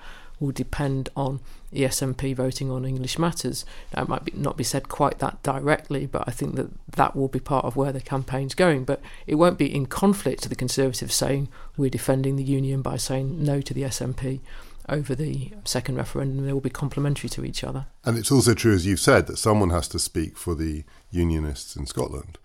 will 0.41 0.51
depend 0.51 1.11
on 1.15 1.39
the 1.71 1.83
SNP 1.83 2.35
voting 2.35 2.71
on 2.71 2.85
English 2.85 3.19
matters. 3.19 3.65
That 3.93 4.09
might 4.09 4.25
be, 4.25 4.33
not 4.35 4.57
be 4.57 4.65
said 4.65 4.89
quite 4.89 5.19
that 5.19 5.43
directly, 5.43 6.07
but 6.07 6.25
I 6.27 6.33
think 6.33 6.57
that 6.57 6.71
that 6.97 7.15
will 7.15 7.29
be 7.29 7.39
part 7.39 7.65
of 7.65 7.77
where 7.77 7.93
the 7.93 8.01
campaign's 8.01 8.55
going. 8.55 8.85
But 8.85 9.01
it 9.27 9.37
won't 9.37 9.59
be 9.59 9.73
in 9.73 9.87
conflict 9.87 10.43
to 10.43 10.49
the 10.49 10.57
Conservatives 10.57 11.15
saying 11.15 11.49
we're 11.77 11.91
defending 11.91 12.37
the 12.37 12.43
union 12.43 12.83
by 12.83 12.97
saying 12.97 13.45
no 13.45 13.61
to 13.61 13.75
the 13.75 13.83
SNP 13.83 14.41
over 14.89 15.15
the 15.15 15.53
second 15.65 15.97
referendum. 15.97 16.45
They 16.45 16.53
will 16.53 16.61
be 16.61 16.71
complementary 16.71 17.29
to 17.31 17.45
each 17.45 17.63
other. 17.63 17.87
And 18.05 18.19
it's 18.19 18.33
also 18.33 18.55
true, 18.55 18.75
as 18.75 18.87
you've 18.87 18.99
said, 18.99 19.27
that 19.27 19.37
someone 19.37 19.71
has 19.71 19.87
to 19.89 19.99
speak 19.99 20.37
for 20.37 20.55
the 20.55 20.85
unionists 21.11 21.77
in 21.77 21.87
Scotland. 21.87 22.39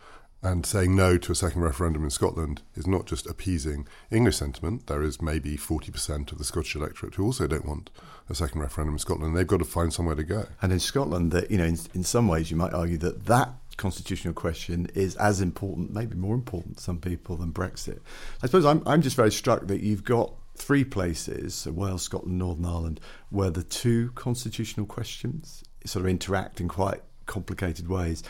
And 0.46 0.64
saying 0.64 0.96
no 0.96 1.18
to 1.18 1.32
a 1.32 1.36
second 1.36 1.64
referendum 1.64 2.04
in 2.04 2.12
Scotland 2.12 2.62
is 2.76 2.86
not 2.86 3.08
just 3.08 3.26
appeasing 3.26 3.88
English 4.12 4.38
sentiment. 4.38 4.86
There 4.86 5.02
is 5.02 5.20
maybe 5.20 5.58
40% 5.58 6.32
of 6.32 6.38
the 6.38 6.44
Scottish 6.44 6.76
electorate 6.76 7.16
who 7.16 7.26
also 7.26 7.48
don't 7.48 7.66
want 7.66 7.90
a 8.30 8.36
second 8.36 8.62
referendum 8.62 8.94
in 8.94 9.00
Scotland. 9.00 9.36
They've 9.36 9.48
got 9.48 9.58
to 9.58 9.66
find 9.66 9.92
somewhere 9.92 10.14
to 10.14 10.24
go. 10.24 10.46
And 10.62 10.72
in 10.72 10.80
Scotland, 10.80 11.32
that 11.32 11.50
you 11.50 11.58
know, 11.58 11.66
in, 11.66 11.80
in 11.96 12.04
some 12.04 12.28
ways, 12.28 12.52
you 12.52 12.58
might 12.58 12.74
argue 12.74 13.00
that 13.00 13.26
that 13.26 13.56
constitutional 13.78 14.36
question 14.36 14.88
is 14.94 15.16
as 15.16 15.42
important, 15.42 15.92
maybe 15.92 16.16
more 16.16 16.36
important 16.36 16.78
to 16.78 16.84
some 16.84 17.00
people 17.00 17.38
than 17.38 17.52
Brexit. 17.52 18.00
I 18.44 18.46
suppose 18.46 18.66
I'm, 18.66 18.84
I'm 18.86 19.02
just 19.02 19.16
very 19.16 19.32
struck 19.32 19.66
that 19.66 19.82
you've 19.82 20.04
got 20.04 20.32
three 20.56 20.84
places, 20.84 21.56
so 21.56 21.72
Wales, 21.72 22.04
Scotland, 22.04 22.38
Northern 22.38 22.66
Ireland, 22.66 23.00
where 23.32 23.50
the 23.50 23.64
two 23.64 24.12
constitutional 24.12 24.86
questions 24.86 25.64
sort 25.86 26.06
of 26.06 26.10
interact 26.10 26.62
in 26.62 26.68
quite 26.68 27.02
complicated 27.26 27.88
ways. 27.88 28.24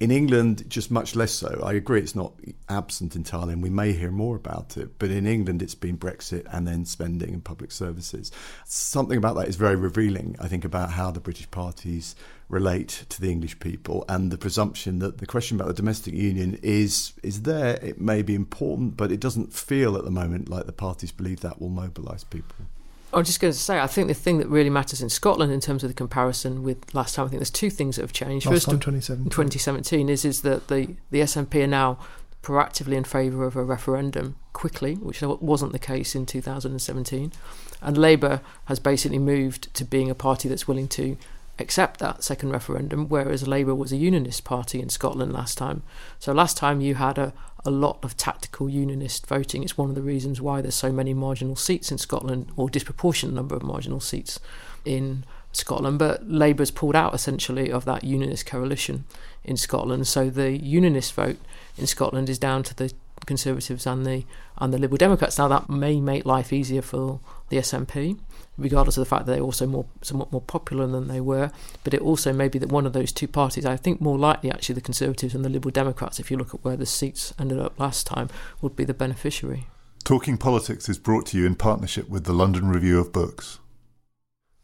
In 0.00 0.10
England, 0.10 0.68
just 0.68 0.90
much 0.90 1.14
less 1.14 1.30
so. 1.30 1.62
I 1.64 1.74
agree 1.74 2.00
it's 2.00 2.16
not 2.16 2.34
absent 2.68 3.14
entirely, 3.14 3.52
and 3.52 3.62
we 3.62 3.70
may 3.70 3.92
hear 3.92 4.10
more 4.10 4.34
about 4.34 4.76
it. 4.76 4.98
But 4.98 5.10
in 5.10 5.24
England, 5.24 5.62
it's 5.62 5.76
been 5.76 5.96
Brexit 5.96 6.46
and 6.52 6.66
then 6.66 6.84
spending 6.84 7.32
and 7.32 7.44
public 7.44 7.70
services. 7.70 8.32
Something 8.64 9.16
about 9.16 9.36
that 9.36 9.46
is 9.46 9.54
very 9.54 9.76
revealing, 9.76 10.36
I 10.40 10.48
think, 10.48 10.64
about 10.64 10.90
how 10.90 11.12
the 11.12 11.20
British 11.20 11.48
parties 11.52 12.16
relate 12.48 13.04
to 13.08 13.20
the 13.20 13.30
English 13.30 13.60
people 13.60 14.04
and 14.08 14.30
the 14.30 14.36
presumption 14.36 14.98
that 14.98 15.18
the 15.18 15.26
question 15.26 15.56
about 15.56 15.68
the 15.68 15.74
domestic 15.74 16.12
union 16.12 16.58
is 16.62 17.12
is 17.22 17.42
there. 17.42 17.78
It 17.80 18.00
may 18.00 18.22
be 18.22 18.34
important, 18.34 18.96
but 18.96 19.12
it 19.12 19.20
doesn't 19.20 19.52
feel 19.52 19.96
at 19.96 20.04
the 20.04 20.10
moment 20.10 20.48
like 20.48 20.66
the 20.66 20.72
parties 20.72 21.12
believe 21.12 21.40
that 21.40 21.60
will 21.60 21.70
mobilise 21.70 22.24
people. 22.24 22.66
I 23.14 23.18
was 23.18 23.28
just 23.28 23.40
going 23.40 23.52
to 23.52 23.58
say, 23.58 23.78
I 23.78 23.86
think 23.86 24.08
the 24.08 24.14
thing 24.14 24.38
that 24.38 24.48
really 24.48 24.70
matters 24.70 25.00
in 25.00 25.08
Scotland 25.08 25.52
in 25.52 25.60
terms 25.60 25.84
of 25.84 25.88
the 25.88 25.94
comparison 25.94 26.62
with 26.62 26.94
last 26.94 27.14
time, 27.14 27.26
I 27.26 27.28
think 27.28 27.40
there's 27.40 27.50
two 27.50 27.70
things 27.70 27.96
that 27.96 28.02
have 28.02 28.12
changed. 28.12 28.46
Last 28.46 28.54
First, 28.54 28.66
time, 28.66 28.80
2017. 28.80 29.30
2017 29.30 30.08
is 30.08 30.24
is 30.24 30.42
that 30.42 30.68
the 30.68 30.96
the 31.10 31.20
SNP 31.20 31.64
are 31.64 31.68
now 31.68 31.98
proactively 32.42 32.94
in 32.94 33.04
favour 33.04 33.44
of 33.44 33.56
a 33.56 33.64
referendum 33.64 34.36
quickly, 34.52 34.94
which 34.96 35.22
wasn't 35.22 35.72
the 35.72 35.78
case 35.78 36.14
in 36.14 36.26
2017, 36.26 37.32
and 37.80 37.98
Labour 37.98 38.40
has 38.66 38.78
basically 38.78 39.18
moved 39.18 39.72
to 39.74 39.84
being 39.84 40.10
a 40.10 40.14
party 40.14 40.48
that's 40.48 40.68
willing 40.68 40.88
to 40.88 41.16
accept 41.58 42.00
that 42.00 42.24
second 42.24 42.50
referendum, 42.50 43.08
whereas 43.08 43.46
Labour 43.46 43.74
was 43.74 43.92
a 43.92 43.96
unionist 43.96 44.44
party 44.44 44.80
in 44.80 44.88
Scotland 44.88 45.32
last 45.32 45.56
time. 45.56 45.82
So 46.18 46.32
last 46.32 46.56
time 46.56 46.80
you 46.80 46.96
had 46.96 47.16
a, 47.16 47.32
a 47.64 47.70
lot 47.70 47.98
of 48.02 48.16
tactical 48.16 48.68
unionist 48.68 49.26
voting. 49.26 49.62
It's 49.62 49.78
one 49.78 49.88
of 49.88 49.94
the 49.94 50.02
reasons 50.02 50.40
why 50.40 50.60
there's 50.60 50.74
so 50.74 50.92
many 50.92 51.14
marginal 51.14 51.56
seats 51.56 51.90
in 51.90 51.98
Scotland, 51.98 52.50
or 52.56 52.68
disproportionate 52.68 53.34
number 53.34 53.54
of 53.54 53.62
marginal 53.62 54.00
seats 54.00 54.38
in 54.84 55.24
Scotland. 55.52 55.98
But 55.98 56.28
Labour's 56.28 56.70
pulled 56.70 56.96
out 56.96 57.14
essentially 57.14 57.70
of 57.70 57.84
that 57.86 58.04
unionist 58.04 58.46
coalition 58.46 59.04
in 59.44 59.56
Scotland. 59.56 60.06
So 60.06 60.30
the 60.30 60.52
unionist 60.52 61.14
vote 61.14 61.38
in 61.78 61.86
Scotland 61.86 62.28
is 62.28 62.38
down 62.38 62.62
to 62.64 62.74
the 62.74 62.92
Conservatives 63.26 63.86
and 63.86 64.04
the 64.04 64.24
and 64.58 64.72
the 64.72 64.78
Liberal 64.78 64.98
Democrats. 64.98 65.38
Now 65.38 65.48
that 65.48 65.68
may 65.68 66.00
make 66.00 66.26
life 66.26 66.52
easier 66.52 66.82
for 66.82 67.20
the 67.48 67.56
SNP, 67.56 68.18
regardless 68.56 68.96
of 68.96 69.02
the 69.02 69.08
fact 69.08 69.26
that 69.26 69.32
they're 69.32 69.40
also 69.42 69.66
more 69.66 69.86
somewhat 70.02 70.32
more 70.32 70.40
popular 70.40 70.86
than 70.86 71.08
they 71.08 71.20
were. 71.20 71.50
But 71.82 71.94
it 71.94 72.00
also 72.00 72.32
may 72.32 72.48
be 72.48 72.58
that 72.58 72.70
one 72.70 72.86
of 72.86 72.92
those 72.92 73.12
two 73.12 73.28
parties, 73.28 73.66
I 73.66 73.76
think 73.76 74.00
more 74.00 74.18
likely 74.18 74.50
actually 74.50 74.76
the 74.76 74.80
Conservatives 74.80 75.34
and 75.34 75.44
the 75.44 75.48
Liberal 75.48 75.72
Democrats, 75.72 76.20
if 76.20 76.30
you 76.30 76.36
look 76.36 76.54
at 76.54 76.64
where 76.64 76.76
the 76.76 76.86
seats 76.86 77.32
ended 77.38 77.58
up 77.58 77.78
last 77.78 78.06
time, 78.06 78.28
would 78.60 78.76
be 78.76 78.84
the 78.84 78.94
beneficiary. 78.94 79.66
Talking 80.04 80.36
Politics 80.36 80.88
is 80.88 80.98
brought 80.98 81.26
to 81.26 81.38
you 81.38 81.46
in 81.46 81.54
partnership 81.54 82.08
with 82.08 82.24
the 82.24 82.34
London 82.34 82.68
Review 82.68 83.00
of 83.00 83.12
Books. 83.12 83.58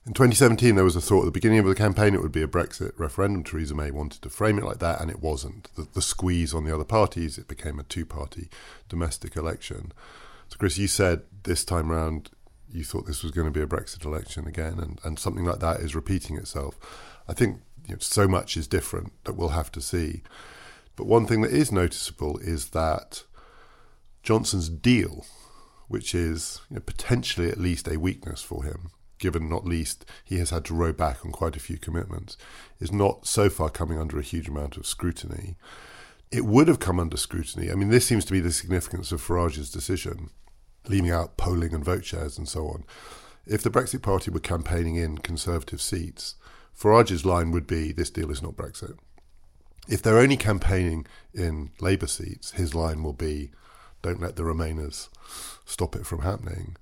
In 0.07 0.15
2017, 0.15 0.77
there 0.77 0.85
was 0.85 0.97
a 0.97 1.01
thought 1.01 1.23
at 1.23 1.25
the 1.27 1.31
beginning 1.31 1.59
of 1.59 1.67
the 1.67 1.75
campaign 1.75 2.15
it 2.15 2.23
would 2.23 2.33
be 2.33 2.43
a 2.43 2.49
Brexit 2.49 2.93
referendum. 2.99 3.45
Theresa 3.45 3.75
May 3.75 3.91
wanted 3.91 4.23
to 4.23 4.31
frame 4.31 4.59
it 4.59 4.65
like 4.65 4.79
that, 4.79 4.99
and 4.99 5.11
it 5.11 5.21
wasn't. 5.21 5.69
The, 5.75 5.87
the 5.93 6.01
squeeze 6.01 6.55
on 6.55 6.65
the 6.65 6.75
other 6.75 6.85
parties, 6.85 7.37
it 7.37 7.47
became 7.47 7.79
a 7.79 7.83
two 7.83 8.07
party 8.07 8.49
domestic 8.89 9.37
election. 9.37 9.93
So, 10.49 10.57
Chris, 10.57 10.79
you 10.79 10.89
said 10.89 11.23
this 11.43 11.67
time 11.67 11.91
round 11.91 12.31
you 12.73 12.83
thought 12.83 13.07
this 13.07 13.23
was 13.23 13.33
going 13.33 13.47
to 13.47 13.51
be 13.53 13.61
a 13.61 13.67
Brexit 13.67 14.05
election 14.07 14.47
again, 14.47 14.79
and, 14.79 15.01
and 15.05 15.19
something 15.19 15.45
like 15.45 15.61
that 15.61 15.81
is 15.81 15.95
repeating 15.95 16.39
itself. 16.39 16.79
I 17.29 17.35
think 17.35 17.61
you 17.87 17.95
know, 17.95 17.99
so 18.01 18.27
much 18.27 18.57
is 18.57 18.67
different 18.67 19.13
that 19.25 19.35
we'll 19.35 19.51
have 19.51 19.71
to 19.73 19.83
see. 19.83 20.23
But 20.97 21.07
one 21.07 21.27
thing 21.27 21.43
that 21.43 21.53
is 21.53 21.71
noticeable 21.71 22.39
is 22.39 22.71
that 22.71 23.25
Johnson's 24.23 24.71
deal 24.71 25.27
which 25.91 26.15
is 26.15 26.61
you 26.71 26.77
know, 26.77 26.81
potentially 26.81 27.51
at 27.51 27.59
least 27.59 27.89
a 27.89 27.99
weakness 27.99 28.41
for 28.43 28.63
him, 28.63 28.93
given 29.21 29.49
not 29.49 29.65
least 29.65 30.05
he 30.25 30.39
has 30.39 30.51
had 30.51 30.65
to 30.65 30.75
row 30.75 30.93
back 30.93 31.25
on 31.25 31.31
quite 31.31 31.55
a 31.55 31.61
few 31.61 31.79
commitments, 31.79 32.37
is 32.81 32.91
not 32.91 33.27
so 33.27 33.49
far 33.49 33.71
coming 33.71 33.99
under 33.99 34.19
a 34.19 34.23
huge 34.23 34.49
amount 34.49 34.77
of 34.77 34.87
scrutiny. 34.87 35.57
It 36.33 36.45
would 36.45 36.67
have 36.67 36.81
come 36.81 36.99
under 36.99 37.17
scrutiny. 37.17 37.71
I 37.71 37.75
mean, 37.75 37.91
this 37.91 38.07
seems 38.07 38.25
to 38.25 38.33
be 38.33 38.41
the 38.41 38.53
significance 38.53 39.13
of 39.13 39.21
Farage's 39.21 39.71
decision, 39.71 40.31
leaving 40.89 41.11
out 41.11 41.37
polling 41.37 41.75
and 41.75 41.85
vote 41.85 42.05
shares 42.05 42.39
and 42.39 42.49
so 42.49 42.67
on. 42.67 42.85
If 43.47 43.63
the 43.63 43.71
Brexit 43.71 44.03
Party 44.03 44.31
were 44.31 44.41
campaigning 44.41 44.97
in 44.97 45.19
Conservative 45.19 45.81
seats, 45.81 46.37
Farage's 46.73 47.25
line 47.25 47.51
would 47.51 47.67
be 47.67 47.93
this 47.93 48.11
deal 48.11 48.31
is 48.31 48.43
not 48.43 48.57
Brexit. 48.57 48.97
If 49.89 50.03
they're 50.03 50.19
only 50.19 50.37
campaigning 50.37 51.07
in 51.35 51.71
Labour 51.81 52.07
seats, 52.07 52.53
his 52.53 52.75
line 52.75 53.03
will 53.03 53.13
be 53.13 53.51
don't 54.03 54.21
let 54.21 54.37
the 54.37 54.45
Remainers 54.45 55.09
stop 55.67 55.95
it 55.97 56.07
from 56.07 56.23
happening. 56.23 56.77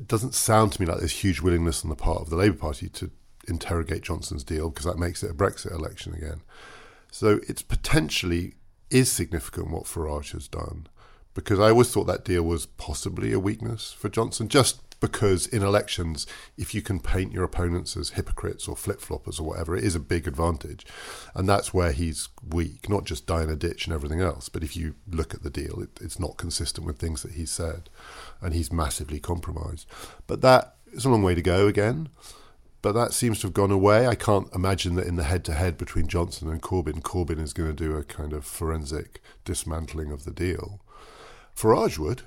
It 0.00 0.08
doesn't 0.08 0.34
sound 0.34 0.72
to 0.72 0.80
me 0.80 0.86
like 0.86 0.96
there's 0.96 1.12
huge 1.12 1.42
willingness 1.42 1.84
on 1.84 1.90
the 1.90 1.94
part 1.94 2.22
of 2.22 2.30
the 2.30 2.36
Labour 2.36 2.56
Party 2.56 2.88
to 2.88 3.10
interrogate 3.46 4.00
Johnson's 4.00 4.42
deal 4.42 4.70
because 4.70 4.86
that 4.86 4.98
makes 4.98 5.22
it 5.22 5.30
a 5.30 5.34
Brexit 5.34 5.72
election 5.72 6.14
again. 6.14 6.40
So 7.12 7.40
it's 7.46 7.60
potentially 7.60 8.54
is 8.88 9.12
significant 9.12 9.70
what 9.70 9.84
Farage 9.84 10.32
has 10.32 10.48
done 10.48 10.86
because 11.34 11.60
I 11.60 11.68
always 11.68 11.92
thought 11.92 12.06
that 12.06 12.24
deal 12.24 12.42
was 12.42 12.64
possibly 12.64 13.34
a 13.34 13.38
weakness 13.38 13.92
for 13.92 14.08
Johnson 14.08 14.48
just 14.48 14.80
because 15.00 15.46
in 15.46 15.62
elections, 15.62 16.26
if 16.56 16.74
you 16.74 16.82
can 16.82 17.00
paint 17.00 17.32
your 17.32 17.44
opponents 17.44 17.96
as 17.96 18.10
hypocrites 18.10 18.68
or 18.68 18.76
flip 18.76 19.00
floppers 19.00 19.40
or 19.40 19.44
whatever, 19.44 19.74
it 19.74 19.84
is 19.84 19.94
a 19.94 20.00
big 20.00 20.28
advantage. 20.28 20.86
And 21.34 21.48
that's 21.48 21.74
where 21.74 21.92
he's 21.92 22.28
weak, 22.46 22.88
not 22.88 23.04
just 23.04 23.26
die 23.26 23.42
in 23.42 23.50
a 23.50 23.56
ditch 23.56 23.86
and 23.86 23.94
everything 23.94 24.20
else, 24.20 24.48
but 24.48 24.62
if 24.62 24.76
you 24.76 24.94
look 25.10 25.34
at 25.34 25.42
the 25.42 25.50
deal, 25.50 25.80
it, 25.80 25.98
it's 26.00 26.20
not 26.20 26.36
consistent 26.36 26.86
with 26.86 26.98
things 26.98 27.22
that 27.22 27.32
he 27.32 27.46
said. 27.46 27.88
And 28.42 28.52
he's 28.52 28.72
massively 28.72 29.18
compromised. 29.18 29.86
But 30.26 30.42
that 30.42 30.76
is 30.92 31.04
a 31.04 31.08
long 31.08 31.22
way 31.22 31.34
to 31.34 31.42
go 31.42 31.66
again. 31.66 32.10
But 32.82 32.92
that 32.92 33.12
seems 33.12 33.40
to 33.40 33.46
have 33.46 33.54
gone 33.54 33.70
away. 33.70 34.06
I 34.06 34.14
can't 34.14 34.52
imagine 34.54 34.94
that 34.94 35.06
in 35.06 35.16
the 35.16 35.24
head 35.24 35.44
to 35.46 35.52
head 35.52 35.76
between 35.76 36.08
Johnson 36.08 36.48
and 36.48 36.62
Corbyn, 36.62 37.02
Corbyn 37.02 37.38
is 37.38 37.52
going 37.52 37.68
to 37.68 37.74
do 37.74 37.94
a 37.96 38.04
kind 38.04 38.32
of 38.32 38.46
forensic 38.46 39.22
dismantling 39.44 40.10
of 40.10 40.24
the 40.24 40.30
deal. 40.30 40.80
Farage 41.54 41.98
would 41.98 42.22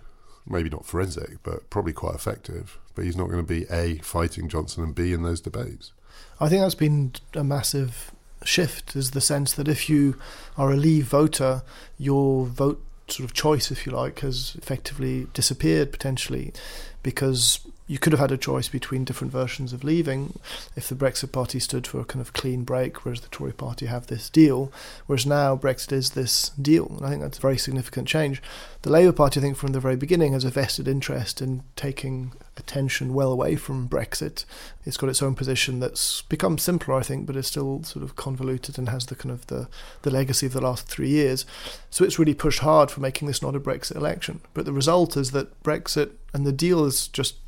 maybe 0.46 0.70
not 0.70 0.86
forensic, 0.86 1.42
but 1.44 1.70
probably 1.70 1.94
quite 1.94 2.16
effective. 2.16 2.80
But 2.96 3.06
he's 3.06 3.18
not 3.18 3.30
going 3.30 3.46
to 3.46 3.48
be 3.48 3.66
A, 3.72 3.98
fighting 4.00 4.50
Johnson, 4.50 4.84
and 4.84 4.96
B, 4.96 5.14
in 5.14 5.24
those 5.24 5.42
debates. 5.42 5.92
I 6.40 6.50
think 6.50 6.62
that's 6.62 6.76
been 6.76 7.14
a 7.34 7.44
massive 7.44 8.12
shift, 8.44 8.96
is 8.96 9.12
the 9.12 9.22
sense 9.22 9.54
that 9.54 9.68
if 9.68 9.90
you 9.90 10.16
are 10.58 10.72
a 10.72 10.78
Leave 10.78 11.06
voter, 11.06 11.64
your 11.98 12.46
vote 12.46 12.84
sort 13.08 13.30
of 13.30 13.34
choice, 13.34 13.72
if 13.72 13.86
you 13.86 13.92
like, 13.92 14.20
has 14.20 14.56
effectively 14.58 15.28
disappeared 15.34 15.92
potentially 15.92 16.54
because 17.02 17.60
you 17.86 18.00
could 18.00 18.14
have 18.14 18.20
had 18.20 18.32
a 18.32 18.38
choice 18.38 18.70
between 18.70 19.04
different 19.04 19.34
versions 19.34 19.74
of 19.74 19.84
leaving 19.84 20.40
if 20.76 20.88
the 20.88 20.96
Brexit 20.96 21.32
Party 21.32 21.60
stood 21.60 21.86
for 21.86 22.00
a 22.00 22.06
kind 22.06 22.22
of 22.22 22.32
clean 22.32 22.64
break, 22.64 23.04
whereas 23.04 23.22
the 23.22 23.28
Tory 23.28 23.52
Party 23.52 23.88
have 23.88 24.08
this 24.08 24.30
deal. 24.30 24.72
Whereas 25.06 25.26
now 25.26 25.58
Brexit 25.58 25.92
is 25.92 26.12
this 26.12 26.50
deal. 26.50 26.94
And 26.98 27.06
I 27.06 27.10
think 27.10 27.22
that's 27.22 27.40
a 27.40 27.42
very 27.42 27.58
significant 27.58 28.08
change. 28.08 28.42
The 28.84 28.90
Labour 28.90 29.12
Party, 29.12 29.40
I 29.40 29.44
think, 29.44 29.58
from 29.58 29.74
the 29.74 29.80
very 29.80 29.98
beginning, 29.98 30.34
has 30.34 30.46
a 30.46 30.50
vested 30.50 30.88
interest 30.88 31.42
in 31.42 31.64
taking 31.76 32.32
attention 32.56 33.14
well 33.14 33.32
away 33.32 33.56
from 33.56 33.90
Brexit. 33.90 34.46
It's 34.86 34.98
got 34.98 35.10
its 35.10 35.22
own 35.22 35.36
position 35.36 35.80
that's 35.80 36.22
become 36.24 36.58
simpler, 36.58 36.96
I 36.96 37.04
think, 37.04 37.26
but 37.26 37.36
is 37.36 37.48
still 37.48 37.84
sort 37.84 38.04
of 38.04 38.16
convoluted 38.16 38.78
and 38.78 38.90
has 38.90 39.08
the 39.08 39.16
kind 39.16 39.32
of 39.32 39.48
the, 39.48 39.68
the 40.04 40.12
legacy 40.12 40.46
of 40.46 40.54
the 40.54 40.62
last 40.62 40.88
three 40.88 41.10
years. 41.10 41.46
So 41.90 42.06
it's 42.06 42.20
really 42.20 42.34
pushed 42.34 42.60
hard 42.60 42.92
for 42.92 43.02
making 43.02 43.28
this 43.28 43.42
not 43.42 43.56
a 43.56 43.60
Brexit 43.60 43.96
election. 43.96 44.42
But 44.54 44.66
the 44.66 44.74
result 44.74 45.18
is 45.18 45.32
that 45.32 45.62
Brexit 45.64 46.12
and 46.34 46.46
the 46.46 46.52
deal 46.52 46.86
is 46.86 47.08
just 47.08 47.43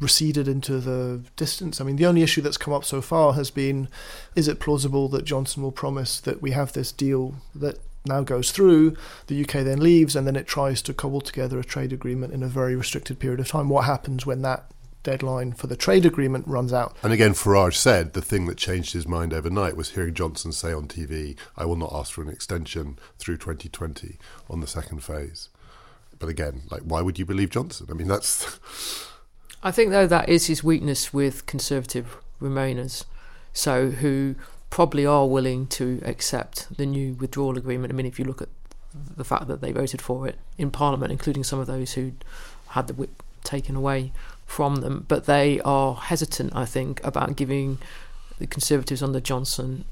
receded 0.00 0.48
into 0.48 0.78
the 0.78 1.22
distance. 1.36 1.80
I 1.80 1.84
mean, 1.84 1.96
the 1.96 2.06
only 2.06 2.22
issue 2.22 2.40
that's 2.40 2.56
come 2.56 2.74
up 2.74 2.84
so 2.84 3.00
far 3.00 3.34
has 3.34 3.50
been 3.50 3.88
is 4.34 4.48
it 4.48 4.60
plausible 4.60 5.08
that 5.08 5.24
Johnson 5.24 5.62
will 5.62 5.72
promise 5.72 6.20
that 6.20 6.42
we 6.42 6.50
have 6.52 6.72
this 6.72 6.92
deal 6.92 7.36
that 7.54 7.78
now 8.04 8.22
goes 8.22 8.50
through, 8.50 8.96
the 9.28 9.40
UK 9.42 9.64
then 9.64 9.80
leaves, 9.80 10.16
and 10.16 10.26
then 10.26 10.34
it 10.34 10.46
tries 10.46 10.82
to 10.82 10.94
cobble 10.94 11.20
together 11.20 11.58
a 11.58 11.64
trade 11.64 11.92
agreement 11.92 12.32
in 12.32 12.42
a 12.42 12.48
very 12.48 12.74
restricted 12.74 13.20
period 13.20 13.38
of 13.38 13.48
time? 13.48 13.68
What 13.68 13.84
happens 13.84 14.26
when 14.26 14.42
that 14.42 14.64
deadline 15.02 15.52
for 15.52 15.66
the 15.66 15.76
trade 15.76 16.06
agreement 16.06 16.46
runs 16.46 16.72
out. 16.72 16.96
And 17.02 17.12
again, 17.12 17.32
Farage 17.32 17.74
said 17.74 18.12
the 18.12 18.22
thing 18.22 18.46
that 18.46 18.56
changed 18.56 18.92
his 18.92 19.06
mind 19.06 19.32
overnight 19.32 19.76
was 19.76 19.90
hearing 19.90 20.14
Johnson 20.14 20.52
say 20.52 20.72
on 20.72 20.88
TV, 20.88 21.36
I 21.56 21.64
will 21.64 21.76
not 21.76 21.92
ask 21.92 22.12
for 22.12 22.22
an 22.22 22.28
extension 22.28 22.98
through 23.18 23.38
2020 23.38 24.18
on 24.48 24.60
the 24.60 24.66
second 24.66 25.02
phase. 25.02 25.48
But 26.18 26.28
again, 26.28 26.62
like, 26.70 26.82
why 26.82 27.02
would 27.02 27.18
you 27.18 27.26
believe 27.26 27.50
Johnson? 27.50 27.88
I 27.90 27.94
mean, 27.94 28.08
that's. 28.08 28.58
I 29.64 29.70
think, 29.70 29.90
though, 29.90 30.08
that 30.08 30.28
is 30.28 30.46
his 30.46 30.64
weakness 30.64 31.14
with 31.14 31.46
Conservative 31.46 32.16
Remainers, 32.40 33.04
so 33.52 33.90
who 33.90 34.34
probably 34.70 35.06
are 35.06 35.26
willing 35.28 35.68
to 35.68 36.00
accept 36.04 36.76
the 36.76 36.86
new 36.86 37.14
withdrawal 37.14 37.56
agreement. 37.56 37.92
I 37.92 37.96
mean, 37.96 38.06
if 38.06 38.18
you 38.18 38.24
look 38.24 38.42
at 38.42 38.48
the 38.92 39.24
fact 39.24 39.46
that 39.46 39.60
they 39.60 39.70
voted 39.70 40.02
for 40.02 40.26
it 40.26 40.36
in 40.58 40.70
Parliament, 40.72 41.12
including 41.12 41.44
some 41.44 41.60
of 41.60 41.68
those 41.68 41.92
who 41.92 42.12
had 42.68 42.88
the 42.88 42.94
whip 42.94 43.22
taken 43.44 43.76
away 43.76 44.12
from 44.46 44.76
them, 44.76 45.04
but 45.06 45.26
they 45.26 45.60
are 45.60 45.94
hesitant, 45.94 46.56
I 46.56 46.64
think, 46.64 47.04
about 47.04 47.36
giving 47.36 47.78
the 48.38 48.48
Conservatives 48.48 49.02
under 49.02 49.20
Johnson 49.20 49.84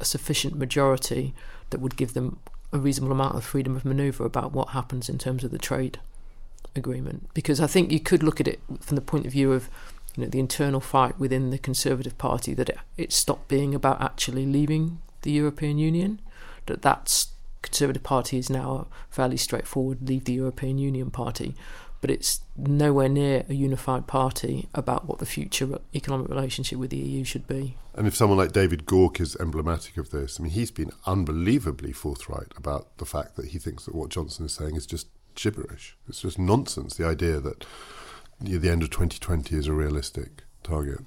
a 0.00 0.04
sufficient 0.06 0.56
majority 0.56 1.34
that 1.70 1.80
would 1.80 1.96
give 1.96 2.14
them 2.14 2.38
a 2.72 2.78
reasonable 2.78 3.12
amount 3.12 3.34
of 3.34 3.44
freedom 3.44 3.76
of 3.76 3.84
manoeuvre 3.84 4.24
about 4.24 4.52
what 4.52 4.68
happens 4.68 5.08
in 5.08 5.18
terms 5.18 5.44
of 5.44 5.50
the 5.50 5.58
trade 5.58 5.98
agreement 6.76 7.28
because 7.34 7.60
I 7.60 7.66
think 7.66 7.90
you 7.90 8.00
could 8.00 8.22
look 8.22 8.40
at 8.40 8.48
it 8.48 8.60
from 8.80 8.96
the 8.96 9.02
point 9.02 9.26
of 9.26 9.32
view 9.32 9.52
of 9.52 9.68
you 10.16 10.24
know 10.24 10.28
the 10.28 10.40
internal 10.40 10.80
fight 10.80 11.18
within 11.18 11.50
the 11.50 11.58
Conservative 11.58 12.16
Party 12.18 12.54
that 12.54 12.68
it, 12.68 12.78
it 12.96 13.12
stopped 13.12 13.48
being 13.48 13.74
about 13.74 14.00
actually 14.00 14.46
leaving 14.46 15.00
the 15.22 15.32
European 15.32 15.78
Union 15.78 16.20
that 16.66 16.82
that's 16.82 17.28
Conservative 17.62 18.02
Party 18.02 18.38
is 18.38 18.48
now 18.48 18.72
a 18.72 19.14
fairly 19.14 19.36
straightforward 19.36 20.08
leave 20.08 20.24
the 20.24 20.32
European 20.32 20.78
Union 20.78 21.10
party 21.10 21.54
but 22.00 22.10
it's 22.10 22.40
nowhere 22.56 23.08
near 23.08 23.44
a 23.48 23.54
unified 23.54 24.06
party 24.06 24.68
about 24.74 25.06
what 25.06 25.18
the 25.18 25.26
future 25.26 25.78
economic 25.94 26.28
relationship 26.28 26.78
with 26.78 26.90
the 26.90 26.96
EU 26.96 27.24
should 27.24 27.46
be. 27.46 27.76
And 27.94 28.06
if 28.06 28.14
someone 28.14 28.38
like 28.38 28.52
David 28.52 28.86
Gauke 28.86 29.20
is 29.20 29.36
emblematic 29.40 29.96
of 29.96 30.10
this, 30.10 30.38
I 30.38 30.42
mean, 30.42 30.52
he's 30.52 30.70
been 30.70 30.92
unbelievably 31.06 31.92
forthright 31.92 32.52
about 32.56 32.96
the 32.98 33.06
fact 33.06 33.36
that 33.36 33.46
he 33.46 33.58
thinks 33.58 33.86
that 33.86 33.94
what 33.94 34.10
Johnson 34.10 34.46
is 34.46 34.52
saying 34.52 34.76
is 34.76 34.86
just 34.86 35.08
gibberish. 35.36 35.96
It's 36.08 36.22
just 36.22 36.38
nonsense. 36.38 36.96
The 36.96 37.06
idea 37.06 37.40
that 37.40 37.64
the 38.40 38.70
end 38.70 38.82
of 38.82 38.90
2020 38.90 39.56
is 39.56 39.66
a 39.66 39.72
realistic 39.72 40.42
target. 40.62 40.98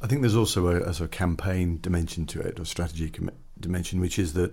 I 0.00 0.06
think 0.06 0.20
there's 0.20 0.36
also 0.36 0.68
a, 0.68 0.76
a 0.76 0.94
sort 0.94 1.00
of 1.00 1.10
campaign 1.10 1.78
dimension 1.80 2.26
to 2.26 2.40
it, 2.40 2.60
or 2.60 2.64
strategy 2.64 3.10
com- 3.10 3.30
dimension, 3.58 4.00
which 4.00 4.18
is 4.18 4.34
that 4.34 4.52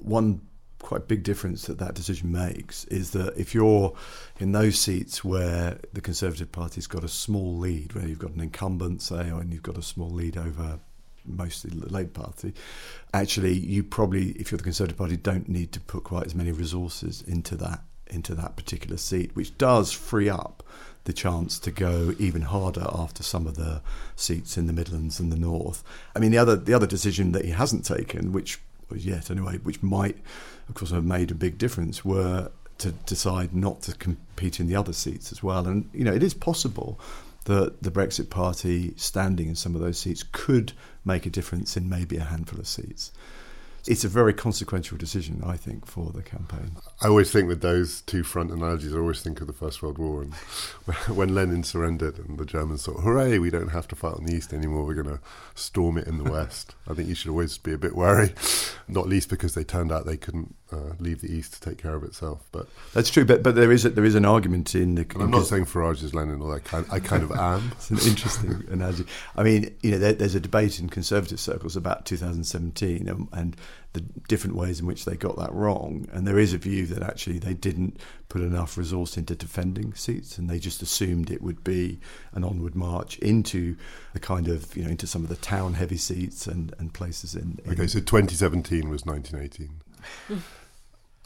one 0.00 0.42
quite 0.84 1.08
big 1.08 1.22
difference 1.22 1.64
that 1.64 1.78
that 1.78 1.94
decision 1.94 2.30
makes 2.30 2.84
is 2.84 3.12
that 3.12 3.34
if 3.38 3.54
you're 3.54 3.96
in 4.38 4.52
those 4.52 4.78
seats 4.78 5.24
where 5.24 5.78
the 5.94 6.00
Conservative 6.00 6.52
Party's 6.52 6.86
got 6.86 7.02
a 7.02 7.08
small 7.08 7.56
lead, 7.56 7.94
where 7.94 8.06
you've 8.06 8.18
got 8.18 8.32
an 8.32 8.40
incumbent, 8.40 9.00
say, 9.00 9.28
and 9.28 9.52
you've 9.52 9.62
got 9.62 9.78
a 9.78 9.82
small 9.82 10.10
lead 10.10 10.36
over 10.36 10.78
mostly 11.24 11.70
the 11.70 11.90
Labour 11.90 12.10
Party, 12.10 12.52
actually, 13.14 13.54
you 13.54 13.82
probably, 13.82 14.32
if 14.32 14.50
you're 14.50 14.58
the 14.58 14.64
Conservative 14.64 14.98
Party, 14.98 15.16
don't 15.16 15.48
need 15.48 15.72
to 15.72 15.80
put 15.80 16.04
quite 16.04 16.26
as 16.26 16.34
many 16.34 16.52
resources 16.52 17.22
into 17.22 17.56
that 17.56 17.80
into 18.08 18.34
that 18.34 18.56
particular 18.56 18.96
seat, 18.96 19.34
which 19.34 19.56
does 19.58 19.92
free 19.92 20.28
up 20.28 20.62
the 21.04 21.12
chance 21.12 21.58
to 21.58 21.70
go 21.70 22.14
even 22.18 22.42
harder 22.42 22.86
after 22.92 23.22
some 23.22 23.46
of 23.46 23.56
the 23.56 23.82
seats 24.16 24.56
in 24.56 24.66
the 24.66 24.72
Midlands 24.72 25.20
and 25.20 25.30
the 25.30 25.36
North. 25.36 25.84
I 26.16 26.18
mean, 26.18 26.30
the 26.30 26.38
other 26.38 26.56
the 26.56 26.74
other 26.74 26.86
decision 26.86 27.32
that 27.32 27.44
he 27.44 27.50
hasn't 27.50 27.84
taken, 27.84 28.32
which 28.32 28.60
yet 28.94 29.30
anyway, 29.30 29.58
which 29.58 29.82
might, 29.82 30.16
of 30.68 30.74
course, 30.74 30.90
have 30.90 31.04
made 31.04 31.30
a 31.30 31.34
big 31.34 31.58
difference, 31.58 32.04
were 32.04 32.50
to 32.78 32.92
decide 32.92 33.54
not 33.54 33.82
to 33.82 33.94
compete 33.94 34.60
in 34.60 34.66
the 34.66 34.76
other 34.76 34.92
seats 34.92 35.30
as 35.30 35.42
well. 35.42 35.66
And 35.66 35.88
you 35.92 36.04
know, 36.04 36.12
it 36.12 36.22
is 36.22 36.34
possible 36.34 36.98
that 37.44 37.82
the 37.82 37.90
Brexit 37.90 38.30
Party 38.30 38.94
standing 38.96 39.48
in 39.48 39.54
some 39.54 39.74
of 39.74 39.82
those 39.82 39.98
seats 39.98 40.24
could 40.32 40.72
make 41.04 41.26
a 41.26 41.30
difference 41.30 41.76
in 41.76 41.90
maybe 41.90 42.16
a 42.16 42.24
handful 42.24 42.58
of 42.58 42.66
seats 42.66 43.12
it's 43.86 44.04
a 44.04 44.08
very 44.08 44.32
consequential 44.32 44.96
decision, 44.96 45.42
I 45.44 45.56
think, 45.56 45.86
for 45.86 46.10
the 46.10 46.22
campaign. 46.22 46.76
I 47.04 47.08
always 47.08 47.30
think 47.30 47.48
with 47.48 47.60
those 47.60 48.00
two 48.00 48.22
front 48.22 48.50
analogies, 48.50 48.94
I 48.94 48.98
always 48.98 49.20
think 49.20 49.42
of 49.42 49.46
the 49.46 49.52
First 49.52 49.82
World 49.82 49.98
War 49.98 50.22
and 50.22 50.32
when 51.14 51.34
Lenin 51.34 51.62
surrendered 51.62 52.18
and 52.18 52.38
the 52.38 52.46
Germans 52.46 52.86
thought, 52.86 53.00
hooray, 53.00 53.38
we 53.38 53.50
don't 53.50 53.68
have 53.68 53.86
to 53.88 53.96
fight 53.96 54.14
on 54.14 54.24
the 54.24 54.34
East 54.34 54.54
anymore, 54.54 54.84
we're 54.84 54.94
going 54.94 55.18
to 55.18 55.20
storm 55.54 55.98
it 55.98 56.06
in 56.06 56.16
the 56.16 56.30
West. 56.30 56.74
I 56.88 56.94
think 56.94 57.10
you 57.10 57.14
should 57.14 57.28
always 57.28 57.58
be 57.58 57.74
a 57.74 57.78
bit 57.78 57.94
wary, 57.94 58.32
not 58.88 59.06
least 59.06 59.28
because 59.28 59.54
they 59.54 59.64
turned 59.64 59.92
out 59.92 60.06
they 60.06 60.16
couldn't 60.16 60.54
uh, 60.72 60.94
leave 60.98 61.20
the 61.20 61.30
East 61.30 61.52
to 61.54 61.60
take 61.60 61.78
care 61.78 61.94
of 61.94 62.04
itself. 62.04 62.42
But 62.52 62.68
That's 62.94 63.10
true, 63.10 63.24
but 63.24 63.42
but 63.42 63.54
there 63.54 63.70
is 63.70 63.84
a, 63.84 63.90
there 63.90 64.04
is 64.04 64.14
an 64.14 64.24
argument 64.24 64.74
in 64.74 64.94
the. 64.94 65.02
and 65.14 65.22
I'm 65.22 65.30
not 65.30 65.46
saying 65.46 65.66
Farage 65.66 66.02
is 66.02 66.14
Lenin, 66.14 66.40
although 66.40 66.54
I 66.54 66.60
kind, 66.60 66.86
I 66.90 67.00
kind 67.00 67.22
of 67.22 67.32
am. 67.32 67.72
It's 67.72 67.90
an 67.90 67.98
interesting 67.98 68.64
analogy. 68.70 69.04
I 69.36 69.42
mean, 69.42 69.74
you 69.82 69.92
know, 69.92 69.98
there, 69.98 70.14
there's 70.14 70.34
a 70.34 70.40
debate 70.40 70.80
in 70.80 70.88
conservative 70.88 71.38
circles 71.38 71.76
about 71.76 72.06
2017 72.06 73.08
and, 73.08 73.28
and 73.32 73.56
the 73.94 74.00
different 74.28 74.56
ways 74.56 74.80
in 74.80 74.86
which 74.86 75.04
they 75.04 75.16
got 75.16 75.36
that 75.38 75.52
wrong. 75.52 76.06
And 76.12 76.26
there 76.26 76.38
is 76.38 76.52
a 76.52 76.58
view 76.58 76.84
that 76.86 77.02
actually 77.02 77.38
they 77.38 77.54
didn't 77.54 77.98
put 78.28 78.42
enough 78.42 78.76
resource 78.76 79.16
into 79.16 79.34
defending 79.34 79.94
seats, 79.94 80.36
and 80.36 80.50
they 80.50 80.58
just 80.58 80.82
assumed 80.82 81.30
it 81.30 81.40
would 81.40 81.64
be 81.64 82.00
an 82.32 82.44
onward 82.44 82.74
march 82.74 83.18
into 83.20 83.76
the 84.12 84.20
kind 84.20 84.48
of 84.48 84.76
you 84.76 84.84
know 84.84 84.90
into 84.90 85.06
some 85.06 85.22
of 85.22 85.28
the 85.28 85.36
town-heavy 85.36 85.96
seats 85.96 86.46
and, 86.46 86.74
and 86.78 86.92
places 86.92 87.34
in. 87.34 87.60
in 87.64 87.72
Okay, 87.72 87.86
so 87.86 88.00
2017 88.00 88.90
was 88.90 89.06
1918. 89.06 89.80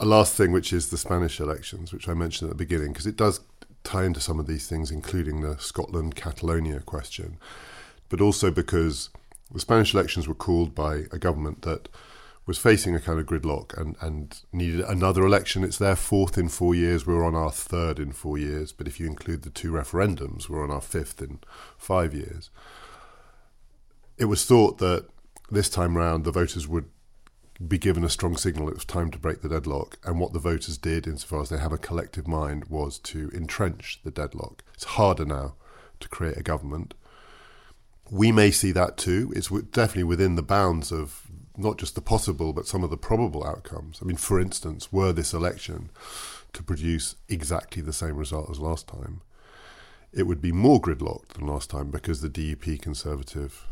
A 0.01 0.05
last 0.05 0.35
thing, 0.35 0.53
which 0.53 0.73
is 0.73 0.91
the 0.91 0.99
Spanish 0.99 1.41
elections, 1.41 1.93
which 1.93 2.09
I 2.09 2.14
mentioned 2.14 2.51
at 2.51 2.57
the 2.57 2.64
beginning, 2.64 2.93
because 2.93 3.07
it 3.07 3.16
does 3.16 3.41
tie 3.83 4.05
into 4.05 4.21
some 4.21 4.39
of 4.39 4.47
these 4.47 4.69
things, 4.69 4.91
including 4.91 5.41
the 5.41 5.57
Scotland 5.59 6.14
Catalonia 6.14 6.81
question, 6.81 7.39
but 8.11 8.21
also 8.21 8.51
because 8.51 9.09
the 9.51 9.61
Spanish 9.61 9.95
elections 9.95 10.29
were 10.29 10.35
called 10.35 10.75
by 10.75 11.07
a 11.11 11.19
government 11.19 11.62
that 11.62 11.89
was 12.49 12.57
facing 12.57 12.95
a 12.95 13.01
kind 13.01 13.21
of 13.21 13.27
gridlock 13.27 13.77
and, 13.79 13.95
and 14.01 14.41
needed 14.55 14.81
another 14.81 15.23
election. 15.27 15.63
It's 15.63 15.77
their 15.77 15.95
fourth 15.95 16.39
in 16.39 16.49
four 16.49 16.75
years. 16.75 17.07
We're 17.07 17.23
on 17.23 17.35
our 17.35 17.53
third 17.53 17.99
in 17.99 18.11
four 18.11 18.39
years. 18.39 18.73
But 18.73 18.89
if 18.89 18.99
you 18.99 19.07
include 19.07 19.43
the 19.43 19.51
two 19.51 19.71
referendums, 19.71 20.49
we're 20.49 20.65
on 20.65 20.71
our 20.71 20.81
fifth 20.81 21.21
in 21.21 21.41
five 21.77 22.15
years. 22.15 22.49
It 24.17 24.25
was 24.25 24.47
thought 24.47 24.79
that 24.79 25.09
this 25.51 25.69
time 25.69 25.95
round 25.95 26.25
the 26.25 26.33
voters 26.33 26.67
would 26.67 26.87
be 27.67 27.77
given 27.77 28.03
a 28.03 28.09
strong 28.09 28.37
signal 28.37 28.69
it 28.69 28.75
was 28.75 28.85
time 28.87 29.11
to 29.11 29.19
break 29.19 29.43
the 29.43 29.51
deadlock. 29.51 29.99
And 30.03 30.19
what 30.19 30.33
the 30.33 30.39
voters 30.39 30.79
did, 30.79 31.07
insofar 31.07 31.43
as 31.43 31.51
they 31.51 31.59
have 31.59 31.73
a 31.73 31.79
collective 31.79 32.27
mind, 32.27 32.65
was 32.71 32.99
to 33.01 33.31
entrench 33.35 34.01
the 34.05 34.11
deadlock. 34.11 34.65
It's 34.73 34.85
harder 34.85 35.27
now 35.27 35.57
to 36.01 36.09
create 36.09 36.39
a 36.39 36.43
government. 36.43 36.95
We 38.11 38.33
may 38.33 38.53
see 38.53 38.73
that 38.73 38.97
too. 38.97 39.35
It's 39.37 39.51
definitely 39.51 40.05
within 40.05 40.37
the 40.37 40.43
bounds 40.43 40.91
of 40.91 41.29
not 41.59 41.77
just 41.77 41.95
the 41.95 42.01
possible, 42.01 42.53
but 42.53 42.67
some 42.67 42.85
of 42.85 42.91
the 42.91 42.97
probable 42.97 43.45
outcomes. 43.45 43.99
I 44.01 44.05
mean, 44.05 44.17
for 44.17 44.41
instance, 44.41 44.93
were 44.93 45.13
this 45.13 45.35
election 45.35 45.91
to 46.53 46.63
produce 46.63 47.17
exactly 47.29 47.83
the 47.83 47.93
same 47.93 48.17
result 48.17 48.51
as 48.51 48.61
last 48.61 48.87
time, 48.87 49.21
it 50.13 50.23
would 50.23 50.41
be 50.41 50.53
more 50.53 50.81
gridlocked 50.81 51.29
than 51.29 51.47
last 51.47 51.69
time 51.71 51.91
because 51.91 52.21
the 52.21 52.31
DUP 52.31 52.81
Conservative 52.81 53.67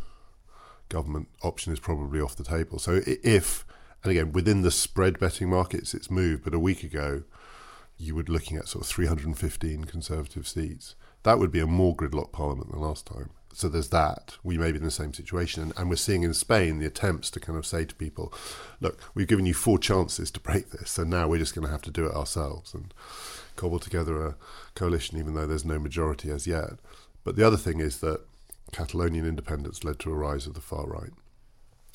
government 0.89 1.29
option 1.43 1.73
is 1.73 1.81
probably 1.81 2.21
off 2.21 2.37
the 2.37 2.45
table. 2.45 2.79
So 2.79 3.01
if, 3.07 3.65
and 4.03 4.11
again, 4.11 4.33
within 4.33 4.63
the 4.63 4.71
spread 4.71 5.19
betting 5.19 5.49
markets, 5.49 5.95
it's 5.95 6.11
moved, 6.11 6.45
but 6.45 6.55
a 6.55 6.59
week 6.59 6.83
ago, 6.83 7.23
you 7.97 8.15
were 8.15 8.25
looking 8.25 8.57
at 8.57 8.69
sort 8.69 8.85
of 8.85 8.89
315 8.89 9.85
Conservative 9.85 10.47
seats. 10.47 10.95
That 11.23 11.39
would 11.39 11.51
be 11.51 11.61
a 11.61 11.67
more 11.67 11.97
gridlocked 11.97 12.33
parliament 12.33 12.71
than 12.71 12.81
last 12.81 13.07
time. 13.07 13.31
So 13.57 13.71
there's 13.71 13.89
that. 13.89 14.37
We 14.45 14.59
may 14.59 14.71
be 14.71 14.77
in 14.77 14.85
the 14.85 14.91
same 14.91 15.15
situation. 15.15 15.63
And, 15.63 15.73
and 15.79 15.89
we're 15.89 15.97
seeing 15.97 16.25
in 16.25 16.35
Spain 16.35 16.79
the 16.79 16.85
attempts 16.85 17.31
to 17.31 17.41
kind 17.41 17.59
of 17.59 17.65
say 17.65 17.87
to 17.87 17.95
people, 17.95 18.31
look, 18.83 19.01
we've 19.15 19.27
given 19.27 19.47
you 19.47 19.55
four 19.55 19.79
chances 19.79 20.31
to 20.33 20.41
break 20.41 20.73
this, 20.73 20.91
so 20.91 21.05
now 21.05 21.27
we're 21.27 21.39
just 21.39 21.55
going 21.55 21.65
to 21.65 21.73
have 21.73 21.81
to 21.83 21.91
do 21.91 22.05
it 22.05 22.15
ourselves 22.15 22.75
and 22.75 22.93
cobble 23.57 23.79
together 23.79 24.23
a 24.27 24.35
coalition, 24.75 25.19
even 25.19 25.33
though 25.33 25.47
there's 25.47 25.65
no 25.65 25.79
majority 25.79 26.31
as 26.31 26.47
yet. 26.47 26.73
But 27.25 27.37
the 27.37 27.47
other 27.47 27.57
thing 27.57 27.81
is 27.81 28.01
that 28.01 28.21
Catalonian 28.73 29.27
independence 29.27 29.85
led 29.85 30.01
to 30.01 30.13
a 30.13 30.15
rise 30.15 30.47
of 30.47 30.53
the 30.53 30.61
far 30.61 30.87
right. 30.87 31.13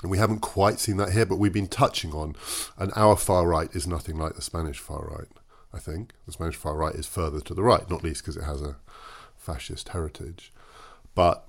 And 0.02 0.10
we 0.10 0.18
haven't 0.18 0.40
quite 0.40 0.80
seen 0.80 0.98
that 0.98 1.12
here, 1.12 1.28
but 1.28 1.38
we've 1.38 1.54
been 1.54 1.68
touching 1.68 2.12
on, 2.12 2.36
and 2.80 2.92
our 2.96 3.16
far 3.16 3.48
right 3.48 3.70
is 3.76 3.86
nothing 3.86 4.18
like 4.18 4.34
the 4.34 4.42
Spanish 4.42 4.80
far 4.80 5.06
right, 5.16 5.30
I 5.72 5.78
think. 5.78 6.14
The 6.26 6.32
Spanish 6.32 6.56
far 6.56 6.76
right 6.76 6.96
is 6.96 7.06
further 7.06 7.40
to 7.40 7.54
the 7.54 7.62
right, 7.62 7.88
not 7.88 8.04
least 8.04 8.24
because 8.24 8.36
it 8.36 8.46
has 8.46 8.64
a 8.64 8.78
fascist 9.38 9.90
heritage. 9.90 10.52
But 11.14 11.46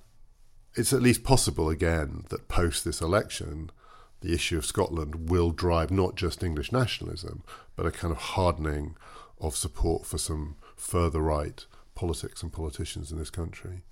it's 0.74 0.92
at 0.92 1.02
least 1.02 1.24
possible 1.24 1.68
again 1.68 2.24
that 2.30 2.48
post 2.48 2.84
this 2.84 3.00
election, 3.00 3.70
the 4.20 4.32
issue 4.32 4.56
of 4.56 4.66
Scotland 4.66 5.28
will 5.28 5.50
drive 5.50 5.90
not 5.90 6.14
just 6.14 6.42
English 6.42 6.72
nationalism, 6.72 7.42
but 7.76 7.86
a 7.86 7.90
kind 7.90 8.12
of 8.12 8.18
hardening 8.18 8.96
of 9.40 9.56
support 9.56 10.06
for 10.06 10.18
some 10.18 10.56
further 10.76 11.20
right 11.20 11.66
politics 11.94 12.42
and 12.42 12.52
politicians 12.52 13.12
in 13.12 13.18
this 13.18 13.30
country. 13.30 13.82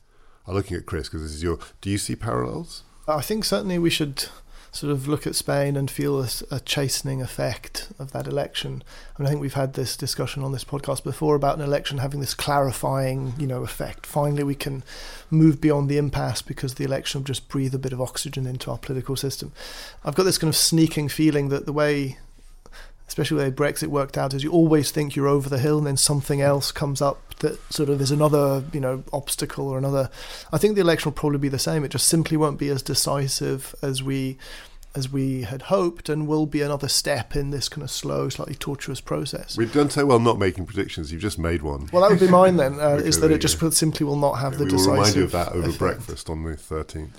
I'm 0.47 0.55
looking 0.55 0.77
at 0.77 0.87
Chris 0.87 1.09
because 1.09 1.23
this 1.23 1.33
is 1.33 1.43
your. 1.43 1.59
Do 1.81 1.91
you 1.91 1.99
see 1.99 2.17
parallels? 2.17 2.85
I 3.07 3.21
think 3.21 3.45
certainly 3.45 3.79
we 3.79 3.91
should 3.91 4.27
sort 4.73 4.93
of 4.93 5.09
look 5.09 5.27
at 5.27 5.35
Spain 5.35 5.77
and 5.77 5.91
feel 5.91 6.21
a, 6.23 6.29
a, 6.51 6.61
chastening 6.61 7.21
effect 7.21 7.89
of 7.99 8.13
that 8.13 8.27
election. 8.27 8.85
I 9.17 9.23
mean, 9.23 9.27
I 9.27 9.31
think 9.31 9.41
we've 9.41 9.55
had 9.55 9.75
this 9.75 9.97
discussion 9.97 10.45
on 10.45 10.53
this 10.53 10.65
podcast 10.65 11.03
before 11.03 11.35
about 11.35 11.57
an 11.57 11.65
election 11.65 11.99
having 11.99 12.21
this 12.21 12.35
clarifying, 12.35 13.35
you 13.39 13.47
know, 13.47 13.65
effect. 13.65 14.07
Finally, 14.07 14.45
we 14.45 14.55
can 14.55 14.85
move 15.29 15.61
beyond 15.61 15.89
the 15.89 15.99
impasse 15.99 16.43
because 16.43 16.75
the 16.75 16.85
election 16.85 17.21
will 17.21 17.27
just 17.27 17.49
breathe 17.49 17.75
a 17.75 17.79
bit 17.79 17.93
of 17.93 18.01
oxygen 18.01 18.47
into 18.47 18.71
our 18.71 18.79
political 18.79 19.17
system. 19.17 19.53
I've 20.05 20.15
got 20.15 20.23
this 20.23 20.39
kind 20.39 20.49
of 20.51 20.57
sneaking 20.57 21.09
feeling 21.09 21.49
that 21.49 21.67
the 21.67 21.73
way 21.73 22.19
especially 23.11 23.39
the 23.39 23.51
way 23.51 23.51
Brexit 23.73 23.89
worked 23.89 24.17
out, 24.17 24.33
is 24.35 24.45
you 24.45 24.53
always 24.53 24.93
think 24.93 25.17
you're 25.17 25.27
over 25.27 25.49
the 25.49 25.59
hill, 25.59 25.79
and 25.79 25.87
then 25.89 25.97
something 25.97 26.41
else 26.41 26.71
comes 26.71 27.03
up 27.03 27.35
that 27.41 27.59
sort 27.73 27.89
of 27.89 28.01
is 28.01 28.13
another, 28.13 28.63
you 28.73 28.79
know, 28.79 29.03
obstacle 29.13 29.67
or 29.69 29.77
another. 29.77 30.09
I 30.53 30.59
think 30.59 30.77
the 30.77 30.81
election 30.81 31.11
will 31.11 31.17
probably 31.17 31.41
be 31.41 31.49
the 31.49 31.59
same. 31.59 31.83
It 31.85 31.89
just 31.91 32.07
simply 32.07 32.37
won't 32.37 32.57
be 32.57 32.69
as 32.69 32.83
decisive 32.83 33.75
as 33.83 34.01
we 34.01 34.39
as 34.95 35.09
we 35.11 35.43
had 35.43 35.63
hoped, 35.63 36.09
and 36.09 36.29
will 36.29 36.47
be 36.47 36.63
another 36.63 36.87
step 36.89 37.35
in 37.35 37.51
this 37.51 37.69
kind 37.69 37.83
of 37.83 37.91
slow, 37.91 38.29
slightly 38.29 38.55
tortuous 38.55 39.01
process. 39.01 39.57
We've 39.57 39.73
done 39.73 39.91
so 39.91 40.07
well 40.07 40.21
not 40.21 40.39
making 40.39 40.67
predictions. 40.67 41.11
You've 41.11 41.21
just 41.23 41.39
made 41.39 41.63
one. 41.63 41.89
Well, 41.93 42.03
that 42.03 42.11
would 42.13 42.21
be 42.21 42.29
mine 42.29 42.57
then. 42.59 42.79
Uh, 42.79 42.91
Okay, 42.99 43.05
is 43.09 43.19
that 43.21 43.31
it 43.33 43.39
just 43.41 43.61
you 43.61 43.71
simply 43.73 44.07
will 44.07 44.17
not 44.17 44.35
have 44.35 44.53
we 44.53 44.59
the 44.59 44.65
will 44.65 44.71
decisive. 44.73 44.93
remind 44.93 45.17
you 45.17 45.25
of 45.25 45.33
that 45.33 45.49
over 45.49 45.61
effect. 45.67 45.79
breakfast 45.79 46.31
on 46.31 46.43
the 46.45 46.51
13th. 46.53 47.11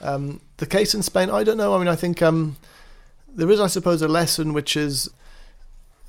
Um, 0.00 0.40
the 0.58 0.66
case 0.66 0.94
in 0.94 1.02
Spain, 1.02 1.28
I 1.30 1.44
don't 1.44 1.56
know. 1.56 1.74
I 1.74 1.78
mean, 1.78 1.88
I 1.88 1.96
think 1.96 2.20
um, 2.22 2.56
there 3.34 3.50
is, 3.50 3.58
I 3.60 3.68
suppose, 3.68 4.02
a 4.02 4.08
lesson 4.08 4.52
which 4.52 4.76
is 4.76 5.08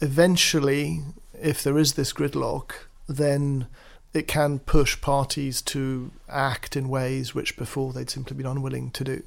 eventually, 0.01 1.01
if 1.41 1.63
there 1.63 1.77
is 1.77 1.93
this 1.93 2.13
gridlock, 2.13 2.71
then 3.07 3.67
it 4.13 4.27
can 4.27 4.59
push 4.59 4.99
parties 5.01 5.61
to 5.61 6.11
act 6.29 6.75
in 6.75 6.89
ways 6.89 7.35
which 7.35 7.57
before 7.57 7.91
they'd 7.91 8.09
simply 8.09 8.37
been 8.37 8.45
unwilling 8.45 8.89
to 8.91 9.03
do. 9.03 9.23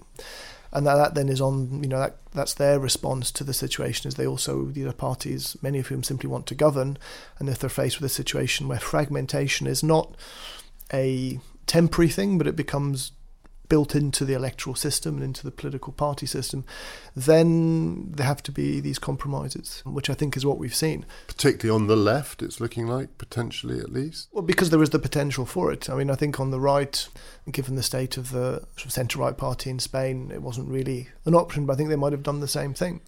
And 0.73 0.87
that, 0.87 0.97
that 0.97 1.15
then 1.15 1.29
is 1.29 1.41
on, 1.41 1.83
you 1.83 1.89
know, 1.89 1.99
that 1.99 2.17
that's 2.33 2.55
their 2.55 2.79
response 2.79 3.31
to 3.33 3.45
the 3.45 3.55
situation. 3.55 4.09
Is 4.09 4.15
they 4.15 4.27
also 4.27 4.67
these 4.67 4.87
are 4.87 4.93
parties, 4.93 5.57
many 5.63 5.79
of 5.79 5.87
whom 5.87 6.03
simply 6.03 6.29
want 6.29 6.47
to 6.47 6.55
govern, 6.55 6.99
and 7.39 7.49
if 7.49 7.59
they're 7.59 7.71
faced 7.71 8.01
with 8.01 8.11
a 8.11 8.15
situation 8.15 8.69
where 8.69 8.79
fragmentation 8.79 9.67
is 9.67 9.83
not 9.83 10.15
a 10.93 11.41
temporary 11.67 12.11
thing, 12.11 12.37
but 12.37 12.47
it 12.47 12.57
becomes 12.57 13.13
built 13.69 13.95
into 13.95 14.25
the 14.25 14.35
electoral 14.35 14.75
system 14.75 15.17
and 15.17 15.25
into 15.25 15.43
the 15.43 15.51
political 15.51 15.93
party 15.93 16.27
system, 16.27 16.65
then 17.15 18.13
there 18.13 18.27
have 18.27 18.43
to 18.45 18.53
be 18.53 18.81
these 18.81 18.99
compromises, 18.99 19.83
which 19.85 20.09
I 20.09 20.15
think 20.15 20.37
is 20.37 20.47
what 20.47 20.59
we've 20.59 20.75
seen. 20.75 21.05
Particularly 21.27 21.75
on 21.75 21.87
the 21.87 21.97
left, 21.97 22.43
it's 22.43 22.61
looking 22.61 22.87
like, 22.87 23.19
potentially 23.19 23.79
at 23.79 23.93
least. 23.93 24.29
Well, 24.33 24.43
because 24.43 24.71
there 24.71 24.83
is 24.83 24.91
the 24.91 24.99
potential 24.99 25.45
for 25.45 25.73
it. 25.73 25.91
I 25.91 25.95
mean, 25.95 26.11
I 26.11 26.15
think 26.15 26.41
on 26.41 26.51
the 26.51 26.61
right, 26.61 27.09
given 27.51 27.77
the 27.77 27.83
state 27.83 28.17
of 28.17 28.31
the 28.31 28.61
sort 28.77 28.87
of 28.87 28.93
centre 28.93 29.19
right 29.19 29.37
party 29.37 29.71
in 29.71 29.79
Spain, 29.79 30.31
it 30.33 30.43
wasn't 30.43 30.69
really 30.69 31.09
an 31.25 31.35
option, 31.35 31.67
but 31.67 31.75
I 31.75 31.77
think 31.77 31.89
they 31.89 31.97
might 31.97 32.13
have 32.13 32.23
done 32.23 32.41
the 32.41 32.49
same 32.49 32.75
thing. 32.75 33.01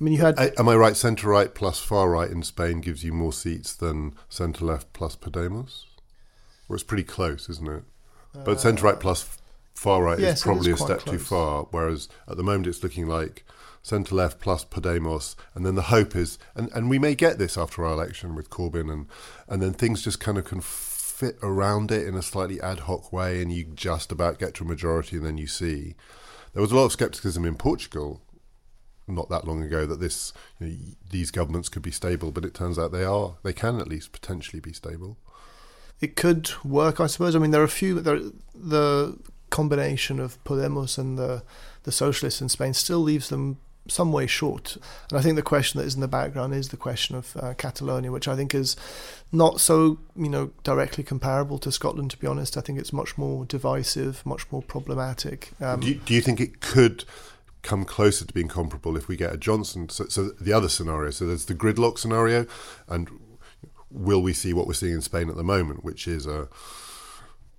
I 0.00 0.04
mean, 0.04 0.14
you 0.14 0.20
had. 0.20 0.38
Am 0.58 0.68
I 0.68 0.74
right? 0.74 0.96
Centre 0.96 1.28
right 1.28 1.54
plus 1.54 1.78
far 1.78 2.10
right 2.10 2.30
in 2.30 2.42
Spain 2.42 2.80
gives 2.80 3.04
you 3.04 3.12
more 3.12 3.32
seats 3.32 3.72
than 3.72 4.14
centre 4.28 4.64
left 4.64 4.92
plus 4.92 5.14
Podemos? 5.14 5.84
Well, 6.68 6.74
it's 6.74 6.82
pretty 6.82 7.04
close, 7.04 7.48
isn't 7.48 7.68
it? 7.68 7.84
But 8.32 8.56
uh, 8.56 8.56
centre 8.56 8.84
right 8.84 8.98
plus 8.98 9.38
far 9.82 10.02
right 10.02 10.18
yes, 10.18 10.32
is 10.32 10.38
is 10.38 10.42
probably 10.44 10.72
a 10.72 10.76
quite 10.76 10.86
step 10.86 11.02
too 11.12 11.18
far. 11.18 11.66
Whereas 11.70 12.08
at 12.28 12.36
the 12.36 12.42
moment 12.42 12.66
it's 12.68 12.82
looking 12.82 13.06
like 13.06 13.44
centre 13.82 14.14
left 14.14 14.38
plus 14.38 14.64
Podemos, 14.64 15.34
and 15.54 15.66
then 15.66 15.74
the 15.74 15.88
hope 15.96 16.14
is, 16.14 16.38
and, 16.54 16.70
and 16.72 16.88
we 16.88 16.98
may 16.98 17.14
get 17.14 17.38
this 17.38 17.58
after 17.58 17.84
our 17.84 17.92
election 17.92 18.34
with 18.36 18.48
Corbyn, 18.48 18.90
and 18.92 19.06
and 19.48 19.60
then 19.60 19.72
things 19.72 20.02
just 20.02 20.20
kind 20.20 20.38
of 20.38 20.44
can 20.44 20.60
fit 20.60 21.36
around 21.42 21.90
it 21.90 22.06
in 22.06 22.14
a 22.14 22.22
slightly 22.22 22.60
ad 22.60 22.80
hoc 22.80 23.12
way, 23.12 23.42
and 23.42 23.52
you 23.52 23.64
just 23.64 24.12
about 24.12 24.38
get 24.38 24.54
to 24.54 24.64
a 24.64 24.66
majority, 24.66 25.16
and 25.16 25.26
then 25.26 25.38
you 25.38 25.48
see 25.48 25.96
there 26.52 26.62
was 26.62 26.72
a 26.72 26.76
lot 26.76 26.84
of 26.84 26.92
scepticism 26.92 27.44
in 27.44 27.56
Portugal 27.56 28.20
not 29.08 29.28
that 29.28 29.46
long 29.46 29.62
ago 29.62 29.84
that 29.84 30.00
this 30.00 30.32
you 30.60 30.66
know, 30.66 30.76
these 31.10 31.30
governments 31.32 31.68
could 31.68 31.82
be 31.82 31.90
stable, 31.90 32.30
but 32.30 32.44
it 32.44 32.54
turns 32.54 32.78
out 32.78 32.92
they 32.92 33.04
are. 33.04 33.34
They 33.42 33.52
can 33.52 33.80
at 33.80 33.88
least 33.88 34.12
potentially 34.12 34.60
be 34.60 34.72
stable. 34.72 35.16
it 36.02 36.16
could 36.16 36.50
work, 36.64 37.00
I 37.00 37.06
suppose. 37.06 37.34
I 37.34 37.38
mean, 37.38 37.52
there 37.52 37.62
are 37.62 37.64
a 37.64 37.68
few. 37.68 38.00
There, 38.00 38.20
the 38.54 39.16
combination 39.52 40.18
of 40.18 40.42
Podemos 40.44 40.98
and 40.98 41.18
the 41.18 41.42
the 41.84 41.92
socialists 41.92 42.40
in 42.40 42.48
Spain 42.48 42.74
still 42.74 43.00
leaves 43.00 43.28
them 43.28 43.58
some 43.88 44.12
way 44.12 44.26
short. 44.28 44.76
And 45.10 45.18
I 45.18 45.22
think 45.22 45.36
the 45.36 45.42
question 45.42 45.78
that 45.78 45.86
is 45.86 45.94
in 45.96 46.00
the 46.00 46.08
background 46.08 46.54
is 46.54 46.68
the 46.68 46.76
question 46.76 47.16
of 47.16 47.36
uh, 47.36 47.54
Catalonia, 47.54 48.12
which 48.12 48.28
I 48.28 48.36
think 48.36 48.54
is 48.54 48.76
not 49.30 49.60
so 49.60 49.98
you 50.16 50.28
know 50.28 50.50
directly 50.64 51.04
comparable 51.04 51.58
to 51.58 51.70
Scotland. 51.70 52.10
To 52.12 52.18
be 52.18 52.26
honest, 52.26 52.56
I 52.56 52.60
think 52.60 52.78
it's 52.78 52.92
much 52.92 53.18
more 53.18 53.44
divisive, 53.44 54.24
much 54.24 54.50
more 54.50 54.62
problematic. 54.62 55.50
Um, 55.60 55.80
do, 55.80 55.88
you, 55.88 55.94
do 55.94 56.14
you 56.14 56.20
think 56.20 56.40
it 56.40 56.60
could 56.60 57.04
come 57.62 57.84
closer 57.84 58.24
to 58.24 58.34
being 58.34 58.48
comparable 58.48 58.96
if 58.96 59.06
we 59.08 59.16
get 59.16 59.32
a 59.32 59.36
Johnson. 59.36 59.88
So, 59.88 60.06
so 60.08 60.30
the 60.40 60.52
other 60.52 60.68
scenario. 60.68 61.10
So 61.10 61.26
there's 61.26 61.46
the 61.46 61.54
gridlock 61.54 61.98
scenario, 61.98 62.46
and 62.88 63.08
will 63.90 64.22
we 64.22 64.32
see 64.32 64.52
what 64.52 64.66
we're 64.66 64.74
seeing 64.74 64.94
in 64.94 65.02
Spain 65.02 65.28
at 65.28 65.36
the 65.36 65.44
moment, 65.44 65.84
which 65.84 66.08
is 66.08 66.26
a 66.26 66.48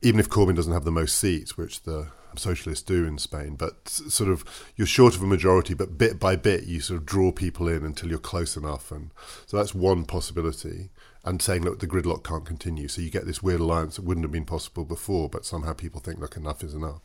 even 0.04 0.20
if 0.20 0.30
Corbyn 0.30 0.56
doesn't 0.56 0.74
have 0.74 0.86
the 0.86 0.92
most 0.92 1.18
seats, 1.18 1.58
which 1.58 1.84
the 1.84 2.08
socialists 2.36 2.84
do 2.84 3.06
in 3.06 3.18
Spain, 3.18 3.56
but 3.56 3.88
sort 3.88 4.30
of 4.30 4.44
you're 4.76 4.88
short 4.88 5.16
of 5.16 5.24
a 5.24 5.28
majority, 5.28 5.74
but 5.74 5.98
bit 5.98 6.20
by 6.20 6.36
bit 6.36 6.66
you 6.66 6.80
sort 6.80 7.00
of 7.00 7.06
draw 7.06 7.32
people 7.32 7.68
in 7.68 7.86
until 7.86 8.10
you're 8.10 8.20
close 8.20 8.58
enough, 8.58 8.92
and 8.92 9.12
so 9.46 9.58
that's 9.58 9.74
one 9.74 10.06
possibility. 10.06 10.90
And 11.26 11.42
saying, 11.42 11.62
look, 11.62 11.80
the 11.80 11.88
gridlock 11.88 12.26
can't 12.26 12.46
continue, 12.46 12.90
so 12.90 13.02
you 13.02 13.10
get 13.10 13.26
this 13.26 13.42
weird 13.42 13.62
alliance 13.62 13.96
that 13.96 14.04
wouldn't 14.04 14.26
have 14.26 14.32
been 14.34 14.44
possible 14.44 14.84
before, 14.84 15.30
but 15.30 15.46
somehow 15.46 15.72
people 15.72 16.02
think, 16.02 16.20
look, 16.20 16.36
enough 16.36 16.62
is 16.66 16.74
enough. 16.74 17.00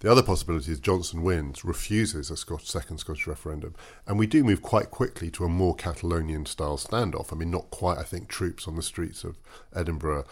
The 0.00 0.12
other 0.12 0.22
possibility 0.22 0.72
is 0.72 0.78
Johnson 0.78 1.22
wins, 1.22 1.64
refuses 1.64 2.30
a 2.30 2.36
Scotch, 2.36 2.70
second 2.70 2.98
Scottish 2.98 3.26
referendum, 3.26 3.74
and 4.06 4.18
we 4.18 4.26
do 4.26 4.44
move 4.44 4.60
quite 4.60 4.90
quickly 4.90 5.30
to 5.30 5.46
a 5.46 5.48
more 5.48 5.74
Catalonian 5.74 6.44
style 6.44 6.76
standoff. 6.76 7.32
I 7.32 7.36
mean, 7.36 7.50
not 7.50 7.70
quite, 7.70 7.96
I 7.96 8.02
think, 8.02 8.28
troops 8.28 8.68
on 8.68 8.76
the 8.76 8.82
streets 8.82 9.24
of 9.24 9.38
Edinburgh 9.74 10.26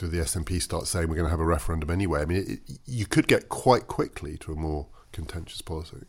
do 0.00 0.08
the 0.08 0.18
SNP 0.18 0.62
start 0.62 0.86
saying 0.86 1.08
we're 1.08 1.14
going 1.14 1.26
to 1.26 1.30
have 1.30 1.40
a 1.40 1.44
referendum 1.44 1.90
anyway? 1.90 2.22
I 2.22 2.24
mean, 2.24 2.44
it, 2.48 2.78
you 2.86 3.04
could 3.04 3.28
get 3.28 3.50
quite 3.50 3.86
quickly 3.86 4.38
to 4.38 4.52
a 4.52 4.56
more 4.56 4.86
contentious 5.12 5.60
politics. 5.60 6.06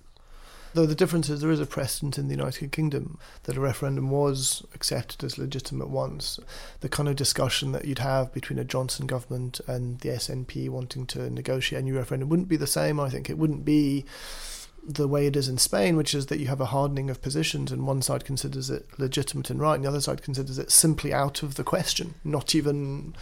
Though 0.74 0.86
the 0.86 0.96
difference 0.96 1.30
is 1.30 1.42
there 1.42 1.52
is 1.52 1.60
a 1.60 1.66
precedent 1.66 2.18
in 2.18 2.30
the 2.30 2.36
United 2.36 2.72
Kingdom 2.72 3.20
that 3.44 3.58
a 3.58 3.60
referendum 3.60 4.10
was 4.10 4.66
accepted 4.74 5.22
as 5.26 5.38
legitimate 5.38 5.90
once. 5.90 6.40
The 6.80 6.88
kind 6.88 7.10
of 7.10 7.18
discussion 7.18 7.74
that 7.74 7.84
you'd 7.84 8.00
have 8.00 8.32
between 8.32 8.58
a 8.58 8.64
Johnson 8.64 9.08
government 9.08 9.60
and 9.68 10.00
the 10.00 10.10
SNP 10.10 10.70
wanting 10.70 11.06
to 11.08 11.30
negotiate 11.30 11.82
a 11.82 11.84
new 11.84 11.98
referendum 11.98 12.30
wouldn't 12.30 12.48
be 12.48 12.56
the 12.56 12.68
same. 12.68 12.98
I 12.98 13.10
think 13.10 13.30
it 13.30 13.38
wouldn't 13.38 13.66
be 13.66 14.06
the 14.82 15.10
way 15.10 15.28
it 15.28 15.36
is 15.36 15.50
in 15.50 15.58
Spain, 15.58 15.98
which 15.98 16.16
is 16.16 16.28
that 16.28 16.40
you 16.40 16.48
have 16.48 16.62
a 16.62 16.68
hardening 16.68 17.10
of 17.10 17.22
positions, 17.22 17.74
and 17.74 17.86
one 17.86 18.02
side 18.02 18.24
considers 18.24 18.70
it 18.70 18.88
legitimate 18.98 19.50
and 19.50 19.60
right, 19.60 19.76
and 19.76 19.84
the 19.84 19.90
other 19.90 20.00
side 20.00 20.24
considers 20.24 20.58
it 20.58 20.72
simply 20.72 21.14
out 21.14 21.44
of 21.44 21.56
the 21.56 21.66
question, 21.66 22.16
not 22.24 22.56
even 22.56 23.14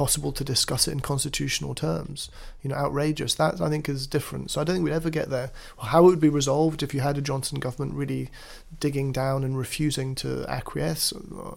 possible 0.00 0.32
to 0.32 0.42
discuss 0.42 0.88
it 0.88 0.92
in 0.92 1.00
constitutional 1.00 1.74
terms. 1.74 2.30
You 2.62 2.70
know, 2.70 2.76
outrageous. 2.76 3.34
That 3.34 3.60
I 3.60 3.68
think 3.68 3.86
is 3.86 4.06
different. 4.06 4.50
So 4.50 4.58
I 4.58 4.64
don't 4.64 4.76
think 4.76 4.84
we'd 4.86 4.94
ever 4.94 5.10
get 5.10 5.28
there. 5.28 5.50
How 5.78 6.04
it 6.04 6.06
would 6.06 6.20
be 6.20 6.30
resolved 6.30 6.82
if 6.82 6.94
you 6.94 7.00
had 7.00 7.18
a 7.18 7.20
Johnson 7.20 7.60
government 7.60 7.92
really 7.92 8.30
digging 8.78 9.12
down 9.12 9.44
and 9.44 9.58
refusing 9.58 10.14
to 10.14 10.46
acquiesce, 10.48 11.12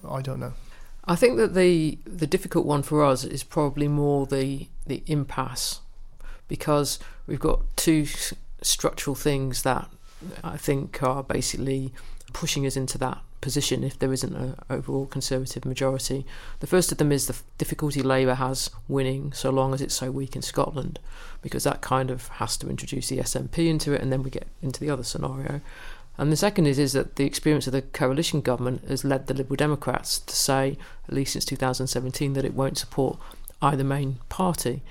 I 0.05 0.21
don't 0.21 0.41
know. 0.41 0.55
I 1.05 1.15
think 1.15 1.37
that 1.37 1.53
the 1.53 1.97
the 2.05 2.27
difficult 2.27 2.65
one 2.65 2.83
for 2.83 3.01
us 3.05 3.23
is 3.23 3.43
probably 3.43 3.87
more 3.87 4.25
the 4.25 4.67
the 4.85 5.03
impasse 5.05 5.79
because 6.49 6.99
we've 7.25 7.39
got 7.39 7.61
two 7.77 8.05
structural 8.61 9.15
things 9.15 9.61
that 9.61 9.89
I 10.43 10.57
think 10.57 11.01
are 11.01 11.23
basically 11.23 11.93
pushing 12.33 12.65
us 12.65 12.75
into 12.75 12.97
that 12.97 13.19
position 13.41 13.83
if 13.83 13.99
there 13.99 14.13
isn't 14.13 14.35
an 14.35 14.55
overall 14.69 15.05
Conservative 15.05 15.65
majority. 15.65 16.25
The 16.59 16.67
first 16.67 16.91
of 16.91 16.97
them 16.97 17.11
is 17.11 17.27
the 17.27 17.35
difficulty 17.57 18.01
Labour 18.01 18.35
has 18.35 18.69
winning 18.87 19.33
so 19.33 19.49
long 19.49 19.73
as 19.73 19.81
it's 19.81 19.93
so 19.93 20.11
weak 20.11 20.35
in 20.35 20.41
Scotland, 20.41 20.99
because 21.41 21.63
that 21.63 21.81
kind 21.81 22.09
of 22.09 22.27
has 22.29 22.57
to 22.57 22.69
introduce 22.69 23.09
the 23.09 23.17
SNP 23.17 23.69
into 23.69 23.93
it, 23.93 24.01
and 24.01 24.11
then 24.11 24.23
we 24.23 24.29
get 24.29 24.47
into 24.61 24.79
the 24.79 24.89
other 24.89 25.03
scenario. 25.03 25.61
And 26.17 26.31
the 26.31 26.37
second 26.37 26.67
is, 26.67 26.77
is 26.77 26.93
that 26.93 27.15
the 27.15 27.25
experience 27.25 27.67
of 27.67 27.73
the 27.73 27.81
coalition 27.81 28.41
government 28.41 28.87
has 28.87 29.03
led 29.03 29.27
the 29.27 29.33
Liberal 29.33 29.55
Democrats 29.55 30.19
to 30.19 30.35
say, 30.35 30.77
at 31.07 31.13
least 31.13 31.33
since 31.33 31.45
2017, 31.45 32.33
that 32.33 32.45
it 32.45 32.53
won't 32.53 32.77
support 32.77 33.17
either 33.61 33.83
main 33.83 34.19
party. 34.29 34.83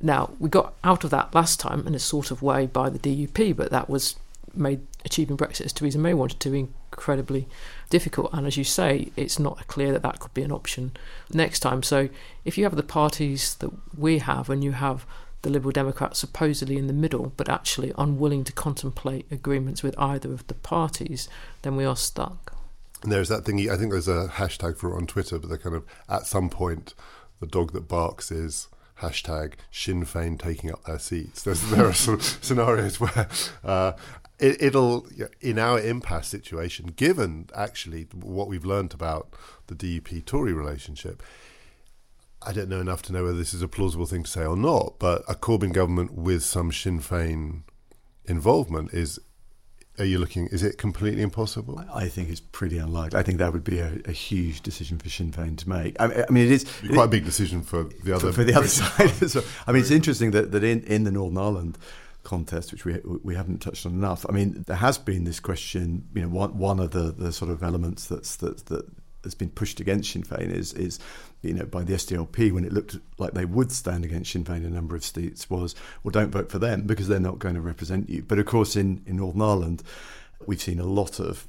Now, 0.00 0.30
we 0.38 0.48
got 0.48 0.74
out 0.84 1.04
of 1.04 1.10
that 1.10 1.34
last 1.34 1.60
time 1.60 1.86
in 1.86 1.94
a 1.94 1.98
sort 1.98 2.30
of 2.30 2.40
way 2.40 2.66
by 2.66 2.88
the 2.88 2.98
DUP, 2.98 3.56
but 3.56 3.70
that 3.70 3.90
was 3.90 4.16
made 4.54 4.80
achieving 5.04 5.36
Brexit 5.36 5.66
as 5.66 5.72
Theresa 5.72 5.98
May 5.98 6.14
wanted 6.14 6.40
to 6.40 6.50
be 6.50 6.68
incredibly 6.92 7.48
difficult. 7.88 8.32
And 8.32 8.46
as 8.46 8.56
you 8.56 8.64
say, 8.64 9.10
it's 9.16 9.38
not 9.38 9.66
clear 9.66 9.92
that 9.92 10.02
that 10.02 10.20
could 10.20 10.34
be 10.34 10.42
an 10.42 10.52
option 10.52 10.92
next 11.32 11.60
time. 11.60 11.82
So 11.82 12.08
if 12.44 12.58
you 12.58 12.64
have 12.64 12.76
the 12.76 12.82
parties 12.82 13.54
that 13.56 13.70
we 13.96 14.18
have, 14.18 14.50
and 14.50 14.62
you 14.62 14.72
have 14.72 15.06
the 15.42 15.50
Liberal 15.50 15.72
Democrats 15.72 16.18
supposedly 16.18 16.76
in 16.76 16.86
the 16.86 16.92
middle, 16.92 17.32
but 17.36 17.48
actually 17.48 17.92
unwilling 17.96 18.44
to 18.44 18.52
contemplate 18.52 19.26
agreements 19.30 19.82
with 19.82 19.98
either 19.98 20.32
of 20.32 20.46
the 20.48 20.54
parties, 20.54 21.28
then 21.62 21.76
we 21.76 21.84
are 21.84 21.96
stuck. 21.96 22.54
And 23.02 23.10
there's 23.10 23.28
that 23.28 23.44
thing. 23.44 23.58
I 23.70 23.76
think 23.76 23.92
there's 23.92 24.08
a 24.08 24.28
hashtag 24.28 24.76
for 24.76 24.92
it 24.92 24.96
on 24.96 25.06
Twitter, 25.06 25.38
but 25.38 25.48
they're 25.48 25.58
kind 25.58 25.76
of 25.76 25.84
at 26.08 26.26
some 26.26 26.50
point 26.50 26.94
the 27.40 27.46
dog 27.46 27.72
that 27.72 27.88
barks 27.88 28.30
is 28.30 28.68
hashtag 29.00 29.54
Sinn 29.70 30.04
Féin 30.04 30.38
taking 30.38 30.70
up 30.70 30.84
their 30.84 30.98
seats. 30.98 31.42
There's, 31.42 31.62
there 31.70 31.86
are 31.86 31.88
of 31.88 32.22
scenarios 32.42 33.00
where 33.00 33.28
uh, 33.64 33.92
it, 34.40 34.74
will 34.74 35.06
in 35.40 35.58
our 35.58 35.80
impasse 35.80 36.28
situation, 36.28 36.86
given 36.86 37.48
actually 37.54 38.08
what 38.12 38.48
we've 38.48 38.64
learned 38.64 38.94
about 38.94 39.34
the 39.66 39.74
DUP 39.74 40.24
Tory 40.24 40.52
relationship. 40.52 41.22
I 42.42 42.52
don't 42.52 42.70
know 42.70 42.80
enough 42.80 43.02
to 43.02 43.12
know 43.12 43.24
whether 43.24 43.36
this 43.36 43.52
is 43.52 43.60
a 43.60 43.68
plausible 43.68 44.06
thing 44.06 44.22
to 44.22 44.30
say 44.30 44.44
or 44.44 44.56
not, 44.56 44.94
but 44.98 45.22
a 45.28 45.34
Corbyn 45.34 45.72
government 45.72 46.14
with 46.14 46.42
some 46.42 46.72
Sinn 46.72 47.00
Féin 47.00 47.62
involvement 48.24 48.92
is. 48.92 49.20
Are 49.98 50.04
you 50.04 50.18
looking? 50.18 50.46
Is 50.46 50.62
it 50.62 50.78
completely 50.78 51.20
impossible? 51.20 51.84
I 51.92 52.08
think 52.08 52.30
it's 52.30 52.40
pretty 52.40 52.78
unlikely. 52.78 53.18
I 53.18 53.22
think 53.22 53.36
that 53.36 53.52
would 53.52 53.64
be 53.64 53.80
a, 53.80 53.98
a 54.06 54.12
huge 54.12 54.62
decision 54.62 54.98
for 54.98 55.10
Sinn 55.10 55.30
Féin 55.30 55.58
to 55.58 55.68
make. 55.68 56.00
I 56.00 56.06
mean, 56.06 56.24
I 56.26 56.32
mean 56.32 56.46
it 56.46 56.52
is 56.52 56.64
quite 56.90 57.04
a 57.04 57.08
big 57.08 57.26
decision 57.26 57.60
for 57.60 57.84
the 57.84 58.14
other 58.14 58.28
for, 58.28 58.40
for 58.40 58.44
the 58.44 58.54
other 58.54 58.68
side. 58.68 59.44
I 59.66 59.72
mean, 59.72 59.82
it's 59.82 59.90
interesting 59.90 60.30
that, 60.30 60.52
that 60.52 60.64
in, 60.64 60.82
in 60.84 61.04
the 61.04 61.10
Northern 61.10 61.36
Ireland 61.36 61.76
contest, 62.22 62.72
which 62.72 62.84
we 62.84 63.00
we 63.22 63.34
haven't 63.34 63.58
touched 63.58 63.86
on 63.86 63.92
enough. 63.92 64.26
I 64.28 64.32
mean, 64.32 64.64
there 64.66 64.76
has 64.76 64.98
been 64.98 65.24
this 65.24 65.40
question. 65.40 66.08
You 66.14 66.22
know, 66.22 66.28
one 66.28 66.58
one 66.58 66.80
of 66.80 66.90
the, 66.90 67.12
the 67.12 67.32
sort 67.32 67.50
of 67.50 67.62
elements 67.62 68.06
that's 68.06 68.36
that 68.36 68.66
that 68.66 68.86
has 69.24 69.34
been 69.34 69.50
pushed 69.50 69.80
against 69.80 70.12
Sinn 70.12 70.22
Féin 70.22 70.52
is 70.52 70.72
is 70.72 70.98
you 71.42 71.54
know 71.54 71.66
by 71.66 71.82
the 71.82 71.94
SDLP 71.94 72.52
when 72.52 72.64
it 72.64 72.72
looked 72.72 72.98
like 73.18 73.34
they 73.34 73.44
would 73.44 73.72
stand 73.72 74.04
against 74.04 74.32
Sinn 74.32 74.44
Féin 74.44 74.58
in 74.58 74.66
a 74.66 74.70
number 74.70 74.96
of 74.96 75.04
seats 75.04 75.48
was 75.50 75.74
well 76.02 76.10
don't 76.10 76.30
vote 76.30 76.50
for 76.50 76.58
them 76.58 76.82
because 76.82 77.08
they're 77.08 77.20
not 77.20 77.38
going 77.38 77.54
to 77.54 77.60
represent 77.60 78.08
you. 78.08 78.22
But 78.22 78.38
of 78.38 78.46
course 78.46 78.76
in 78.76 79.02
in 79.06 79.16
Northern 79.16 79.42
Ireland. 79.42 79.82
We've 80.46 80.60
seen 80.60 80.80
a 80.80 80.86
lot 80.86 81.20
of 81.20 81.46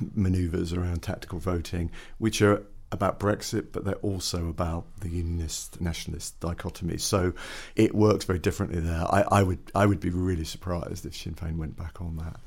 manoeuvres 0.14 0.74
around 0.74 1.02
tactical 1.02 1.38
voting, 1.38 1.90
which 2.18 2.42
are 2.42 2.62
about 2.94 3.20
Brexit, 3.20 3.72
but 3.72 3.84
they're 3.84 3.94
also 3.96 4.48
about 4.48 4.86
the 5.00 5.08
unionist 5.08 5.80
nationalist 5.80 6.38
dichotomy. 6.40 6.96
So 6.96 7.34
it 7.76 7.94
works 7.94 8.24
very 8.24 8.38
differently 8.38 8.80
there. 8.80 9.04
I, 9.12 9.24
I 9.30 9.42
would 9.42 9.58
I 9.74 9.84
would 9.84 10.00
be 10.00 10.10
really 10.10 10.44
surprised 10.44 11.04
if 11.04 11.14
Sinn 11.14 11.34
Féin 11.34 11.58
went 11.58 11.76
back 11.76 12.00
on 12.00 12.16
that. 12.16 12.40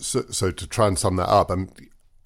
So, 0.00 0.22
so 0.30 0.50
to 0.50 0.66
try 0.66 0.86
and 0.86 0.98
sum 0.98 1.16
that 1.16 1.28
up, 1.28 1.50
I'm 1.50 1.70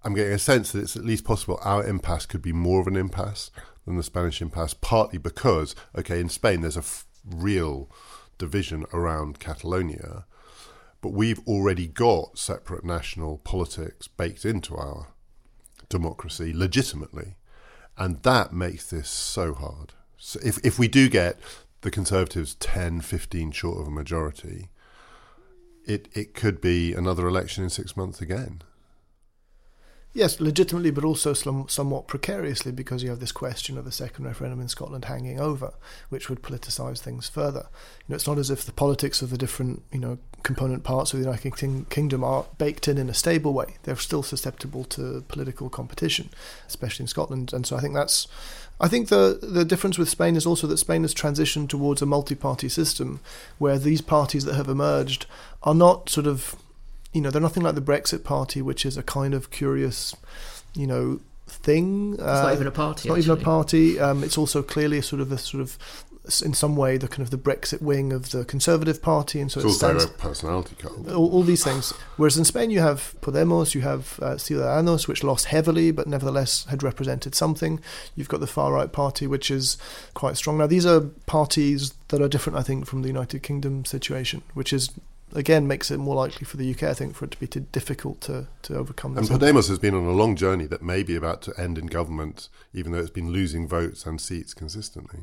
I'm 0.04 0.14
getting 0.14 0.32
a 0.32 0.38
sense 0.38 0.72
that 0.72 0.80
it's 0.80 0.96
at 0.96 1.04
least 1.04 1.24
possible 1.24 1.58
our 1.62 1.86
impasse 1.86 2.26
could 2.26 2.42
be 2.42 2.52
more 2.52 2.80
of 2.80 2.86
an 2.88 2.96
impasse 2.96 3.50
than 3.86 3.96
the 3.96 4.02
Spanish 4.02 4.42
impasse, 4.42 4.74
partly 4.74 5.18
because 5.18 5.74
okay, 5.96 6.20
in 6.20 6.28
Spain 6.28 6.60
there's 6.60 6.76
a 6.76 6.80
f- 6.80 7.06
real 7.24 7.88
division 8.36 8.84
around 8.92 9.38
Catalonia, 9.38 10.24
but 11.00 11.12
we've 11.12 11.40
already 11.46 11.86
got 11.86 12.36
separate 12.36 12.84
national 12.84 13.38
politics 13.38 14.08
baked 14.08 14.44
into 14.44 14.76
our 14.76 15.08
democracy 15.88 16.52
legitimately. 16.52 17.36
And 18.02 18.20
that 18.24 18.52
makes 18.52 18.90
this 18.90 19.08
so 19.08 19.54
hard. 19.54 19.92
So 20.16 20.40
if, 20.44 20.58
if 20.64 20.76
we 20.76 20.88
do 20.88 21.08
get 21.08 21.38
the 21.82 21.90
Conservatives 21.90 22.56
10, 22.56 23.00
15 23.00 23.52
short 23.52 23.80
of 23.80 23.86
a 23.86 23.92
majority, 23.92 24.70
it, 25.86 26.08
it 26.12 26.34
could 26.34 26.60
be 26.60 26.94
another 26.94 27.28
election 27.28 27.62
in 27.62 27.70
six 27.70 27.96
months 27.96 28.20
again. 28.20 28.62
Yes, 30.14 30.40
legitimately, 30.40 30.90
but 30.90 31.04
also 31.04 31.32
some, 31.32 31.66
somewhat 31.68 32.06
precariously 32.06 32.70
because 32.70 33.02
you 33.02 33.08
have 33.08 33.20
this 33.20 33.32
question 33.32 33.78
of 33.78 33.86
the 33.86 33.92
second 33.92 34.26
referendum 34.26 34.60
in 34.60 34.68
Scotland 34.68 35.06
hanging 35.06 35.40
over, 35.40 35.72
which 36.10 36.28
would 36.28 36.42
politicise 36.42 36.98
things 36.98 37.30
further. 37.30 37.66
You 38.00 38.04
know, 38.10 38.16
it's 38.16 38.26
not 38.26 38.36
as 38.36 38.50
if 38.50 38.66
the 38.66 38.72
politics 38.72 39.22
of 39.22 39.30
the 39.30 39.38
different, 39.38 39.82
you 39.90 39.98
know, 39.98 40.18
component 40.42 40.84
parts 40.84 41.14
of 41.14 41.18
the 41.18 41.24
United 41.24 41.56
King- 41.56 41.86
Kingdom 41.88 42.22
are 42.24 42.44
baked 42.58 42.88
in 42.88 42.98
in 42.98 43.08
a 43.08 43.14
stable 43.14 43.54
way. 43.54 43.76
They're 43.84 43.96
still 43.96 44.22
susceptible 44.22 44.84
to 44.84 45.24
political 45.28 45.70
competition, 45.70 46.28
especially 46.68 47.04
in 47.04 47.08
Scotland. 47.08 47.54
And 47.54 47.66
so 47.66 47.76
I 47.76 47.80
think 47.80 47.94
that's, 47.94 48.28
I 48.78 48.88
think 48.88 49.08
the 49.08 49.38
the 49.40 49.64
difference 49.64 49.96
with 49.96 50.10
Spain 50.10 50.36
is 50.36 50.44
also 50.44 50.66
that 50.66 50.76
Spain 50.76 51.02
has 51.02 51.14
transitioned 51.14 51.70
towards 51.70 52.02
a 52.02 52.06
multi-party 52.06 52.68
system, 52.68 53.20
where 53.56 53.78
these 53.78 54.02
parties 54.02 54.44
that 54.44 54.56
have 54.56 54.68
emerged 54.68 55.24
are 55.62 55.74
not 55.74 56.10
sort 56.10 56.26
of 56.26 56.56
you 57.12 57.20
know, 57.20 57.30
they're 57.30 57.42
nothing 57.42 57.62
like 57.62 57.74
the 57.74 57.82
Brexit 57.82 58.24
Party, 58.24 58.62
which 58.62 58.86
is 58.86 58.96
a 58.96 59.02
kind 59.02 59.34
of 59.34 59.50
curious, 59.50 60.14
you 60.74 60.86
know, 60.86 61.20
thing. 61.46 62.14
It's 62.14 62.22
uh, 62.22 62.42
not 62.42 62.54
even 62.54 62.66
a 62.66 62.70
party. 62.70 63.00
It's 63.00 63.06
not 63.06 63.18
actually. 63.18 63.32
even 63.32 63.42
a 63.42 63.44
party. 63.44 64.00
Um, 64.00 64.24
it's 64.24 64.38
also 64.38 64.62
clearly 64.62 64.98
a 64.98 65.02
sort 65.02 65.20
of 65.20 65.30
a 65.30 65.38
sort 65.38 65.60
of 65.60 65.78
in 66.44 66.54
some 66.54 66.76
way 66.76 66.96
the 66.96 67.08
kind 67.08 67.20
of 67.20 67.30
the 67.30 67.36
Brexit 67.36 67.82
wing 67.82 68.12
of 68.12 68.30
the 68.30 68.44
Conservative 68.44 69.02
Party, 69.02 69.40
and 69.40 69.50
so 69.50 69.58
it's 69.58 69.64
it 69.64 69.68
also 69.68 69.98
stands, 69.98 70.04
a 70.04 70.08
personality 70.08 70.76
cult. 70.78 71.08
All, 71.08 71.32
all, 71.32 71.42
these 71.42 71.64
things. 71.64 71.90
Whereas 72.16 72.38
in 72.38 72.44
Spain, 72.44 72.70
you 72.70 72.78
have 72.78 73.16
Podemos, 73.20 73.74
you 73.74 73.80
have 73.80 74.20
uh, 74.22 74.34
Ciudadanos, 74.36 75.08
which 75.08 75.24
lost 75.24 75.46
heavily, 75.46 75.90
but 75.90 76.06
nevertheless 76.06 76.64
had 76.66 76.84
represented 76.84 77.34
something. 77.34 77.80
You've 78.14 78.28
got 78.28 78.38
the 78.38 78.46
far 78.46 78.72
right 78.72 78.92
party, 78.92 79.26
which 79.26 79.50
is 79.50 79.78
quite 80.14 80.36
strong. 80.36 80.58
Now, 80.58 80.68
these 80.68 80.86
are 80.86 81.00
parties 81.26 81.92
that 82.08 82.22
are 82.22 82.28
different, 82.28 82.56
I 82.56 82.62
think, 82.62 82.86
from 82.86 83.02
the 83.02 83.08
United 83.08 83.42
Kingdom 83.42 83.84
situation, 83.84 84.42
which 84.54 84.72
is 84.72 84.90
again 85.32 85.66
makes 85.66 85.90
it 85.90 85.98
more 85.98 86.14
likely 86.14 86.44
for 86.44 86.56
the 86.56 86.70
UK, 86.70 86.84
I 86.84 86.94
think, 86.94 87.14
for 87.14 87.24
it 87.24 87.32
to 87.32 87.40
be 87.40 87.46
too 87.46 87.66
difficult 87.72 88.20
to, 88.22 88.48
to 88.62 88.76
overcome. 88.76 89.16
And. 89.16 89.26
Podemos 89.26 89.68
has 89.68 89.78
been 89.78 89.94
on 89.94 90.04
a 90.04 90.12
long 90.12 90.36
journey 90.36 90.66
that 90.66 90.82
may 90.82 91.02
be 91.02 91.16
about 91.16 91.42
to 91.42 91.54
end 91.58 91.78
in 91.78 91.86
government, 91.86 92.48
even 92.72 92.92
though 92.92 92.98
it's 92.98 93.10
been 93.10 93.30
losing 93.30 93.66
votes 93.66 94.06
and 94.06 94.20
seats 94.20 94.54
consistently. 94.54 95.20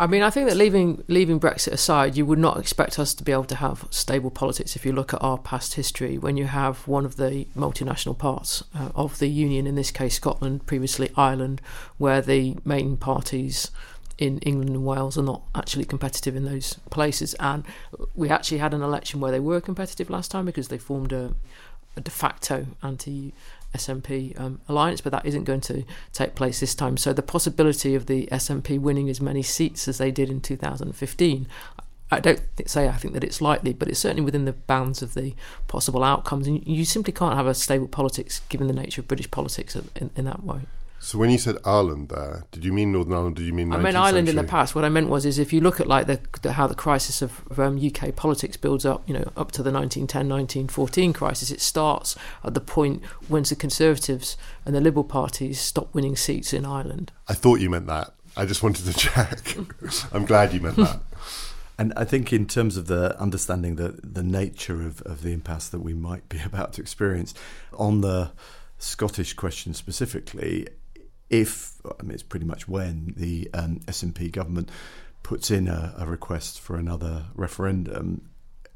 I 0.00 0.06
mean, 0.06 0.22
I 0.22 0.30
think 0.30 0.48
that 0.48 0.56
leaving 0.56 1.02
leaving 1.08 1.40
Brexit 1.40 1.72
aside, 1.72 2.16
you 2.16 2.24
would 2.24 2.38
not 2.38 2.56
expect 2.56 3.00
us 3.00 3.14
to 3.14 3.24
be 3.24 3.32
able 3.32 3.44
to 3.44 3.56
have 3.56 3.88
stable 3.90 4.30
politics 4.30 4.76
if 4.76 4.86
you 4.86 4.92
look 4.92 5.12
at 5.12 5.20
our 5.20 5.38
past 5.38 5.74
history. 5.74 6.16
When 6.18 6.36
you 6.36 6.44
have 6.44 6.86
one 6.86 7.04
of 7.04 7.16
the 7.16 7.46
multinational 7.56 8.16
parts 8.16 8.62
uh, 8.76 8.90
of 8.94 9.18
the 9.18 9.28
union, 9.28 9.66
in 9.66 9.74
this 9.74 9.90
case 9.90 10.14
Scotland, 10.14 10.66
previously 10.66 11.10
Ireland, 11.16 11.60
where 11.96 12.20
the 12.20 12.56
main 12.64 12.96
parties 12.96 13.72
in 14.18 14.38
England 14.40 14.70
and 14.70 14.84
Wales 14.84 15.16
are 15.16 15.22
not 15.22 15.42
actually 15.54 15.84
competitive 15.84 16.34
in 16.36 16.44
those 16.44 16.74
places, 16.90 17.34
and 17.34 17.64
we 18.14 18.28
actually 18.28 18.58
had 18.58 18.74
an 18.74 18.82
election 18.82 19.20
where 19.20 19.32
they 19.32 19.40
were 19.40 19.60
competitive 19.60 20.10
last 20.10 20.30
time 20.30 20.44
because 20.44 20.68
they 20.68 20.78
formed 20.78 21.12
a, 21.12 21.34
a 21.96 22.00
de 22.00 22.10
facto 22.10 22.66
anti 22.82 23.32
SNP 23.74 24.38
um, 24.40 24.60
alliance, 24.68 25.00
but 25.00 25.12
that 25.12 25.26
isn't 25.26 25.44
going 25.44 25.60
to 25.60 25.84
take 26.12 26.34
place 26.34 26.60
this 26.60 26.74
time. 26.74 26.96
So 26.96 27.12
the 27.12 27.22
possibility 27.22 27.94
of 27.94 28.06
the 28.06 28.26
SNP 28.26 28.80
winning 28.80 29.08
as 29.08 29.20
many 29.20 29.42
seats 29.42 29.88
as 29.88 29.98
they 29.98 30.10
did 30.10 30.30
in 30.30 30.40
2015. 30.40 31.46
I 32.10 32.20
don't 32.20 32.40
say 32.66 32.88
I 32.88 32.92
think 32.92 33.12
that 33.12 33.22
it's 33.22 33.42
likely, 33.42 33.74
but 33.74 33.88
it's 33.88 34.00
certainly 34.00 34.22
within 34.22 34.46
the 34.46 34.54
bounds 34.54 35.02
of 35.02 35.12
the 35.12 35.34
possible 35.66 36.02
outcomes. 36.02 36.46
And 36.46 36.66
you 36.66 36.86
simply 36.86 37.12
can't 37.12 37.36
have 37.36 37.46
a 37.46 37.54
stable 37.54 37.88
politics 37.88 38.40
given 38.48 38.66
the 38.66 38.72
nature 38.72 39.02
of 39.02 39.08
British 39.08 39.30
politics 39.30 39.76
in, 39.76 40.10
in 40.16 40.24
that 40.24 40.42
way. 40.42 40.60
So 41.00 41.16
when 41.16 41.30
you 41.30 41.38
said 41.38 41.56
Ireland 41.64 42.08
there, 42.08 42.44
did 42.50 42.64
you 42.64 42.72
mean 42.72 42.92
Northern 42.92 43.14
Ireland? 43.14 43.36
Did 43.36 43.46
you 43.46 43.52
mean? 43.52 43.72
I 43.72 43.76
meant 43.76 43.96
Ireland 43.96 44.28
in 44.28 44.36
the 44.36 44.44
past. 44.44 44.74
What 44.74 44.84
I 44.84 44.88
meant 44.88 45.08
was, 45.08 45.24
is 45.24 45.38
if 45.38 45.52
you 45.52 45.60
look 45.60 45.80
at 45.80 45.86
like 45.86 46.06
the, 46.06 46.20
the 46.42 46.52
how 46.52 46.66
the 46.66 46.74
crisis 46.74 47.22
of, 47.22 47.46
of 47.50 47.60
um, 47.60 47.78
UK 47.78 48.14
politics 48.16 48.56
builds 48.56 48.84
up, 48.84 49.08
you 49.08 49.14
know, 49.14 49.30
up 49.36 49.52
to 49.52 49.62
the 49.62 49.70
1910-1914 49.70 51.14
crisis, 51.14 51.50
it 51.50 51.60
starts 51.60 52.16
at 52.42 52.54
the 52.54 52.60
point 52.60 53.04
when 53.28 53.44
the 53.44 53.54
Conservatives 53.54 54.36
and 54.64 54.74
the 54.74 54.80
Liberal 54.80 55.04
parties 55.04 55.60
stop 55.60 55.94
winning 55.94 56.16
seats 56.16 56.52
in 56.52 56.66
Ireland. 56.66 57.12
I 57.28 57.34
thought 57.34 57.60
you 57.60 57.70
meant 57.70 57.86
that. 57.86 58.12
I 58.36 58.44
just 58.44 58.62
wanted 58.62 58.84
to 58.86 58.92
check. 58.92 59.56
I'm 60.12 60.26
glad 60.26 60.52
you 60.52 60.60
meant 60.60 60.76
that. 60.76 61.00
And 61.80 61.92
I 61.96 62.04
think, 62.04 62.32
in 62.32 62.46
terms 62.46 62.76
of 62.76 62.88
the 62.88 63.16
understanding 63.20 63.76
the 63.76 64.00
the 64.02 64.24
nature 64.24 64.82
of, 64.82 65.00
of 65.02 65.22
the 65.22 65.32
impasse 65.32 65.68
that 65.68 65.78
we 65.78 65.94
might 65.94 66.28
be 66.28 66.40
about 66.44 66.72
to 66.74 66.82
experience, 66.82 67.34
on 67.72 68.00
the 68.00 68.32
Scottish 68.78 69.34
question 69.34 69.74
specifically, 69.74 70.66
if 71.30 71.74
I 71.84 72.02
mean 72.02 72.12
it's 72.12 72.22
pretty 72.22 72.46
much 72.46 72.68
when 72.68 73.14
the 73.16 73.50
um, 73.54 73.80
SNP 73.86 74.32
government 74.32 74.70
puts 75.22 75.50
in 75.50 75.68
a, 75.68 75.94
a 75.98 76.06
request 76.06 76.60
for 76.60 76.76
another 76.76 77.26
referendum, 77.34 78.30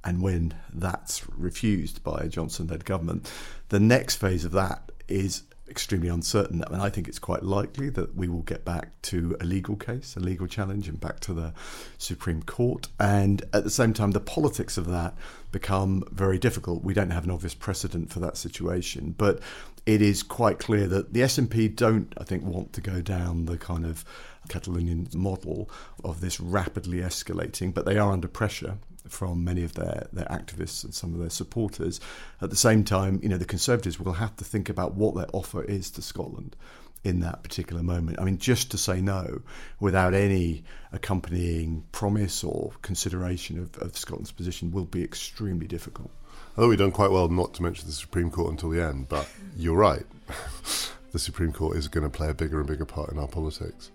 and 0.04 0.20
when 0.20 0.54
that's 0.72 1.28
refused 1.30 2.02
by 2.02 2.20
a 2.22 2.28
Johnson-led 2.28 2.84
government, 2.84 3.30
the 3.68 3.80
next 3.80 4.16
phase 4.16 4.44
of 4.44 4.52
that 4.52 4.92
is 5.08 5.44
extremely 5.72 6.08
uncertain. 6.08 6.62
I 6.66 6.70
mean, 6.70 6.80
I 6.80 6.90
think 6.90 7.08
it's 7.08 7.18
quite 7.18 7.42
likely 7.42 7.88
that 7.90 8.14
we 8.14 8.28
will 8.28 8.42
get 8.42 8.64
back 8.64 9.00
to 9.02 9.36
a 9.40 9.44
legal 9.44 9.74
case, 9.74 10.14
a 10.16 10.20
legal 10.20 10.46
challenge, 10.46 10.86
and 10.86 11.00
back 11.00 11.20
to 11.20 11.32
the 11.32 11.54
Supreme 11.96 12.42
Court. 12.42 12.88
And 13.00 13.42
at 13.54 13.64
the 13.64 13.70
same 13.70 13.94
time, 13.94 14.10
the 14.10 14.20
politics 14.20 14.76
of 14.76 14.86
that 14.86 15.14
become 15.50 16.04
very 16.10 16.38
difficult. 16.38 16.84
We 16.84 16.92
don't 16.92 17.10
have 17.10 17.24
an 17.24 17.30
obvious 17.30 17.54
precedent 17.54 18.10
for 18.10 18.20
that 18.20 18.36
situation, 18.36 19.14
but 19.16 19.40
it 19.86 20.00
is 20.00 20.22
quite 20.22 20.58
clear 20.58 20.86
that 20.86 21.12
the 21.12 21.20
SNP 21.20 21.74
don't, 21.74 22.12
I 22.18 22.24
think, 22.24 22.44
want 22.44 22.72
to 22.74 22.80
go 22.80 23.00
down 23.00 23.46
the 23.46 23.58
kind 23.58 23.84
of 23.84 24.04
Catalonian 24.48 25.08
model 25.14 25.70
of 26.04 26.20
this 26.20 26.40
rapidly 26.40 26.98
escalating, 26.98 27.74
but 27.74 27.84
they 27.84 27.98
are 27.98 28.12
under 28.12 28.28
pressure 28.28 28.78
from 29.08 29.42
many 29.42 29.64
of 29.64 29.74
their, 29.74 30.06
their 30.12 30.26
activists 30.26 30.84
and 30.84 30.94
some 30.94 31.12
of 31.12 31.20
their 31.20 31.30
supporters. 31.30 32.00
At 32.40 32.50
the 32.50 32.56
same 32.56 32.84
time, 32.84 33.18
you 33.22 33.28
know, 33.28 33.38
the 33.38 33.44
Conservatives 33.44 33.98
will 33.98 34.14
have 34.14 34.36
to 34.36 34.44
think 34.44 34.68
about 34.68 34.94
what 34.94 35.14
their 35.14 35.26
offer 35.32 35.64
is 35.64 35.90
to 35.92 36.02
Scotland 36.02 36.56
in 37.04 37.20
that 37.20 37.42
particular 37.42 37.82
moment. 37.82 38.20
I 38.20 38.24
mean, 38.24 38.38
just 38.38 38.70
to 38.70 38.78
say 38.78 39.00
no 39.00 39.42
without 39.80 40.14
any 40.14 40.62
accompanying 40.92 41.84
promise 41.90 42.44
or 42.44 42.72
consideration 42.82 43.58
of, 43.58 43.76
of 43.78 43.96
Scotland's 43.96 44.30
position 44.30 44.70
will 44.70 44.84
be 44.84 45.02
extremely 45.02 45.66
difficult. 45.66 46.12
I 46.52 46.56
thought 46.56 46.68
we'd 46.68 46.78
done 46.78 46.92
quite 46.92 47.10
well 47.10 47.28
not 47.28 47.54
to 47.54 47.62
mention 47.62 47.86
the 47.86 47.94
Supreme 47.94 48.30
Court 48.30 48.50
until 48.50 48.68
the 48.68 48.82
end, 48.82 49.08
but 49.08 49.26
you're 49.56 49.74
right. 49.74 50.04
the 51.12 51.18
Supreme 51.18 51.50
Court 51.50 51.78
is 51.78 51.88
going 51.88 52.04
to 52.04 52.10
play 52.10 52.28
a 52.28 52.34
bigger 52.34 52.58
and 52.58 52.68
bigger 52.68 52.84
part 52.84 53.10
in 53.10 53.18
our 53.18 53.26
politics. 53.26 53.90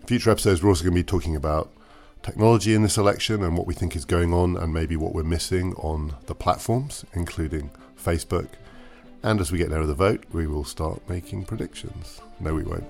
In 0.00 0.06
future 0.06 0.30
episodes, 0.30 0.62
we're 0.62 0.70
also 0.70 0.84
going 0.84 0.94
to 0.94 1.00
be 1.00 1.04
talking 1.04 1.36
about 1.36 1.70
technology 2.22 2.72
in 2.72 2.82
this 2.82 2.96
election 2.96 3.42
and 3.42 3.58
what 3.58 3.66
we 3.66 3.74
think 3.74 3.94
is 3.94 4.06
going 4.06 4.32
on 4.32 4.56
and 4.56 4.72
maybe 4.72 4.96
what 4.96 5.14
we're 5.14 5.22
missing 5.22 5.74
on 5.74 6.14
the 6.26 6.34
platforms, 6.34 7.04
including 7.12 7.70
Facebook. 8.02 8.48
And 9.22 9.38
as 9.38 9.52
we 9.52 9.58
get 9.58 9.68
nearer 9.68 9.86
the 9.86 9.92
vote, 9.92 10.24
we 10.32 10.46
will 10.46 10.64
start 10.64 11.06
making 11.10 11.44
predictions. 11.44 12.22
No, 12.40 12.54
we 12.54 12.62
won't. 12.62 12.86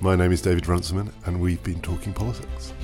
My 0.00 0.14
name 0.14 0.30
is 0.30 0.42
David 0.42 0.68
Runciman, 0.68 1.10
and 1.24 1.40
we've 1.40 1.62
been 1.62 1.80
talking 1.80 2.12
politics. 2.12 2.74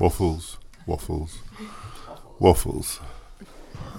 Waffles, 0.00 0.56
waffles, 0.86 1.38
waffles. 2.38 3.00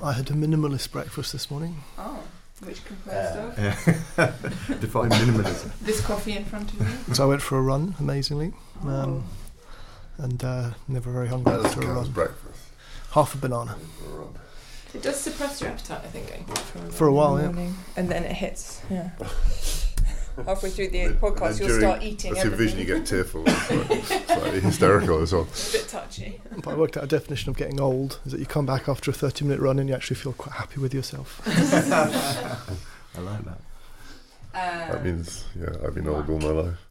I 0.03 0.13
had 0.13 0.29
a 0.31 0.33
minimalist 0.33 0.91
breakfast 0.91 1.31
this 1.31 1.51
morning. 1.51 1.83
Oh, 1.97 2.19
which 2.63 2.83
composed 2.85 3.37
of 4.17 4.81
Define 4.81 5.09
minimalism. 5.11 5.71
this 5.81 6.01
coffee 6.01 6.35
in 6.35 6.45
front 6.45 6.73
of 6.73 6.79
you. 7.07 7.13
So 7.13 7.23
I 7.23 7.27
went 7.27 7.41
for 7.43 7.57
a 7.57 7.61
run, 7.61 7.95
amazingly, 7.99 8.53
um, 8.83 9.23
and 10.17 10.43
uh, 10.43 10.71
never 10.87 11.11
very 11.11 11.27
hungry 11.27 11.53
That 11.55 11.65
after 11.65 11.81
a 11.81 11.83
counts 11.83 12.01
as 12.01 12.05
run. 12.07 12.11
breakfast. 12.13 12.63
Half 13.11 13.35
a 13.35 13.37
banana. 13.37 13.75
It 14.93 15.01
does 15.03 15.19
suppress 15.19 15.61
your 15.61 15.69
appetite, 15.69 16.01
I 16.03 16.07
think, 16.07 16.29
going 16.29 16.45
for 16.45 16.79
a, 16.87 16.91
For 16.91 17.07
a 17.07 17.13
while, 17.13 17.37
yeah. 17.39 17.45
morning. 17.45 17.75
And 17.95 18.09
then 18.09 18.23
it 18.23 18.31
hits. 18.33 18.81
Yeah. 18.89 19.11
Halfway 20.45 20.69
through 20.69 20.88
the 20.89 21.01
And 21.01 21.19
podcast, 21.21 21.59
you'll 21.59 21.67
during- 21.69 21.82
start 21.82 22.03
eating 22.03 22.34
That's 22.34 22.49
the 22.49 22.55
vision 22.55 22.79
you 22.79 22.86
get 22.86 23.05
tearful, 23.05 23.45
slightly, 23.47 24.01
slightly 24.27 24.59
hysterical 24.61 25.21
as 25.21 25.34
well. 25.34 25.43
a 25.43 25.71
bit 25.71 25.88
touchy. 25.88 26.41
But 26.63 26.71
I 26.71 26.75
worked 26.75 26.97
out 26.97 27.03
a 27.03 27.07
definition 27.07 27.49
of 27.49 27.57
getting 27.57 27.79
old 27.79 28.19
is 28.25 28.32
that 28.32 28.39
you 28.39 28.45
come 28.45 28.65
back 28.65 28.88
after 28.89 29.11
a 29.11 29.13
30 29.13 29.45
minute 29.45 29.59
run 29.59 29.79
and 29.79 29.88
you 29.89 29.95
actually 29.95 30.15
feel 30.17 30.34
quite 30.34 30.55
happy 30.55 30.79
with 30.79 30.93
yourself. 30.93 31.41
I 31.47 33.19
like 33.21 33.43
that. 33.45 33.59
That 34.53 34.95
Um, 34.97 35.03
means, 35.03 35.45
yeah, 35.59 35.69
I've 35.86 35.95
been 35.95 36.07
old 36.07 36.29
all 36.29 36.39
my 36.39 36.47
life. 36.47 36.90